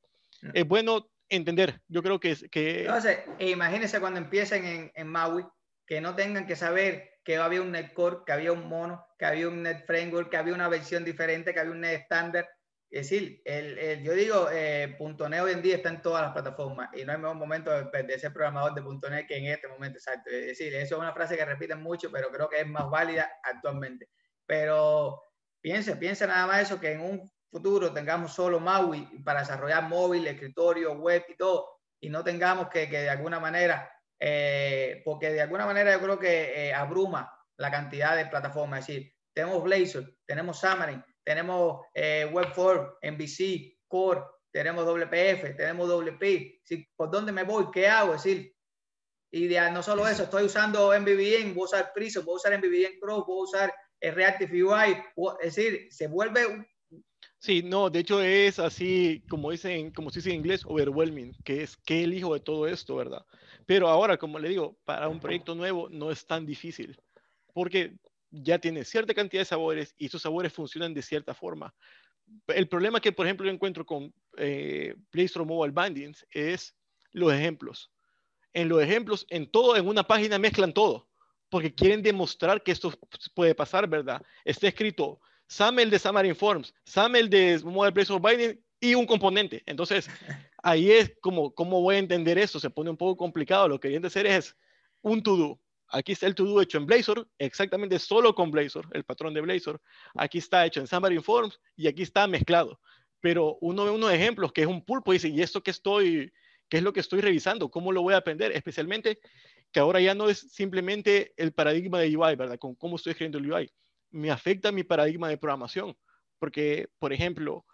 es 0.53 0.67
bueno 0.67 1.09
entender, 1.29 1.79
yo 1.87 2.01
creo 2.01 2.19
que... 2.19 2.35
que... 2.49 2.81
Entonces, 2.81 3.19
e 3.37 3.51
imagínense 3.51 3.99
cuando 3.99 4.19
empiecen 4.19 4.65
en, 4.65 4.91
en 4.95 5.07
Maui, 5.07 5.45
que 5.85 6.01
no 6.01 6.15
tengan 6.15 6.47
que 6.47 6.55
saber 6.55 7.12
que 7.23 7.37
había 7.37 7.61
un 7.61 7.71
netcore, 7.71 8.17
que 8.25 8.31
había 8.31 8.51
un 8.51 8.67
mono, 8.67 9.05
que 9.17 9.25
había 9.25 9.47
un 9.47 9.63
net 9.63 9.85
framework, 9.85 10.29
que 10.29 10.37
había 10.37 10.53
una 10.53 10.67
versión 10.67 11.05
diferente, 11.05 11.53
que 11.53 11.59
había 11.59 11.71
un 11.71 11.81
net 11.81 12.01
estándar, 12.01 12.49
es 12.93 13.09
decir, 13.09 13.41
el, 13.43 13.79
el, 13.79 14.03
yo 14.03 14.13
digo, 14.13 14.49
eh, 14.51 14.95
.NET 14.99 15.41
hoy 15.41 15.53
en 15.53 15.63
día 15.63 15.77
está 15.77 15.89
en 15.89 16.03
todas 16.03 16.21
las 16.21 16.31
plataformas 16.31 16.91
y 16.93 17.03
no 17.03 17.11
hay 17.11 17.17
mejor 17.17 17.37
momento 17.37 17.71
de, 17.71 18.03
de 18.03 18.19
ser 18.19 18.31
programador 18.31 18.75
de 18.75 19.09
.NET 19.09 19.25
que 19.27 19.35
en 19.35 19.47
este 19.47 19.67
momento, 19.67 19.97
exacto. 19.97 20.29
Es 20.29 20.45
decir, 20.45 20.75
eso 20.75 20.95
es 20.95 21.01
una 21.01 21.11
frase 21.11 21.35
que 21.35 21.43
repiten 21.43 21.81
mucho, 21.81 22.11
pero 22.11 22.29
creo 22.29 22.47
que 22.47 22.61
es 22.61 22.67
más 22.67 22.87
válida 22.91 23.31
actualmente. 23.41 24.09
Pero 24.45 25.23
piense, 25.59 25.95
piense 25.95 26.27
nada 26.27 26.45
más 26.45 26.61
eso, 26.61 26.79
que 26.79 26.91
en 26.91 27.01
un 27.01 27.31
futuro 27.49 27.91
tengamos 27.91 28.31
solo 28.31 28.59
MAUI 28.59 29.23
para 29.23 29.39
desarrollar 29.39 29.89
móvil, 29.89 30.27
escritorio, 30.27 30.93
web 30.93 31.25
y 31.29 31.35
todo, 31.35 31.79
y 31.99 32.11
no 32.11 32.23
tengamos 32.23 32.67
que, 32.69 32.87
que 32.91 32.99
de 32.99 33.09
alguna 33.09 33.39
manera, 33.39 33.91
eh, 34.25 35.01
porque 35.03 35.31
de 35.31 35.41
alguna 35.41 35.65
manera 35.65 35.91
yo 35.91 35.99
creo 35.99 36.17
que 36.17 36.69
eh, 36.69 36.73
abruma 36.73 37.29
la 37.57 37.69
cantidad 37.69 38.15
de 38.15 38.27
plataformas. 38.27 38.79
Es 38.79 38.87
decir, 38.87 39.13
tenemos 39.33 39.61
Blazor, 39.61 40.15
tenemos 40.25 40.61
Xamarin, 40.61 41.03
tenemos 41.25 41.81
eh, 41.93 42.29
Webform, 42.31 42.87
MVC, 43.01 43.79
Core, 43.85 44.21
tenemos 44.49 44.85
WPF, 44.85 45.57
tenemos 45.57 45.89
WP. 45.89 46.61
Si, 46.63 46.87
¿Por 46.95 47.11
dónde 47.11 47.33
me 47.33 47.43
voy? 47.43 47.65
¿Qué 47.69 47.85
hago? 47.85 48.15
Es 48.15 48.23
decir, 48.23 48.55
y 49.29 49.49
no 49.49 49.83
solo 49.83 50.07
eso, 50.07 50.23
estoy 50.23 50.45
usando 50.45 50.97
MVVM, 50.97 51.53
voy 51.53 51.63
a 51.63 51.65
usar 51.65 51.91
Prism, 51.93 52.23
voy 52.23 52.35
a 52.35 52.37
usar 52.37 52.57
MVVM 52.57 52.99
Pro, 53.01 53.25
voy 53.25 53.41
a 53.41 53.43
usar 53.43 53.73
Reactive 53.99 54.63
UI. 54.63 55.03
Es 55.41 55.55
decir, 55.55 55.87
se 55.91 56.07
vuelve 56.07 56.65
Sí, 57.39 57.61
no, 57.61 57.89
de 57.89 57.99
hecho 57.99 58.21
es 58.21 58.57
así, 58.57 59.21
como 59.27 59.51
dicen, 59.51 59.91
como 59.91 60.09
se 60.11 60.19
dice 60.19 60.29
en 60.29 60.37
inglés, 60.37 60.63
overwhelming, 60.65 61.35
que 61.43 61.63
es 61.63 61.75
qué 61.75 62.05
elijo 62.05 62.33
de 62.33 62.39
todo 62.39 62.67
esto, 62.67 62.95
¿verdad? 62.95 63.25
Pero 63.65 63.87
ahora, 63.87 64.17
como 64.17 64.39
le 64.39 64.49
digo, 64.49 64.77
para 64.83 65.07
un 65.09 65.19
proyecto 65.19 65.55
nuevo 65.55 65.89
no 65.89 66.11
es 66.11 66.25
tan 66.25 66.45
difícil, 66.45 66.99
porque 67.53 67.95
ya 68.31 68.59
tiene 68.59 68.83
cierta 68.83 69.13
cantidad 69.13 69.41
de 69.41 69.45
sabores 69.45 69.93
y 69.97 70.07
esos 70.07 70.21
sabores 70.21 70.51
funcionan 70.51 70.93
de 70.93 71.01
cierta 71.01 71.33
forma. 71.33 71.73
El 72.47 72.67
problema 72.67 72.99
que, 72.99 73.11
por 73.11 73.25
ejemplo, 73.25 73.45
yo 73.45 73.51
encuentro 73.51 73.85
con 73.85 74.13
eh, 74.37 74.95
Play 75.11 75.25
Store 75.25 75.45
Mobile 75.45 75.73
Bindings 75.73 76.25
es 76.31 76.75
los 77.11 77.31
ejemplos. 77.31 77.91
En 78.53 78.69
los 78.69 78.81
ejemplos, 78.81 79.25
en 79.29 79.49
todo, 79.49 79.75
en 79.75 79.87
una 79.87 80.03
página 80.03 80.39
mezclan 80.39 80.73
todo, 80.73 81.07
porque 81.49 81.73
quieren 81.73 82.01
demostrar 82.01 82.63
que 82.63 82.71
esto 82.71 82.93
puede 83.35 83.55
pasar, 83.55 83.87
¿verdad? 83.87 84.21
Está 84.45 84.67
escrito 84.67 85.19
SAML 85.47 85.89
de 85.89 85.99
Xamarin 85.99 86.35
Forms, 86.35 86.73
SAML 86.85 87.29
de 87.29 87.59
Mobile 87.63 87.91
Place 87.91 88.13
Binding 88.13 88.63
y 88.79 88.95
un 88.95 89.05
componente. 89.05 89.61
Entonces, 89.65 90.09
ahí 90.63 90.91
es 90.91 91.13
como, 91.21 91.53
¿cómo 91.53 91.81
voy 91.81 91.95
a 91.95 91.99
entender 91.99 92.37
eso? 92.39 92.59
Se 92.59 92.71
pone 92.71 92.89
un 92.89 92.97
poco 92.97 93.15
complicado. 93.15 93.67
Lo 93.67 93.79
que 93.79 93.89
viene 93.89 94.05
a 94.05 94.07
hacer 94.07 94.25
es 94.25 94.55
un 95.01 95.21
to-do. 95.21 95.59
Aquí 95.89 96.13
está 96.13 96.25
el 96.25 96.33
to-do 96.33 96.59
hecho 96.59 96.79
en 96.79 96.87
Blazor, 96.87 97.29
exactamente 97.37 97.99
solo 97.99 98.33
con 98.33 98.49
Blazor, 98.49 98.87
el 98.93 99.03
patrón 99.03 99.35
de 99.35 99.41
Blazor. 99.41 99.79
Aquí 100.15 100.39
está 100.39 100.65
hecho 100.65 100.79
en 100.79 100.87
Xamarin 100.87 101.21
Forms 101.21 101.59
y 101.75 101.87
aquí 101.87 102.01
está 102.01 102.25
mezclado. 102.25 102.79
Pero 103.19 103.57
uno 103.61 103.85
ve 103.85 103.91
unos 103.91 104.11
ejemplos 104.11 104.51
que 104.51 104.61
es 104.61 104.67
un 104.67 104.83
pulpo 104.83 105.13
y 105.13 105.17
dice, 105.17 105.29
¿y 105.29 105.41
esto 105.41 105.61
qué 105.61 105.69
estoy, 105.69 106.33
qué 106.67 106.77
es 106.77 106.83
lo 106.83 106.93
que 106.93 107.01
estoy 107.01 107.21
revisando? 107.21 107.69
¿Cómo 107.69 107.91
lo 107.91 108.01
voy 108.01 108.15
a 108.15 108.17
aprender? 108.17 108.51
Especialmente 108.53 109.19
que 109.71 109.79
ahora 109.79 110.01
ya 110.01 110.15
no 110.15 110.29
es 110.29 110.39
simplemente 110.39 111.33
el 111.37 111.53
paradigma 111.53 111.99
de 111.99 112.17
UI, 112.17 112.35
¿verdad? 112.35 112.57
Con 112.57 112.73
cómo 112.75 112.95
estoy 112.95 113.11
escribiendo 113.11 113.37
el 113.37 113.51
UI 113.51 113.71
me 114.13 114.31
afecta 114.31 114.71
mi 114.71 114.83
paradigma 114.83 115.27
de 115.27 115.37
programación. 115.37 115.97
Porque, 116.39 116.87
por 116.99 117.11
ejemplo, 117.11 117.65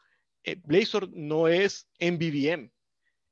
eh, 0.43 0.55
Blazor 0.55 1.09
no 1.11 1.47
es 1.47 1.87
MVVM, 1.99 2.71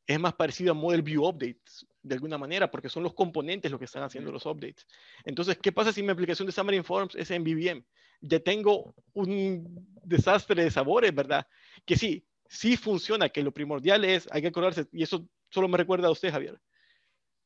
es 0.08 0.20
más 0.20 0.34
parecido 0.34 0.72
a 0.72 0.74
Model 0.74 1.02
View 1.02 1.26
Updates, 1.26 1.86
de 2.02 2.16
alguna 2.16 2.38
manera, 2.38 2.72
porque 2.72 2.88
son 2.88 3.04
los 3.04 3.14
componentes 3.14 3.70
los 3.70 3.78
que 3.78 3.86
están 3.86 4.04
haciendo 4.04 4.32
los 4.32 4.46
updates. 4.46 4.88
Entonces, 5.26 5.58
¿qué 5.62 5.74
pasa 5.74 5.92
si 5.92 6.02
mi 6.02 6.10
aplicación 6.10 6.46
de 6.46 6.54
Xamarin 6.54 6.86
Forms 6.86 7.16
es 7.16 7.30
MVVM? 7.30 7.84
Ya 8.22 8.40
tengo 8.40 8.96
un 9.14 9.86
desastre 10.04 10.64
de 10.64 10.72
sabores, 10.72 11.14
¿verdad? 11.14 11.46
Que 11.86 11.98
sí, 11.98 12.26
sí 12.48 12.78
funciona, 12.78 13.28
que 13.28 13.44
lo 13.44 13.52
primordial 13.52 14.06
es, 14.06 14.30
hay 14.32 14.42
que 14.42 14.48
acordarse, 14.48 14.88
y 14.94 15.04
eso 15.04 15.28
solo 15.50 15.68
me 15.68 15.78
recuerda 15.78 16.08
a 16.08 16.12
usted, 16.12 16.32
Javier, 16.32 16.58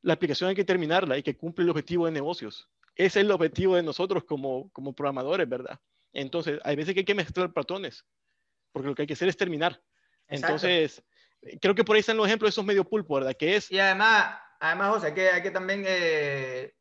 la 0.03 0.14
aplicación 0.14 0.49
hay 0.49 0.55
que 0.55 0.64
terminarla 0.64 1.18
y 1.18 1.24
que 1.24 1.36
cumple 1.36 1.64
el 1.64 1.72
objetivo 1.72 2.05
de 2.05 2.12
negocios. 2.12 2.70
Ese 2.95 3.20
es 3.20 3.26
el 3.26 3.32
objetivo 3.32 3.76
de 3.76 3.84
nosotros 3.84 4.24
como, 4.24 4.70
como 4.70 4.93
programadores, 4.93 5.49
¿verdad? 5.49 5.80
Entonces, 6.14 6.59
hay 6.64 6.76
veces 6.76 6.93
que 6.93 6.99
hay 6.99 7.05
que 7.05 7.16
mezclar 7.16 7.51
patrones, 7.53 8.05
porque 8.72 8.88
lo 8.88 8.95
que 8.95 9.01
hay 9.03 9.07
que 9.07 9.14
hacer 9.14 9.30
es 9.30 9.38
terminar. 9.38 9.82
Entonces, 10.28 11.03
creo 11.61 11.75
que 11.75 11.83
por 11.83 11.95
ahí 11.95 12.01
están 12.01 12.17
los 12.17 12.27
ejemplos 12.27 12.49
de 12.49 12.51
esos 12.51 12.65
medio 12.65 12.83
pulpo, 12.83 13.15
¿verdad? 13.15 13.35
Que 13.37 13.55
es... 13.55 13.71
Y 13.71 13.79
además, 13.79 14.37
además 14.59 14.95
José, 14.95 15.07
hay 15.07 15.13
que, 15.13 15.29
hay 15.29 15.41
que 15.41 15.51
también 15.51 15.83
eh, 15.85 16.73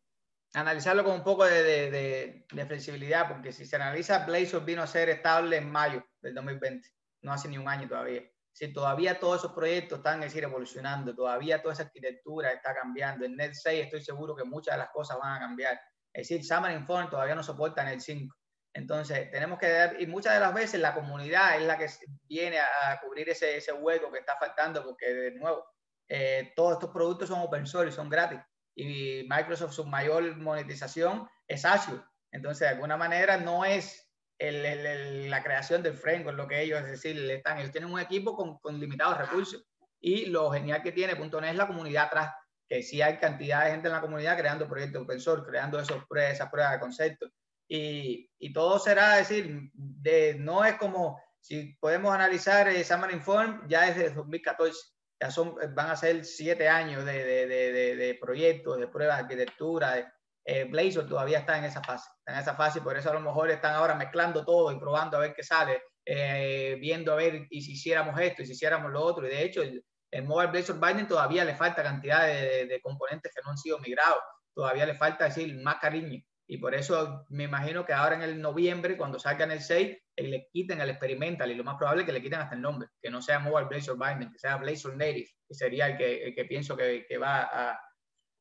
analizarlo 0.55 1.05
con 1.05 1.15
un 1.15 1.25
poco 1.25 1.45
de, 1.45 1.91
de, 1.91 2.47
de, 2.51 2.67
flexibilidad, 2.67 3.29
porque 3.29 3.53
si 3.53 3.65
se 3.65 3.77
analiza, 3.77 4.25
Blazor 4.27 4.65
vino 4.65 4.83
a 4.83 4.87
ser 4.87 5.09
estable 5.09 5.57
en 5.57 5.71
mayo 5.71 6.05
del 6.21 6.35
2020, 6.35 6.89
no 7.23 7.33
hace 7.33 7.49
ni 7.49 7.59
un 7.59 7.69
año 7.69 7.89
todavía. 7.89 8.23
Si 8.53 8.73
todavía 8.73 9.19
todos 9.19 9.39
esos 9.39 9.53
proyectos 9.53 9.99
están, 9.99 10.23
es 10.23 10.33
decir, 10.33 10.43
evolucionando, 10.43 11.15
todavía 11.15 11.63
toda 11.63 11.75
esa 11.75 11.85
arquitectura 11.85 12.51
está 12.51 12.75
cambiando. 12.75 13.25
En 13.25 13.37
Net 13.37 13.53
6 13.55 13.85
estoy 13.85 14.03
seguro 14.03 14.35
que 14.35 14.45
muchas 14.45 14.75
de 14.75 14.79
las 14.79 14.91
cosas 14.91 15.19
van 15.19 15.37
a 15.37 15.39
cambiar. 15.39 15.81
Es 16.13 16.29
decir, 16.29 16.45
Xamarin 16.45 16.85
Form 16.85 17.09
todavía 17.09 17.37
no 17.37 17.43
soporta 17.43 17.83
en 17.83 17.89
el 17.89 18.01
5. 18.01 18.37
Entonces, 18.73 19.31
tenemos 19.31 19.59
que 19.59 19.69
dar, 19.69 20.01
y 20.01 20.07
muchas 20.07 20.35
de 20.35 20.41
las 20.41 20.55
veces 20.55 20.81
la 20.81 20.95
comunidad 20.95 21.57
es 21.57 21.67
la 21.67 21.77
que 21.77 21.89
viene 22.29 22.59
a, 22.61 23.01
cubrir 23.01 23.29
ese, 23.29 23.57
ese, 23.57 23.73
hueco 23.73 24.13
que 24.13 24.21
está 24.21 24.37
faltando, 24.37 24.85
porque 24.85 25.13
de 25.13 25.31
nuevo, 25.33 25.65
eh, 26.09 26.53
todos 26.55 26.75
estos 26.75 26.91
productos 26.91 27.29
son 27.29 27.41
open 27.41 27.67
source 27.67 27.93
son 27.93 28.09
gratis. 28.09 28.41
Y 28.77 29.27
Microsoft, 29.29 29.73
su 29.73 29.85
mayor 29.85 30.37
monetización 30.37 31.29
es 31.49 31.65
Azure. 31.65 32.03
Entonces, 32.31 32.61
de 32.61 32.75
alguna 32.75 32.97
manera, 32.97 33.37
no 33.37 33.65
es 33.65 34.09
el, 34.39 34.65
el, 34.65 35.31
la 35.31 35.43
creación 35.43 35.83
del 35.83 35.97
framework 35.97 36.37
lo 36.37 36.47
que 36.47 36.63
ellos, 36.63 36.81
es 36.81 36.87
decir, 36.87 37.31
están, 37.31 37.59
ellos 37.59 37.73
tienen 37.73 37.93
un 37.93 38.01
equipo 38.01 38.37
con, 38.37 38.59
con 38.59 38.79
limitados 38.79 39.19
recursos. 39.19 39.67
Y 40.01 40.27
lo 40.27 40.51
genial 40.51 40.83
que 40.83 40.93
tiene 40.93 41.15
.NET 41.15 41.51
es 41.51 41.57
la 41.57 41.67
comunidad 41.67 42.07
atrás 42.07 42.33
que 42.71 42.85
sí 42.85 43.03
hay 43.03 43.19
cantidad 43.19 43.65
de 43.65 43.73
gente 43.73 43.89
en 43.89 43.95
la 43.95 44.01
comunidad 44.01 44.39
creando 44.39 44.69
proyectos 44.69 45.03
open 45.03 45.19
source, 45.19 45.45
creando 45.45 45.81
esos, 45.81 46.05
esas 46.15 46.49
pruebas 46.49 46.75
de 46.75 46.79
concepto. 46.79 47.27
Y, 47.73 48.29
y, 48.39 48.53
todo 48.53 48.81
será 48.81 49.17
decir, 49.17 49.71
de, 49.73 50.35
no 50.35 50.65
es 50.65 50.75
como 50.75 51.23
si 51.39 51.75
podemos 51.81 52.13
analizar 52.13 52.69
eh, 52.69 52.83
Xamarin 52.83 53.23
Form 53.23 53.69
ya 53.69 53.87
desde 53.87 54.11
2014, 54.11 54.77
ya 55.21 55.31
son, 55.31 55.55
van 55.75 55.91
a 55.91 55.97
ser 55.97 56.25
siete 56.25 56.69
años 56.69 57.05
de, 57.05 57.25
de, 57.25 57.47
de, 57.47 57.97
de 57.97 58.15
proyectos, 58.21 58.79
de 58.79 58.89
pruebas 58.89 59.19
de 59.19 59.23
arquitectura. 59.23 59.95
De, 59.95 60.07
eh, 60.45 60.65
Blazor 60.65 61.07
todavía 61.07 61.39
está 61.39 61.59
en 61.59 61.65
esa 61.65 61.81
fase, 61.81 62.09
está 62.19 62.33
en 62.33 62.39
esa 62.41 62.57
fase 62.57 62.79
y 62.81 62.83
por 62.83 62.97
eso 62.97 63.11
a 63.11 63.15
lo 63.15 63.21
mejor 63.21 63.51
están 63.51 63.75
ahora 63.75 63.95
mezclando 63.95 64.45
todo 64.45 64.73
y 64.73 64.79
probando 64.81 65.17
a 65.17 65.21
ver 65.21 65.35
qué 65.35 65.45
sale, 65.45 65.81
eh, 66.05 66.77
viendo 66.81 67.13
a 67.13 67.17
ver 67.17 67.47
y 67.51 67.63
si 67.63 67.73
hiciéramos 67.73 68.19
esto 68.19 68.43
y 68.43 68.47
si 68.47 68.53
hiciéramos 68.53 68.91
lo 68.91 69.01
otro. 69.01 69.27
Y 69.27 69.31
de 69.31 69.45
hecho, 69.45 69.63
el, 69.63 69.85
el 70.11 70.25
Mobile 70.25 70.51
Blazor 70.51 70.81
Binding 70.81 71.07
todavía 71.07 71.45
le 71.45 71.55
falta 71.55 71.85
cantidad 71.85 72.27
de, 72.27 72.67
de, 72.67 72.81
componentes 72.81 73.33
que 73.33 73.43
no 73.45 73.51
han 73.51 73.59
sido 73.59 73.79
migrados, 73.79 74.19
todavía 74.53 74.87
le 74.87 74.95
falta 74.95 75.27
decir 75.27 75.55
más 75.63 75.77
cariño. 75.77 76.21
Y 76.53 76.59
por 76.59 76.75
eso 76.75 77.27
me 77.29 77.45
imagino 77.45 77.87
que 77.87 77.93
ahora 77.93 78.17
en 78.17 78.23
el 78.23 78.43
noviembre, 78.43 78.97
cuando 78.97 79.21
salgan 79.21 79.53
el 79.53 79.61
6, 79.61 79.97
eh, 80.17 80.23
le 80.25 80.49
quiten 80.53 80.81
el 80.81 80.91
experimental 80.91 81.49
y 81.49 81.55
lo 81.55 81.63
más 81.63 81.77
probable 81.77 82.03
es 82.03 82.07
que 82.07 82.13
le 82.13 82.21
quiten 82.21 82.41
hasta 82.41 82.57
el 82.57 82.61
nombre, 82.61 82.89
que 83.01 83.09
no 83.09 83.23
sea 83.23 83.39
Mobile 83.39 83.69
Blazor 83.69 83.97
Binding, 83.97 84.33
que 84.33 84.39
sea 84.41 84.57
Blazor 84.57 84.97
Native, 84.97 85.31
que 85.47 85.55
sería 85.55 85.87
el 85.87 85.97
que, 85.97 86.25
el 86.25 86.35
que 86.35 86.45
pienso 86.47 86.77
que, 86.77 87.07
que 87.09 87.19
va 87.19 87.43
a, 87.43 87.81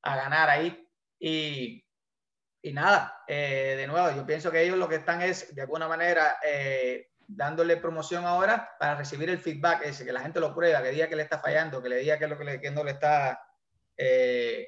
a, 0.02 0.16
ganar 0.16 0.50
ahí. 0.50 0.90
Y, 1.20 1.86
y 2.64 2.74
nada, 2.74 3.16
eh, 3.28 3.76
de 3.78 3.86
nuevo, 3.86 4.10
yo 4.16 4.26
pienso 4.26 4.50
que 4.50 4.64
ellos 4.64 4.80
lo 4.80 4.90
que 4.90 4.96
están 4.96 5.22
es, 5.22 5.54
de 5.54 5.62
alguna 5.62 5.88
manera, 5.88 6.38
eh, 6.44 7.12
dándole 7.28 7.78
promoción 7.78 8.26
ahora 8.26 8.72
para 8.80 8.96
recibir 8.96 9.30
el 9.30 9.38
feedback 9.38 9.86
ese, 9.86 10.04
que 10.04 10.14
la 10.14 10.22
gente 10.22 10.40
lo 10.40 10.56
prueba, 10.56 10.82
que 10.82 10.90
diga 10.90 11.08
que 11.08 11.16
le 11.16 11.22
está 11.22 11.38
fallando, 11.38 11.80
que 11.80 11.90
le 11.90 11.98
diga 11.98 12.18
que, 12.18 12.26
lo 12.26 12.40
que, 12.40 12.44
le, 12.44 12.60
que 12.60 12.72
no 12.72 12.84
le 12.84 12.90
está 12.90 13.40
eh, 13.96 14.68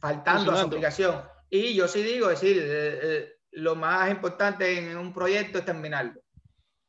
faltando 0.00 0.52
a 0.52 0.56
su 0.56 0.66
aplicación. 0.66 1.37
Y 1.50 1.74
yo 1.74 1.88
sí 1.88 2.02
digo, 2.02 2.30
es 2.30 2.40
decir, 2.40 2.62
eh, 2.62 2.98
eh, 3.02 3.32
lo 3.52 3.74
más 3.74 4.10
importante 4.10 4.78
en 4.78 4.96
un 4.96 5.12
proyecto 5.12 5.58
es 5.58 5.64
terminarlo. 5.64 6.20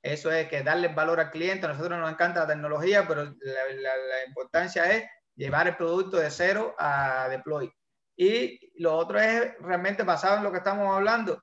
Eso 0.01 0.31
es 0.31 0.47
que 0.47 0.63
darle 0.63 0.89
valor 0.89 1.19
al 1.19 1.31
cliente. 1.31 1.65
A 1.65 1.69
nosotros 1.69 1.99
nos 1.99 2.11
encanta 2.11 2.41
la 2.41 2.47
tecnología, 2.47 3.07
pero 3.07 3.23
la, 3.23 3.31
la, 3.33 3.97
la 3.97 4.25
importancia 4.27 4.91
es 4.91 5.05
llevar 5.35 5.67
el 5.67 5.77
producto 5.77 6.17
de 6.17 6.29
cero 6.29 6.75
a 6.77 7.27
deploy. 7.29 7.71
Y 8.15 8.59
lo 8.81 8.95
otro 8.95 9.19
es 9.19 9.53
realmente 9.59 10.03
basado 10.03 10.37
en 10.37 10.43
lo 10.43 10.51
que 10.51 10.57
estamos 10.57 10.93
hablando, 10.93 11.41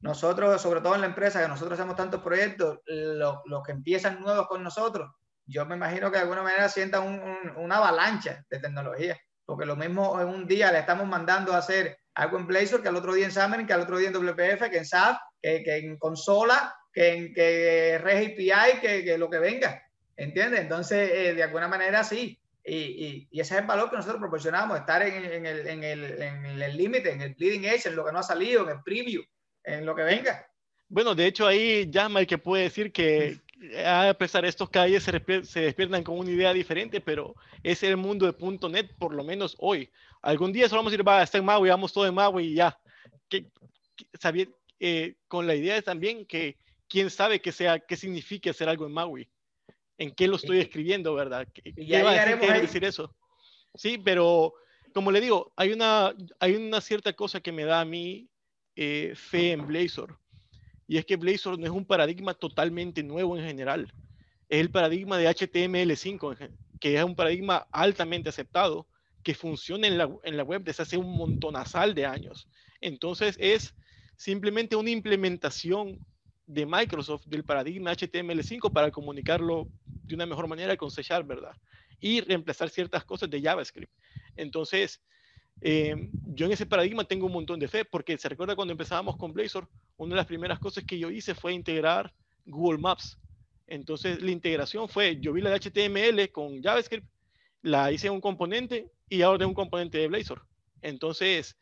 nosotros, 0.00 0.60
sobre 0.62 0.80
todo 0.80 0.94
en 0.94 1.02
la 1.02 1.06
empresa, 1.06 1.42
que 1.42 1.48
nosotros 1.48 1.78
hacemos 1.78 1.96
tantos 1.96 2.22
proyectos, 2.22 2.78
los, 2.86 3.62
que 3.64 3.72
empiezan 3.72 4.20
nuevos 4.20 4.46
con 4.48 4.62
nosotros, 4.62 5.10
yo 5.46 5.66
me 5.66 5.76
imagino 5.76 6.10
que 6.10 6.16
de 6.16 6.22
alguna 6.22 6.42
manera 6.42 6.68
sientan 6.68 7.06
un, 7.06 7.20
un, 7.20 7.56
una 7.56 7.76
avalancha 7.76 8.44
de 8.48 8.58
tecnología, 8.60 9.18
porque 9.44 9.66
lo 9.66 9.76
mismo 9.76 10.18
en 10.20 10.28
un 10.28 10.46
día 10.46 10.72
le 10.72 10.78
estamos 10.78 11.06
mandando 11.06 11.52
a 11.52 11.58
hacer 11.58 11.98
algo 12.20 12.38
en 12.38 12.46
Blazor, 12.46 12.82
que 12.82 12.88
al 12.88 12.96
otro 12.96 13.14
día 13.14 13.24
en 13.24 13.32
Xamarin, 13.32 13.66
que 13.66 13.72
al 13.72 13.80
otro 13.80 13.98
día 13.98 14.08
en 14.08 14.14
WPF, 14.14 14.70
que 14.70 14.78
en 14.78 14.84
SAP, 14.84 15.18
que, 15.40 15.62
que 15.62 15.76
en 15.76 15.96
consola, 15.96 16.76
que 16.92 17.14
en 17.14 17.32
que 17.32 17.98
REST 17.98 18.32
API, 18.32 18.80
que, 18.80 19.04
que, 19.04 19.16
lo 19.16 19.30
que 19.30 19.38
venga, 19.38 19.82
¿entiendes? 20.16 20.60
Entonces, 20.60 21.10
eh, 21.10 21.34
de 21.34 21.42
alguna 21.42 21.66
manera 21.66 22.04
sí, 22.04 22.38
y, 22.62 22.76
y, 22.76 23.28
y, 23.30 23.40
ese 23.40 23.54
es 23.54 23.60
el 23.60 23.66
valor 23.66 23.88
que 23.88 23.96
nosotros 23.96 24.20
proporcionamos, 24.20 24.78
estar 24.78 25.02
en, 25.02 25.46
en 25.46 25.82
el 25.82 26.76
límite, 26.76 27.10
en, 27.10 27.22
en, 27.22 27.28
el 27.28 27.34
bleeding 27.34 27.64
edge, 27.64 27.86
en 27.86 27.96
lo 27.96 28.04
que 28.04 28.12
no 28.12 28.18
ha 28.18 28.22
salido, 28.22 28.64
en 28.64 28.76
el 28.76 28.82
preview, 28.82 29.22
en 29.64 29.86
lo 29.86 29.94
que 29.94 30.02
venga. 30.02 30.46
Bueno, 30.88 31.14
de 31.14 31.26
hecho 31.26 31.46
ahí 31.46 31.90
el 31.90 32.26
que 32.26 32.36
puede 32.36 32.64
decir 32.64 32.92
que 32.92 33.38
a 33.84 34.14
pesar 34.14 34.42
de 34.42 34.48
estos 34.48 34.70
calles 34.70 35.02
se, 35.02 35.44
se, 35.44 35.60
despiertan 35.60 36.02
con 36.02 36.18
una 36.18 36.30
idea 36.30 36.52
diferente, 36.52 37.00
pero 37.00 37.34
es 37.62 37.82
el 37.82 37.96
mundo 37.96 38.30
de 38.30 38.68
.NET 38.68 38.94
por 38.96 39.14
lo 39.14 39.24
menos 39.24 39.56
hoy. 39.58 39.90
Algún 40.22 40.52
día 40.52 40.68
solo 40.68 40.80
vamos 40.80 40.92
a 40.92 40.94
ir, 40.96 41.06
va, 41.06 41.22
está 41.22 41.38
en 41.38 41.44
Maui, 41.44 41.68
vamos 41.68 41.92
todo 41.92 42.06
en 42.06 42.14
Maui 42.14 42.46
y 42.46 42.54
ya. 42.54 42.78
Que, 43.28 43.44
que 43.96 44.06
sabía, 44.18 44.46
eh, 44.78 45.14
con 45.28 45.46
la 45.46 45.54
idea 45.54 45.80
también 45.82 46.24
que 46.24 46.56
quién 46.88 47.10
sabe 47.10 47.40
qué 47.40 47.52
sea, 47.52 47.78
qué 47.78 47.96
significa 47.96 48.50
hacer 48.50 48.68
algo 48.68 48.86
en 48.86 48.92
Maui. 48.92 49.28
En 49.98 50.14
qué 50.14 50.26
lo 50.26 50.36
estoy 50.36 50.60
escribiendo, 50.60 51.14
¿verdad? 51.14 51.46
¿Qué, 51.52 51.74
¿qué 51.74 52.02
va 52.02 52.12
a 52.12 52.24
decir, 52.24 52.38
qué 52.38 52.60
decir 52.60 52.84
eso? 52.84 53.14
Sí, 53.74 53.98
pero 53.98 54.54
como 54.94 55.12
le 55.12 55.20
digo, 55.20 55.52
hay 55.56 55.72
una, 55.72 56.14
hay 56.38 56.56
una 56.56 56.80
cierta 56.80 57.12
cosa 57.12 57.40
que 57.40 57.52
me 57.52 57.64
da 57.64 57.80
a 57.80 57.84
mí 57.84 58.28
eh, 58.76 59.12
fe 59.14 59.52
en 59.52 59.66
Blazor. 59.66 60.18
Y 60.90 60.98
es 60.98 61.06
que 61.06 61.14
Blazor 61.14 61.56
no 61.56 61.66
es 61.66 61.70
un 61.70 61.84
paradigma 61.84 62.34
totalmente 62.34 63.04
nuevo 63.04 63.38
en 63.38 63.44
general. 63.44 63.94
Es 64.48 64.58
el 64.58 64.72
paradigma 64.72 65.18
de 65.18 65.28
HTML5, 65.28 66.50
que 66.80 66.96
es 66.96 67.04
un 67.04 67.14
paradigma 67.14 67.68
altamente 67.70 68.28
aceptado, 68.28 68.88
que 69.22 69.36
funciona 69.36 69.86
en 69.86 69.96
la, 69.96 70.10
en 70.24 70.36
la 70.36 70.42
web 70.42 70.64
desde 70.64 70.82
hace 70.82 70.96
un 70.96 71.16
montonazal 71.16 71.94
de 71.94 72.06
años. 72.06 72.48
Entonces 72.80 73.36
es 73.38 73.72
simplemente 74.16 74.74
una 74.74 74.90
implementación 74.90 76.04
de 76.44 76.66
Microsoft 76.66 77.24
del 77.26 77.44
paradigma 77.44 77.92
HTML5 77.92 78.72
para 78.72 78.90
comunicarlo 78.90 79.68
de 79.86 80.16
una 80.16 80.26
mejor 80.26 80.48
manera 80.48 80.76
con 80.76 80.90
C 80.90 81.02
¿verdad? 81.24 81.56
Y 82.00 82.20
reemplazar 82.22 82.68
ciertas 82.68 83.04
cosas 83.04 83.30
de 83.30 83.40
JavaScript. 83.40 83.92
Entonces, 84.34 85.00
eh, 85.60 86.10
yo 86.34 86.46
en 86.46 86.52
ese 86.52 86.66
paradigma 86.66 87.04
tengo 87.04 87.26
un 87.26 87.32
montón 87.32 87.60
de 87.60 87.68
fe, 87.68 87.84
porque 87.84 88.16
se 88.16 88.28
recuerda 88.28 88.56
cuando 88.56 88.72
empezábamos 88.72 89.16
con 89.16 89.32
Blazor, 89.32 89.68
una 89.96 90.14
de 90.14 90.16
las 90.16 90.26
primeras 90.26 90.58
cosas 90.58 90.84
que 90.84 90.98
yo 90.98 91.10
hice 91.10 91.34
fue 91.34 91.52
integrar 91.52 92.12
Google 92.46 92.78
Maps. 92.78 93.18
Entonces, 93.66 94.22
la 94.22 94.30
integración 94.30 94.88
fue, 94.88 95.18
yo 95.20 95.32
vi 95.32 95.42
la 95.42 95.50
de 95.50 95.60
HTML 95.60 96.32
con 96.32 96.62
JavaScript, 96.62 97.06
la 97.62 97.92
hice 97.92 98.06
en 98.08 98.14
un 98.14 98.20
componente 98.20 98.90
y 99.08 99.22
ahora 99.22 99.38
tengo 99.38 99.50
un 99.50 99.54
componente 99.54 99.98
de 99.98 100.08
Blazor. 100.08 100.42
Entonces, 100.82 101.56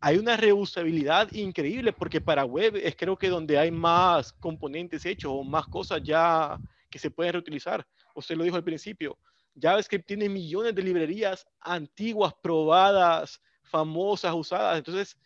hay 0.00 0.18
una 0.18 0.36
reusabilidad 0.36 1.32
increíble 1.32 1.92
porque 1.92 2.20
para 2.20 2.44
web 2.44 2.76
es 2.76 2.94
creo 2.96 3.16
que 3.16 3.28
donde 3.28 3.58
hay 3.58 3.70
más 3.70 4.32
componentes 4.34 5.04
hechos 5.04 5.32
o 5.34 5.42
más 5.42 5.66
cosas 5.66 6.02
ya 6.02 6.58
que 6.88 6.98
se 6.98 7.10
pueden 7.10 7.32
reutilizar. 7.32 7.84
Usted 8.14 8.36
lo 8.36 8.44
dijo 8.44 8.56
al 8.56 8.64
principio, 8.64 9.18
JavaScript 9.60 10.06
tiene 10.06 10.28
millones 10.28 10.74
de 10.74 10.82
librerías 10.82 11.46
antiguas, 11.60 12.34
probadas, 12.42 13.40
famosas, 13.62 14.34
usadas. 14.34 14.78
Entonces, 14.78 15.16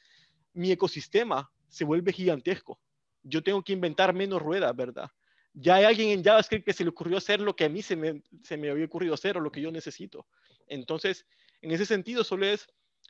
mi 0.52 0.70
ecosistema 0.70 1.50
se 1.68 1.84
vuelve 1.84 2.12
gigantesco. 2.12 2.78
Yo 3.22 3.42
tengo 3.42 3.62
que 3.62 3.72
inventar 3.72 4.14
menos 4.14 4.40
ruedas, 4.40 4.74
¿verdad? 4.74 5.10
Ya 5.52 5.76
hay 5.76 5.84
alguien 5.84 6.10
en 6.10 6.24
JavaScript 6.24 6.64
que 6.64 6.72
se 6.72 6.84
le 6.84 6.90
ocurrió 6.90 7.18
hacer 7.18 7.40
lo 7.40 7.56
que 7.56 7.64
a 7.64 7.68
mí 7.68 7.82
se 7.82 7.96
me, 7.96 8.22
se 8.42 8.56
me 8.56 8.70
había 8.70 8.84
ocurrido 8.84 9.14
hacer 9.14 9.36
o 9.36 9.40
lo 9.40 9.50
que 9.50 9.60
yo 9.60 9.72
necesito. 9.72 10.26
Entonces, 10.68 11.26
en 11.60 11.72
ese 11.72 11.84
sentido, 11.84 12.22
solo 12.22 12.46
es 12.46 12.68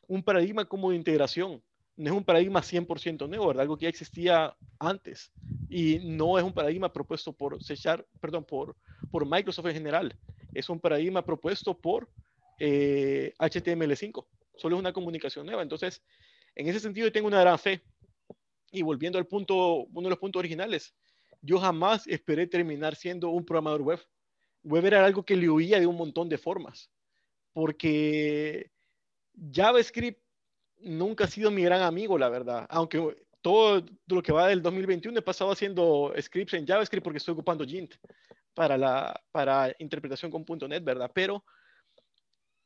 un 0.09 0.23
paradigma 0.23 0.65
como 0.65 0.91
de 0.91 0.97
integración. 0.97 1.63
No 1.97 2.11
es 2.11 2.17
un 2.17 2.25
paradigma 2.25 2.63
100% 2.63 3.29
nuevo, 3.29 3.49
¿verdad? 3.49 3.63
Algo 3.63 3.77
que 3.77 3.85
ya 3.85 3.91
existía 3.91 4.57
antes. 4.79 5.31
Y 5.69 5.99
no 5.99 6.39
es 6.39 6.45
un 6.45 6.55
paradigma 6.55 6.91
propuesto 6.91 7.33
por 7.33 7.63
C 7.63 7.75
perdón, 8.21 8.45
por, 8.45 8.75
por 9.11 9.27
Microsoft 9.27 9.67
en 9.67 9.75
general 9.75 10.17
es 10.55 10.69
un 10.69 10.81
paradigma 10.81 11.25
propuesto 11.25 11.79
por 11.79 12.09
HTML5. 12.59 14.25
Eh, 14.25 14.27
Solo 14.57 14.77
es 14.77 14.81
una 14.81 14.93
comunicación 14.93 15.47
nueva. 15.47 15.63
Entonces, 15.63 16.03
en 16.55 16.69
ese 16.69 16.81
sentido, 16.81 17.11
tengo 17.11 17.29
una 17.29 17.41
gran 17.41 17.59
fe. 17.59 17.83
Y 18.71 18.83
volviendo 18.83 19.19
al 19.19 19.27
punto, 19.27 19.85
uno 19.85 20.03
de 20.03 20.11
los 20.11 20.19
puntos 20.19 20.41
originales, 20.41 20.95
yo 21.41 21.59
jamás 21.59 22.07
esperé 22.07 22.47
terminar 22.47 22.95
siendo 22.95 23.31
un 23.31 23.45
programador 23.45 23.83
web. 23.83 24.01
Web 24.63 24.87
era 24.87 25.05
algo 25.05 25.25
que 25.25 25.37
le 25.37 25.49
huía 25.49 25.81
de 25.81 25.87
un 25.87 25.97
montón 25.97 26.29
de 26.29 26.37
formas, 26.37 26.91
porque 27.53 28.71
JavaScript 29.53 30.21
nunca 30.81 31.25
ha 31.25 31.29
sido 31.29 31.51
mi 31.51 31.63
gran 31.63 31.83
amigo, 31.83 32.19
la 32.19 32.29
verdad. 32.29 32.67
Aunque 32.69 33.17
todo 33.41 33.83
lo 34.07 34.23
que 34.23 34.33
va 34.33 34.49
del 34.49 34.61
2021 34.61 35.19
he 35.19 35.23
pasado 35.23 35.51
haciendo 35.51 36.13
scripts 36.21 36.55
en 36.55 36.67
JavaScript 36.67 37.03
porque 37.03 37.19
estoy 37.19 37.33
ocupando 37.33 37.65
Gint 37.65 37.95
para, 38.55 38.77
la, 38.77 39.21
para 39.33 39.75
interpretación 39.79 40.31
con 40.31 40.45
.NET, 40.69 40.85
¿verdad? 40.85 41.11
Pero 41.15 41.45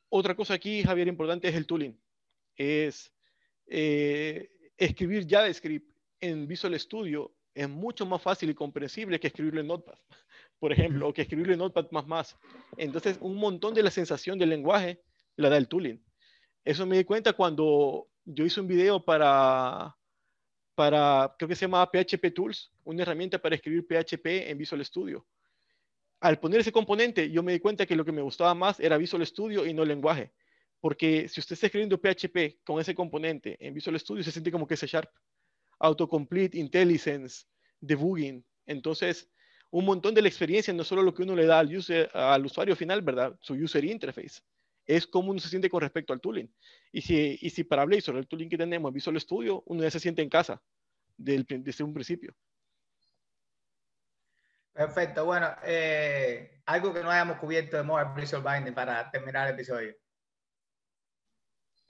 otra 0.09 0.35
cosa 0.35 0.55
aquí, 0.55 0.83
Javier, 0.83 1.09
importante 1.09 1.49
es 1.49 1.55
el 1.55 1.67
tooling. 1.67 2.01
Es 2.57 3.13
eh, 3.67 4.49
escribir 4.77 5.27
JavaScript 5.29 5.91
en 6.21 6.47
Visual 6.47 6.79
Studio 6.79 7.35
es 7.55 7.69
mucho 7.69 8.05
más 8.07 8.21
fácil 8.21 8.51
y 8.51 8.55
comprensible 8.55 9.21
que 9.21 9.29
escribirlo 9.29 9.61
en 9.61 9.69
Notepad, 9.69 9.99
por 10.59 10.73
ejemplo, 10.73 11.09
o 11.09 11.13
que 11.13 11.23
escribirlo 11.23 11.53
en 11.53 11.59
Notepad 11.61 11.91
más 11.93 12.07
más. 12.07 12.37
Entonces, 12.77 13.19
un 13.21 13.37
montón 13.37 13.75
de 13.75 13.83
la 13.83 13.91
sensación 13.91 14.39
del 14.39 14.51
lenguaje 14.51 15.01
la 15.37 15.49
da 15.49 15.57
el 15.57 15.69
tooling. 15.69 16.01
Eso 16.65 16.87
me 16.87 16.97
di 16.97 17.05
cuenta 17.05 17.33
cuando 17.33 18.09
yo 18.25 18.45
hice 18.45 18.61
un 18.61 18.67
video 18.67 19.05
para, 19.05 19.97
para 20.75 21.35
creo 21.39 21.49
que 21.49 21.55
se 21.55 21.63
llama 21.63 21.89
PHP 21.91 22.33
Tools, 22.35 22.73
una 22.85 23.03
herramienta 23.03 23.39
para 23.39 23.55
escribir 23.55 23.87
PHP 23.87 24.51
en 24.51 24.59
Visual 24.59 24.85
Studio 24.85 25.27
al 26.25 26.39
poner 26.39 26.61
ese 26.61 26.73
componente, 26.73 27.31
yo 27.31 27.43
me 27.43 27.53
di 27.53 27.61
cuenta 27.61 27.85
que 27.85 27.95
lo 27.95 28.03
que 28.03 28.11
me 28.11 28.23
gustaba 28.23 28.55
más 28.55 28.81
era 28.81 28.97
Visual 28.97 29.27
Studio 29.27 29.67
y 29.67 29.75
no 29.75 29.85
lenguaje. 29.85 30.33
Porque 30.81 31.29
si 31.29 31.39
usted 31.39 31.53
está 31.53 31.67
escribiendo 31.67 32.01
PHP 32.01 32.65
con 32.65 32.81
ese 32.81 32.95
componente 32.95 33.59
en 33.61 33.75
Visual 33.75 34.01
Studio, 34.01 34.25
se 34.25 34.33
siente 34.33 34.51
como 34.51 34.67
que 34.67 34.73
es 34.73 34.81
Sharp. 34.81 35.11
Autocomplete, 35.81 36.57
IntelliSense, 36.57 37.45
debugging. 37.79 38.43
Entonces, 38.65 39.29
un 39.69 39.85
montón 39.85 40.15
de 40.15 40.23
la 40.23 40.29
experiencia, 40.29 40.73
no 40.73 40.83
solo 40.83 41.03
lo 41.03 41.13
que 41.13 41.25
uno 41.25 41.37
le 41.37 41.45
da 41.45 41.59
al 41.59 42.47
usuario 42.47 42.75
final, 42.75 43.03
¿verdad? 43.03 43.37
Su 43.43 43.53
user 43.53 43.85
interface. 43.85 44.41
Es 44.87 45.07
cómo 45.07 45.31
uno 45.31 45.41
se 45.41 45.51
siente 45.51 45.69
con 45.69 45.83
respecto 45.83 46.15
al 46.15 46.23
tooling. 46.23 46.51
Y 46.91 47.03
si, 47.03 47.39
y 47.39 47.51
si 47.51 47.65
para 47.65 47.85
Blazor, 47.85 48.17
el 48.17 48.27
tooling 48.27 48.49
que 48.49 48.57
tenemos 48.57 48.89
en 48.89 48.95
Visual 48.95 49.21
Studio, 49.21 49.63
uno 49.67 49.83
ya 49.83 49.91
se 49.91 50.01
siente 50.01 50.23
en 50.23 50.31
casa 50.31 50.63
desde 51.19 51.85
un 51.85 51.93
principio. 51.93 52.35
Perfecto. 54.75 55.25
Bueno, 55.25 55.49
eh, 55.63 56.61
algo 56.67 56.93
que 56.93 57.03
no 57.03 57.11
hayamos 57.11 57.39
cubierto 57.39 57.77
de 57.77 57.85
Mobile 57.85 58.11
Visual 58.17 58.43
Binding 58.43 58.75
para 58.75 59.09
terminar 59.11 59.49
el 59.49 59.55
episodio. 59.55 59.95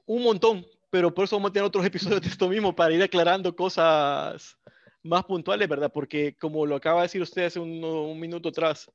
Un 0.04 0.22
montón, 0.22 0.66
pero 0.90 1.12
por 1.12 1.24
eso 1.24 1.36
vamos 1.36 1.50
a 1.50 1.52
tener 1.54 1.66
otros 1.66 1.84
episodios 1.86 2.20
de 2.20 2.28
esto 2.28 2.48
mismo 2.48 2.76
para 2.76 2.92
ir 2.92 3.02
aclarando 3.02 3.56
cosas 3.56 4.58
más 5.02 5.24
puntuales, 5.24 5.66
¿verdad? 5.66 5.90
Porque 5.92 6.36
como 6.36 6.66
lo 6.66 6.76
acaba 6.76 7.00
de 7.00 7.06
decir 7.06 7.22
usted 7.22 7.46
hace 7.46 7.58
un, 7.58 7.82
un 7.82 8.20
minuto 8.20 8.50
atrás, 8.50 8.90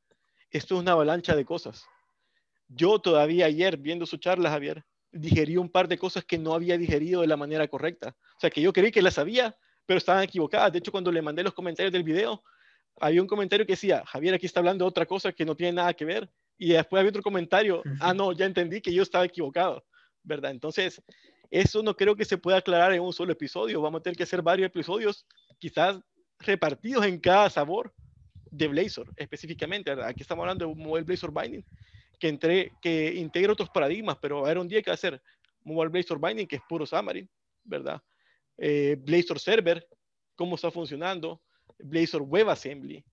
esto 0.52 0.76
es 0.76 0.82
una 0.82 0.92
avalancha 0.92 1.36
de 1.36 1.46
cosas. 1.46 1.84
Yo 2.68 3.00
todavía 3.00 3.48
ayer, 3.48 3.78
viendo 3.78 4.06
su 4.06 4.18
charla, 4.18 4.52
Javier, 4.52 4.86
digerí 5.12 5.58
un 5.58 5.70
par 5.70 5.88
de 5.88 5.98
cosas 5.98 6.24
que 6.24 6.38
no 6.38 6.54
había 6.54 6.78
digerido 6.78 7.22
de 7.22 7.28
la 7.28 7.38
manera 7.38 7.68
correcta. 7.68 8.16
O 8.38 8.40
sea, 8.40 8.52
que 8.52 8.62
yo 8.62 8.72
creí 8.72 8.92
que 8.92 9.02
las 9.02 9.16
sabía, 9.16 9.58
pero 9.88 9.98
estaban 9.98 10.24
equivocadas. 10.24 10.72
De 10.72 10.78
hecho, 10.78 10.92
cuando 10.92 11.12
le 11.12 11.24
mandé 11.24 11.42
los 11.42 11.54
comentarios 11.56 11.92
del 11.92 12.04
video, 12.04 12.44
había 13.00 13.22
un 13.22 13.28
comentario 13.28 13.66
que 13.66 13.74
decía, 13.74 14.04
Javier 14.06 14.34
aquí 14.34 14.46
está 14.46 14.60
hablando 14.60 14.86
de 14.86 14.90
otra 14.90 15.06
cosa 15.06 15.32
que 15.32 15.46
no 15.46 15.56
tiene 15.56 15.74
nada 15.74 15.94
que 15.94 16.06
ver. 16.06 16.30
Y 16.58 16.74
después 16.74 17.00
había 17.00 17.10
otro 17.10 17.24
comentario, 17.24 17.82
ah, 18.02 18.14
no, 18.14 18.34
ya 18.34 18.46
entendí 18.46 18.82
que 18.82 18.94
yo 18.94 19.02
estaba 19.02 19.24
equivocado, 19.24 19.86
¿verdad? 20.24 20.52
Entonces, 20.52 21.02
eso 21.50 21.82
no 21.82 21.96
creo 21.96 22.16
que 22.16 22.26
se 22.26 22.38
pueda 22.38 22.58
aclarar 22.58 22.94
en 22.94 23.02
un 23.02 23.14
solo 23.14 23.32
episodio. 23.32 23.82
Vamos 23.82 24.00
a 24.00 24.04
tener 24.04 24.18
que 24.18 24.24
hacer 24.24 24.42
varios 24.42 24.68
episodios, 24.68 25.26
quizás 25.58 26.00
repartidos 26.40 27.06
en 27.06 27.20
cada 27.20 27.50
sabor 27.50 27.94
de 28.52 28.68
Blazor, 28.68 29.10
específicamente. 29.16 29.92
Aquí 30.04 30.22
estamos 30.22 30.44
hablando 30.44 30.66
de 30.66 30.72
un 30.72 30.78
Mobile 30.78 31.06
Blazor 31.06 31.34
Binding, 31.34 31.66
que, 32.20 32.28
entre, 32.28 32.74
que 32.82 33.14
integra 33.16 33.54
otros 33.54 33.70
paradigmas, 33.70 34.18
pero 34.22 34.46
a 34.46 34.50
ver 34.50 34.58
un 34.58 34.68
día 34.68 34.82
que 34.82 34.92
va 34.92 34.96
a 34.96 34.98
ser 34.98 35.22
Mobile 35.64 35.90
Blazor 35.90 36.20
Binding, 36.20 36.48
que 36.48 36.58
es 36.58 36.62
puro 36.68 36.86
Xamarin, 36.86 37.30
¿verdad? 37.64 38.02
Eh, 38.58 38.98
Blazor 39.00 39.40
Server, 39.40 39.88
cómo 40.36 40.56
está 40.56 40.72
funcionando, 40.72 41.42
Blazor 41.80 42.22
WebAssembly 42.24 43.04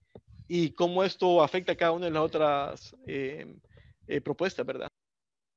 y 0.49 0.75
cómo 0.75 1.03
esto 1.03 1.43
afecta 1.43 1.73
a 1.73 1.77
cada 1.77 1.93
una 1.93 2.07
de 2.07 2.13
las 2.13 2.23
otras 2.23 2.97
eh, 3.07 3.57
eh, 4.07 4.21
propuestas, 4.21 4.65
¿verdad? 4.65 4.89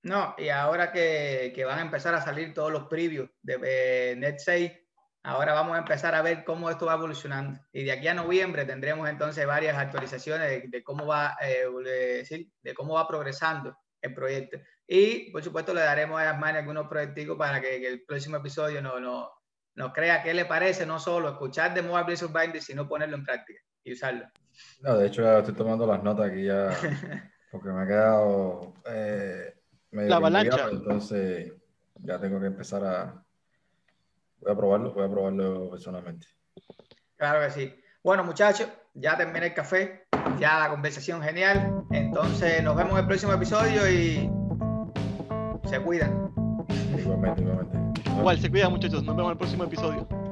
No, 0.02 0.34
y 0.38 0.50
ahora 0.50 0.92
que, 0.92 1.54
van 1.66 1.80
a 1.80 1.84
empezar 1.84 2.16
a 2.16 2.22
salir 2.22 2.54
todos 2.54 2.72
los 2.72 2.86
previews 2.86 3.30
de 3.42 3.60
eh, 3.64 4.16
Net6, 4.18 4.80
ahora 5.24 5.54
vamos 5.54 5.76
a 5.76 5.80
empezar 5.80 6.16
a 6.16 6.22
ver 6.22 6.46
cómo 6.46 6.70
esto 6.70 6.86
va 6.86 6.94
evolucionando. 6.94 7.60
Y 7.74 7.84
de 7.84 7.92
aquí 7.92 8.08
a 8.08 8.14
noviembre 8.14 8.66
tendremos 8.66 9.10
entonces 9.10 9.46
varias 9.46 9.78
actualizaciones 9.78 10.72
de, 10.72 10.84
cómo 10.84 11.06
va 11.06 11.36
de, 11.42 12.48
de, 12.62 12.74
cómo 12.74 12.94
va 12.94 13.08
progresando 13.08 13.78
el 14.02 14.14
proyecto. 14.14 14.58
Y 14.88 15.32
por 15.32 15.44
supuesto 15.44 15.74
le 15.74 15.82
daremos 15.82 16.20
a 16.22 16.32
Asmani 16.32 16.60
algunos 16.60 16.88
proyectos 16.88 17.38
para 17.38 17.62
que, 17.62 17.86
el 17.86 18.04
próximo 18.06 18.38
episodio 18.38 18.82
no, 18.82 19.00
no, 19.02 19.30
nos 19.80 19.94
crea 19.94 20.22
qué 20.22 20.34
le 20.34 20.44
parece 20.44 20.86
no 20.86 21.00
solo 21.00 21.30
escuchar 21.30 21.74
de 21.74 21.82
Mobile 21.82 22.04
Blizzard 22.04 22.34
Binding, 22.34 22.62
sino 22.62 22.86
ponerlo 22.86 23.16
en 23.16 23.24
práctica 23.24 23.62
y 23.82 23.94
usarlo. 23.94 24.26
No, 24.82 24.98
de 24.98 25.08
hecho, 25.08 25.22
ya 25.22 25.40
estoy 25.40 25.56
tomando 25.56 25.88
las 25.88 26.04
notas 26.04 26.30
aquí 26.30 26.44
ya, 26.44 26.70
porque 27.52 27.70
me 27.70 27.84
ha 27.84 27.88
quedado 27.88 28.74
eh, 28.86 29.56
la 29.92 30.18
avalancha. 30.18 30.68
Entonces, 30.70 31.54
ya 31.96 32.20
tengo 32.20 32.42
que 32.42 32.48
empezar 32.48 32.84
a. 32.84 33.24
Voy 34.42 34.52
a 34.52 34.56
probarlo, 34.56 34.94
voy 34.94 35.06
a 35.06 35.10
probarlo 35.10 35.70
personalmente. 35.70 36.28
Claro 37.16 37.46
que 37.46 37.52
sí. 37.52 37.74
Bueno, 38.04 38.26
muchachos, 38.26 38.68
ya 38.94 39.16
terminé 39.16 39.48
el 39.48 39.54
café, 39.54 40.08
ya 40.40 40.60
la 40.60 40.70
conversación 40.72 41.22
genial. 41.22 41.86
Entonces, 41.92 42.62
nos 42.62 42.76
vemos 42.76 42.94
en 42.94 43.00
el 43.00 43.08
próximo 43.08 43.32
episodio 43.32 43.90
y 43.90 44.30
se 45.70 45.80
cuidan. 45.80 46.34
Igualmente, 46.98 47.42
igualmente. 47.44 47.89
Igual, 48.20 48.38
se 48.40 48.50
cuida 48.50 48.70
muchachos. 48.70 49.04
Nos 49.04 49.16
vemos 49.16 49.30
en 49.30 49.32
el 49.32 49.38
próximo 49.38 49.64
episodio. 49.64 50.29